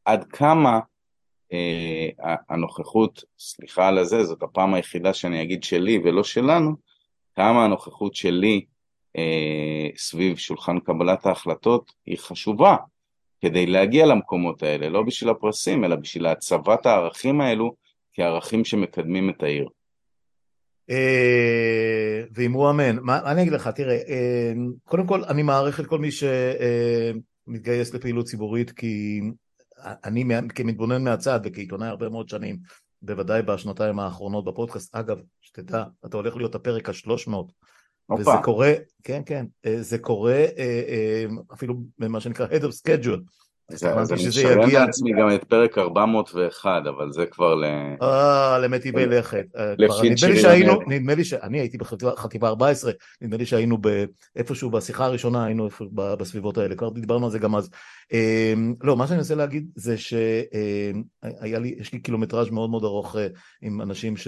עד 0.05 0.23
כמה 0.23 0.79
אה, 1.53 2.35
הנוכחות, 2.49 3.23
סליחה 3.39 3.87
על 3.87 3.97
הזה, 3.97 4.23
זאת 4.23 4.43
הפעם 4.43 4.73
היחידה 4.73 5.13
שאני 5.13 5.41
אגיד 5.41 5.63
שלי 5.63 5.99
ולא 6.03 6.23
שלנו, 6.23 6.75
כמה 7.35 7.65
הנוכחות 7.65 8.15
שלי 8.15 8.65
אה, 9.17 9.87
סביב 9.97 10.37
שולחן 10.37 10.79
קבלת 10.79 11.25
ההחלטות 11.25 11.91
היא 12.05 12.17
חשובה 12.17 12.75
כדי 13.41 13.65
להגיע 13.65 14.05
למקומות 14.05 14.63
האלה, 14.63 14.89
לא 14.89 15.03
בשביל 15.03 15.29
הפרסים, 15.29 15.83
אלא 15.83 15.95
בשביל 15.95 16.25
הצבת 16.25 16.85
הערכים 16.85 17.41
האלו 17.41 17.75
כערכים 18.13 18.65
שמקדמים 18.65 19.29
את 19.29 19.43
העיר. 19.43 19.67
אה, 20.89 22.23
ואמרו 22.31 22.69
אמן. 22.69 22.99
מה 23.01 23.31
אני 23.31 23.41
אגיד 23.41 23.53
לך, 23.53 23.67
תראה, 23.67 23.95
אה, 23.95 24.53
קודם 24.83 25.07
כל 25.07 25.23
אני 25.23 25.43
מעריך 25.43 25.79
את 25.79 25.85
כל 25.85 25.99
מי 25.99 26.09
שמתגייס 26.11 27.93
לפעילות 27.93 28.25
ציבורית, 28.25 28.71
כי 28.71 29.21
אני 29.77 30.23
כמתבונן 30.55 31.03
מהצד 31.03 31.39
וכעיתונאי 31.43 31.87
הרבה 31.87 32.09
מאוד 32.09 32.29
שנים, 32.29 32.57
בוודאי 33.01 33.41
בשנתיים 33.41 33.99
האחרונות 33.99 34.45
בפודקאסט, 34.45 34.95
אגב, 34.95 35.17
שתדע, 35.41 35.83
אתה 36.05 36.17
הולך 36.17 36.35
להיות 36.35 36.55
הפרק 36.55 36.89
השלוש 36.89 37.27
מאות, 37.27 37.51
וזה 38.19 38.31
קורה, 38.43 38.73
כן, 39.03 39.21
כן, 39.25 39.45
אה, 39.65 39.81
זה 39.81 39.97
קורה 39.97 40.45
אפילו 41.53 41.75
במה 41.99 42.19
שנקרא 42.19 42.47
head 42.47 42.63
of 42.63 42.71
schedule. 42.87 43.21
אז 43.69 44.13
אני 44.13 44.27
משלם 44.27 44.69
לעצמי 44.69 45.11
גם 45.19 45.35
את 45.35 45.43
פרק 45.43 45.77
401, 45.77 46.81
אבל 46.89 47.11
זה 47.11 47.25
כבר 47.25 47.55
ל... 47.55 47.65
אה, 48.01 48.59
למטיבי 48.59 49.05
לכת. 49.05 49.45
נדמה 49.79 50.27
לי 50.27 50.39
שהיינו, 50.39 50.79
נדמה 50.87 51.15
לי 51.15 51.23
שאני 51.23 51.59
הייתי 51.59 51.77
בחטיבה 51.77 52.47
14, 52.47 52.91
נדמה 53.21 53.37
לי 53.37 53.45
שהיינו 53.45 53.77
איפשהו 54.35 54.69
בשיחה 54.69 55.05
הראשונה, 55.05 55.45
היינו 55.45 55.69
בסביבות 55.93 56.57
האלה, 56.57 56.75
כבר 56.75 56.89
דיברנו 56.89 57.25
על 57.25 57.31
זה 57.31 57.39
גם 57.39 57.55
אז. 57.55 57.69
לא, 58.83 58.97
מה 58.97 59.07
שאני 59.07 59.17
מנסה 59.17 59.35
להגיד 59.35 59.67
זה 59.75 59.97
שהיה 59.97 61.59
לי, 61.59 61.75
יש 61.77 61.93
לי 61.93 61.99
קילומטראז' 61.99 62.49
מאוד 62.49 62.69
מאוד 62.69 62.83
ארוך 62.83 63.15
עם 63.61 63.81
אנשים 63.81 64.17
ש... 64.17 64.27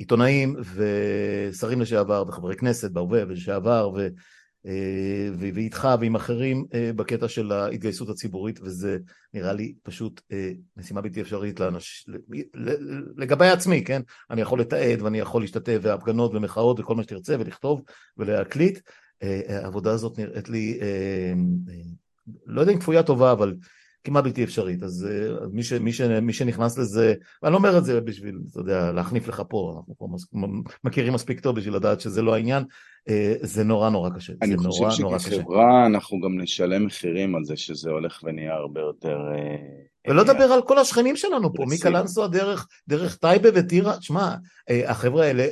עיתונאים 0.00 0.56
ושרים 0.74 1.80
לשעבר 1.80 2.24
וחברי 2.28 2.56
כנסת 2.56 2.90
בהווה 2.90 3.22
ולשעבר 3.22 3.90
ו... 3.96 4.08
אה, 4.66 5.28
ואיתך 5.54 5.88
ועם 6.00 6.14
אחרים 6.14 6.64
אה, 6.74 6.90
בקטע 6.96 7.28
של 7.28 7.52
ההתגייסות 7.52 8.08
הציבורית 8.08 8.60
וזה 8.62 8.98
נראה 9.34 9.52
לי 9.52 9.74
פשוט 9.82 10.20
אה, 10.32 10.52
משימה 10.76 11.00
בלתי 11.00 11.20
אפשרית 11.20 11.60
לאנש... 11.60 12.06
לגבי 13.16 13.48
עצמי, 13.48 13.84
כן? 13.84 14.02
אני 14.30 14.40
יכול 14.40 14.60
לתעד 14.60 15.02
ואני 15.02 15.18
יכול 15.18 15.42
להשתתף 15.42 15.78
בהפגנות 15.82 16.34
ומחאות 16.34 16.80
וכל 16.80 16.94
מה 16.94 17.02
שתרצה 17.02 17.36
ולכתוב 17.38 17.82
ולהקליט. 18.16 18.80
העבודה 19.48 19.92
הזאת 19.92 20.18
נראית 20.18 20.48
לי, 20.48 20.80
לא 22.46 22.60
יודע 22.60 22.72
אם 22.72 22.78
כפויה 22.78 23.02
טובה, 23.02 23.32
אבל 23.32 23.54
כמעט 24.04 24.24
בלתי 24.24 24.44
אפשרית, 24.44 24.82
אז 24.82 25.08
uh, 25.08 25.46
מי, 25.52 25.62
ש, 25.62 25.72
מי, 25.72 25.92
ש, 25.92 26.00
מי 26.00 26.32
שנכנס 26.32 26.78
לזה, 26.78 27.14
ואני 27.42 27.52
לא 27.52 27.58
אומר 27.58 27.78
את 27.78 27.84
זה 27.84 28.00
בשביל, 28.00 28.38
אתה 28.50 28.60
יודע, 28.60 28.92
להחניף 28.92 29.28
לך 29.28 29.42
פה, 29.48 29.74
אנחנו 29.76 29.94
פה 29.98 30.08
מס, 30.12 30.26
מכירים 30.84 31.12
מספיק 31.12 31.40
טוב 31.40 31.56
בשביל 31.56 31.74
לדעת 31.74 32.00
שזה 32.00 32.22
לא 32.22 32.34
העניין, 32.34 32.64
זה 33.42 33.64
נורא 33.64 33.90
נורא 33.90 34.10
קשה, 34.10 34.32
אני 34.42 34.56
זה 34.56 34.68
חושב 34.68 34.82
נורא 34.82 34.94
נורא 35.00 35.18
קשה. 35.18 35.30
שכחברה 35.30 35.86
אנחנו 35.86 36.20
גם 36.20 36.40
נשלם 36.40 36.86
מחירים 36.86 37.36
על 37.36 37.44
זה 37.44 37.56
שזה 37.56 37.90
הולך 37.90 38.20
ונהיה 38.24 38.54
הרבה 38.54 38.80
יותר... 38.80 39.18
Uh, 39.34 40.08
ולא 40.08 40.22
לדבר 40.22 40.44
על 40.44 40.62
כל 40.62 40.78
השכנים 40.78 41.16
שלנו 41.16 41.54
פה, 41.54 41.64
מקלנסווה 41.68 42.28
דרך, 42.28 42.68
דרך 42.88 43.16
טייבה 43.16 43.48
וטירה, 43.54 43.94
שמע, 44.00 44.34
החבר'ה 44.86 45.24
האלה 45.24 45.46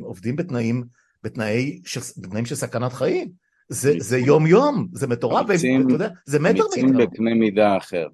עובדים 0.00 0.36
בתנאים, 0.36 0.84
בתנאי, 1.22 1.80
בתנאים 2.16 2.46
של 2.46 2.54
סכנת 2.54 2.92
חיים. 2.92 3.43
זה, 3.68 3.92
זה 3.98 4.18
יום 4.18 4.46
יום, 4.46 4.88
זה 4.92 5.06
מטורף, 5.06 5.50
אמיצים, 5.50 5.90
יודע, 5.90 6.08
זה 6.24 6.38
מטר 6.38 6.62
אמיצים 6.62 6.96
בקנה 6.96 7.34
מידה 7.34 7.76
אחר. 7.76 8.06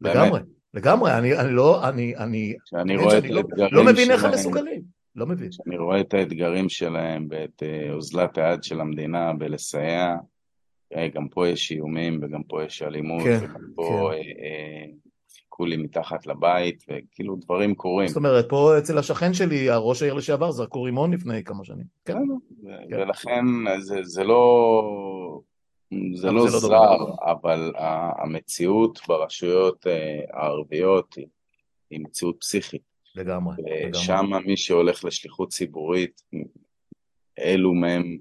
לגמרי, 0.00 0.30
באמת. 0.30 0.42
לגמרי, 0.74 1.18
אני, 1.18 1.36
אני 1.38 1.52
לא, 1.52 1.88
אני, 1.88 2.16
אני, 2.16 2.54
שאני 2.64 2.96
רואה 2.96 3.18
את 3.18 3.22
שאני 3.22 3.34
לא, 3.34 3.40
האתגרים 3.40 3.68
לא 3.72 3.84
מבין 3.84 4.10
איך 4.10 4.24
הם 4.24 4.30
מסוגלים, 4.30 4.82
לא 5.16 5.26
מבין. 5.26 5.52
שאני 5.52 5.76
רואה 5.78 6.00
את 6.00 6.14
האתגרים 6.14 6.68
שלהם 6.68 7.28
ואת 7.30 7.62
אה, 7.62 7.92
אוזלת 7.92 8.38
היד 8.38 8.62
של 8.62 8.80
המדינה 8.80 9.32
בלסייע, 9.32 10.14
אה, 10.96 11.08
גם 11.08 11.28
פה 11.28 11.48
יש 11.48 11.72
איומים 11.72 12.20
וגם 12.22 12.42
פה 12.42 12.64
יש 12.64 12.82
אלימות, 12.82 13.22
כן, 13.22 13.38
וגם 13.42 13.66
פה 13.74 14.10
כן. 14.12 15.05
חיכו 15.56 15.66
לי 15.66 15.76
מתחת 15.76 16.26
לבית, 16.26 16.84
וכאילו 16.88 17.36
דברים 17.36 17.74
קורים. 17.74 18.08
זאת 18.08 18.16
אומרת, 18.16 18.48
פה 18.48 18.78
אצל 18.78 18.98
השכן 18.98 19.34
שלי, 19.34 19.70
הראש 19.70 20.02
העיר 20.02 20.14
לשעבר, 20.14 20.50
זרקו 20.50 20.82
רימון 20.82 21.12
לפני 21.14 21.44
כמה 21.44 21.64
שנים. 21.64 21.84
כן, 22.04 22.12
כן. 22.90 22.96
ולכן 22.96 23.44
זה, 23.78 24.02
זה 24.02 24.24
לא, 24.24 25.40
זה 26.14 26.30
לא 26.30 26.46
זה 26.48 26.52
לא 26.52 26.60
זר, 26.60 26.68
דומה. 26.68 27.14
אבל 27.22 27.72
המציאות 28.18 29.00
ברשויות 29.08 29.86
אה, 29.86 30.20
הערביות 30.32 31.14
היא, 31.14 31.26
היא 31.90 32.00
מציאות 32.00 32.36
פסיכית. 32.40 32.82
לגמרי. 33.14 33.56
ושם 33.92 34.26
מי 34.46 34.56
שהולך 34.56 35.04
לשליחות 35.04 35.48
ציבורית, 35.48 36.22
אלו 37.38 37.74
מהם 37.74 38.18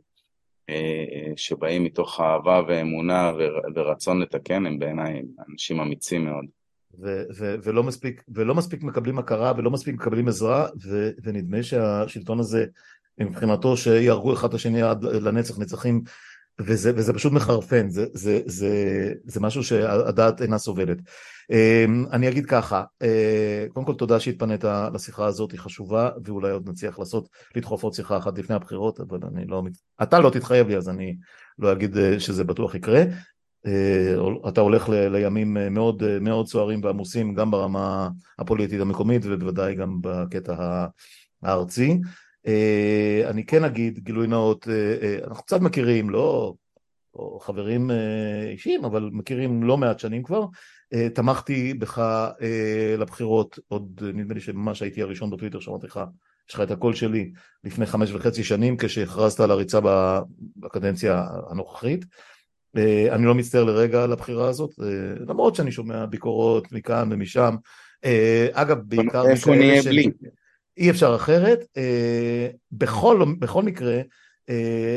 אה, 0.69 1.05
שבאים 1.36 1.83
מתוך 1.83 2.19
אהבה 2.21 2.61
ואמונה 2.67 3.31
ור- 3.39 3.61
ורצון 3.75 4.21
לתקן, 4.21 4.65
הם 4.65 4.79
בעיניי 4.79 5.21
אנשים 5.49 5.79
אמיצים 5.79 6.25
מאוד. 6.25 6.45
ו- 7.01 7.23
ו- 7.37 7.55
ולא 7.63 7.83
מספיק, 7.83 8.23
ולא 8.35 8.55
מספיק 8.55 8.83
מקבלים 8.83 9.19
הכרה 9.19 9.53
ולא 9.57 9.71
מספיק 9.71 9.95
מקבלים 9.95 10.27
עזרה, 10.27 10.67
ו- 10.83 11.11
ונדמה 11.23 11.63
שהשלטון 11.63 12.39
הזה, 12.39 12.65
מבחינתו 13.19 13.77
שיהרגו 13.77 14.33
אחד 14.33 14.47
את 14.47 14.53
השני 14.53 14.81
עד 14.81 15.03
לנצח 15.03 15.59
נצחים, 15.59 16.01
וזה, 16.59 16.91
וזה 16.95 17.13
פשוט 17.13 17.33
מחרפן, 17.33 17.89
זה, 17.89 18.05
זה, 18.13 18.41
זה, 18.45 18.73
זה 19.25 19.39
משהו 19.39 19.63
שהדעת 19.63 20.41
אינה 20.41 20.57
סובלת. 20.57 20.97
אמ, 21.51 22.05
אני 22.11 22.29
אגיד 22.29 22.45
ככה, 22.45 22.83
אה, 23.01 23.65
קודם 23.69 23.85
כל 23.85 23.93
תודה 23.93 24.19
שהתפנית 24.19 24.63
לשיחה 24.93 25.25
הזאת, 25.25 25.51
היא 25.51 25.59
חשובה, 25.59 26.09
ואולי 26.23 26.51
עוד 26.51 26.69
נצליח 26.69 26.99
לעשות, 26.99 27.29
לדחוף 27.55 27.83
עוד 27.83 27.93
שיחה 27.93 28.17
אחת 28.17 28.37
לפני 28.37 28.55
הבחירות, 28.55 28.99
אבל 28.99 29.19
אני 29.33 29.45
לא... 29.47 29.63
אתה 30.03 30.19
לא 30.19 30.29
תתחייב 30.29 30.67
לי, 30.67 30.77
אז 30.77 30.89
אני 30.89 31.15
לא 31.59 31.71
אגיד 31.71 31.97
אה, 31.97 32.19
שזה 32.19 32.43
בטוח 32.43 32.75
יקרה. 32.75 33.03
אה, 33.66 34.16
אתה 34.49 34.61
הולך 34.61 34.89
לימים 34.89 35.57
אה, 35.57 35.70
מאוד, 35.70 36.03
אה, 36.03 36.20
מאוד 36.20 36.47
סוערים 36.47 36.84
ועמוסים, 36.84 37.34
גם 37.34 37.51
ברמה 37.51 38.09
הפוליטית 38.39 38.82
המקומית, 38.82 39.22
ובוודאי 39.26 39.76
גם 39.76 39.97
בקטע 40.01 40.86
הארצי. 41.43 41.99
אני 43.26 43.45
כן 43.45 43.63
אגיד, 43.63 43.99
גילוי 43.99 44.28
נאות, 44.28 44.68
אנחנו 45.28 45.43
קצת 45.43 45.61
מכירים, 45.61 46.09
לא 46.09 46.53
חברים 47.39 47.91
אישיים, 48.51 48.86
אבל 48.86 49.09
מכירים 49.13 49.63
לא 49.63 49.78
מעט 49.78 49.99
שנים 49.99 50.24
כבר. 50.24 50.45
תמכתי 51.13 51.74
בך 51.74 52.28
לבחירות, 52.97 53.59
עוד 53.68 54.01
נדמה 54.13 54.34
לי 54.34 54.39
שממש 54.39 54.82
הייתי 54.82 55.01
הראשון 55.01 55.30
בטוויטר 55.30 55.59
שאמרתי 55.59 55.88
לך, 55.88 55.99
יש 56.49 56.55
לך 56.55 56.61
את 56.61 56.72
הקול 56.72 56.93
שלי 56.93 57.32
לפני 57.63 57.86
חמש 57.86 58.11
וחצי 58.11 58.43
שנים 58.43 58.78
כשהכרזת 58.78 59.39
על 59.39 59.51
הריצה 59.51 59.80
בקדנציה 60.57 61.26
הנוכחית. 61.49 62.05
אה, 62.78 63.15
אני 63.15 63.26
לא 63.26 63.36
מצטער 63.36 63.63
לרגע 63.63 64.03
על 64.03 64.11
הבחירה 64.11 64.49
הזאת, 64.49 64.69
אה, 64.82 64.88
למרות 65.28 65.55
שאני 65.55 65.71
שומע 65.71 66.05
ביקורות 66.05 66.71
מכאן 66.71 67.09
ומשם. 67.11 67.55
אה, 68.05 68.47
אגב, 68.51 68.78
בעיקר 68.86 69.28
איפה 69.28 69.55
נהיה 69.55 69.82
ש- 69.82 69.88
בלי? 69.88 70.11
אי 70.78 70.89
אפשר 70.89 71.15
אחרת. 71.15 71.59
בכל, 72.71 73.26
בכל 73.39 73.63
מקרה, 73.63 74.01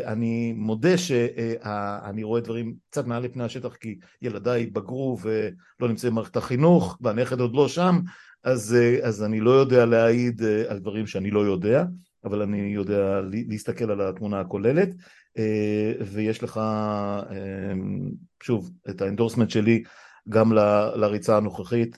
אני 0.04 0.52
מודה 0.56 0.98
שאני 0.98 2.22
רואה 2.22 2.40
דברים 2.40 2.74
קצת 2.90 3.06
מעל 3.06 3.22
לפני 3.22 3.44
השטח 3.44 3.74
כי 3.74 3.98
ילדיי 4.22 4.66
בגרו 4.66 5.18
ולא 5.22 5.88
נמצאים 5.88 6.12
במערכת 6.12 6.36
החינוך 6.36 6.98
והנכד 7.00 7.40
עוד 7.40 7.54
לא 7.54 7.68
שם 7.68 7.98
אז, 8.44 8.76
אז 9.02 9.24
אני 9.24 9.40
לא 9.40 9.50
יודע 9.50 9.86
להעיד 9.86 10.42
על 10.68 10.78
דברים 10.78 11.06
שאני 11.06 11.30
לא 11.30 11.40
יודע 11.40 11.84
אבל 12.24 12.42
אני 12.42 12.58
יודע 12.58 13.20
להסתכל 13.48 13.90
על 13.90 14.00
התמונה 14.00 14.40
הכוללת 14.40 14.88
ויש 16.12 16.42
לך 16.42 16.60
שוב 18.42 18.70
את 18.90 19.02
האנדורסמנט 19.02 19.50
שלי 19.50 19.82
גם 20.28 20.52
לריצה 20.96 21.36
הנוכחית 21.36 21.96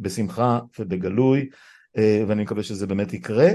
בשמחה 0.00 0.60
ובגלוי 0.78 1.48
ואני 1.96 2.42
מקווה 2.42 2.62
שזה 2.62 2.86
באמת 2.86 3.12
יקרה. 3.12 3.48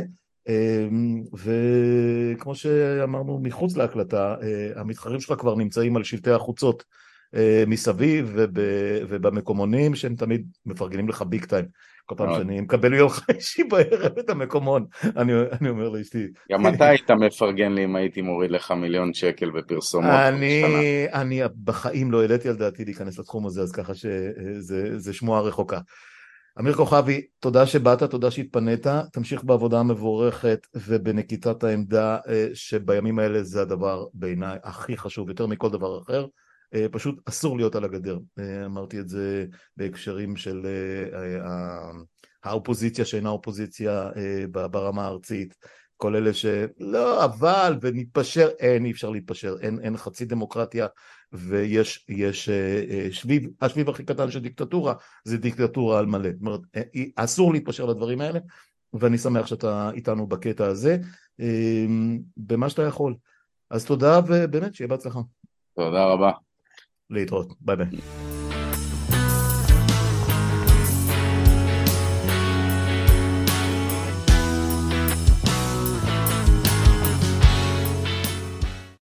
וכמו 1.34 2.56
שאמרנו 2.56 3.40
מחוץ 3.44 3.78
להקלטה 3.78 4.36
המתחרים 4.76 5.20
שלך 5.20 5.40
כבר 5.40 5.56
נמצאים 5.56 5.98
על 5.98 6.04
שלטי 6.04 6.32
החוצות 6.32 6.84
מסביב 7.68 8.36
ובמקומונים 9.10 9.96
שהם 9.96 10.16
תמיד 10.16 10.48
מפרגנים 10.66 11.10
לך 11.10 11.22
ביג 11.22 11.46
טיים 11.46 11.66
כל 12.06 12.16
פעם 12.18 12.36
שאני 12.38 12.62
מקבל 12.62 12.94
יום 12.94 13.10
חמישי 13.10 13.64
בערב 13.64 14.18
את 14.20 14.30
המקומון, 14.30 14.86
אני, 15.04 15.34
אני 15.62 15.70
אומר 15.70 15.90
לאשתי. 15.90 16.28
גם 16.52 16.68
אתה 16.68 16.88
היית 16.88 17.12
מפרגן 17.12 17.72
לי 17.74 17.84
אם 17.84 17.96
הייתי 17.96 18.22
מוריד 18.22 18.52
לך 18.52 18.72
מיליון 18.72 19.14
שקל 19.14 19.50
בפרסומות. 19.50 20.12
אני, 20.12 20.64
אני 21.14 21.42
בחיים 21.64 22.12
לא 22.12 22.22
העליתי 22.22 22.50
על 22.50 22.56
דעתי 22.56 22.86
להיכנס 22.86 23.20
לתחום 23.20 23.46
הזה, 23.46 23.62
אז 23.62 23.72
ככה 23.72 23.94
שזה 23.96 25.14
שמועה 25.14 25.42
רחוקה. 25.42 25.80
אמיר 26.60 26.74
כוכבי, 26.74 27.22
תודה 27.40 27.66
שבאת, 27.66 28.04
תודה 28.04 28.32
שהתפנית, 28.32 28.88
תמשיך 29.12 29.44
בעבודה 29.44 29.80
המבורכת 29.80 30.68
ובנקיטת 30.76 31.64
העמדה 31.64 32.18
שבימים 32.54 33.20
האלה 33.20 33.44
זה 33.44 33.62
הדבר 33.62 34.06
בעיניי 34.14 34.58
הכי 34.64 34.98
חשוב, 34.98 35.30
יותר 35.30 35.48
מכל 35.48 35.70
דבר 35.70 36.02
אחר. 36.02 36.26
אה, 36.74 36.86
פשוט 36.92 37.20
אסור 37.30 37.58
להיות 37.58 37.76
על 37.76 37.84
הגדר. 37.84 38.18
אה, 38.40 38.66
אמרתי 38.66 39.00
את 39.00 39.10
זה 39.10 39.46
בהקשרים 39.78 40.36
של 40.36 40.66
אה, 41.14 41.92
האופוזיציה 42.44 43.06
שאינה 43.06 43.30
אופוזיציה 43.30 44.10
ברמה 44.52 45.06
הארצית. 45.06 45.56
כל 45.98 46.16
אלה 46.16 46.34
שלא, 46.34 47.26
אבל, 47.26 47.78
ונתפשר, 47.82 48.50
אין, 48.60 48.86
אי 48.86 48.92
אפשר 48.92 49.10
להתפשר, 49.10 49.56
אין, 49.62 49.80
אין 49.80 49.98
חצי 49.98 50.26
דמוקרטיה, 50.26 50.88
ויש 51.32 52.06
יש, 52.10 52.50
שביב, 53.12 53.50
השביב 53.62 53.90
הכי 53.90 54.04
קטן 54.04 54.32
של 54.32 54.40
דיקטטורה, 54.40 54.94
זה 55.24 55.38
דיקטטורה 55.38 56.00
על 56.00 56.06
מלא. 56.06 56.30
זאת 56.32 56.42
אומרת, 56.42 56.60
אסור 57.16 57.54
להתפשר 57.54 57.86
לדברים 57.86 58.22
האלה, 58.22 58.40
ואני 58.94 59.18
שמח 59.18 59.46
שאתה 59.46 59.92
איתנו 59.94 60.28
בקטע 60.28 60.66
הזה, 60.66 60.98
במה 62.38 62.70
שאתה 62.70 62.82
יכול. 62.82 63.16
אז 63.70 63.86
תודה, 63.86 64.20
ובאמת, 64.28 64.76
שיהיה 64.76 64.88
בהצלחה. 64.88 65.20
תודה 65.76 66.06
רבה. 66.06 66.32
Later. 67.14 67.44
Bye 67.62 67.76
bye. 67.78 67.94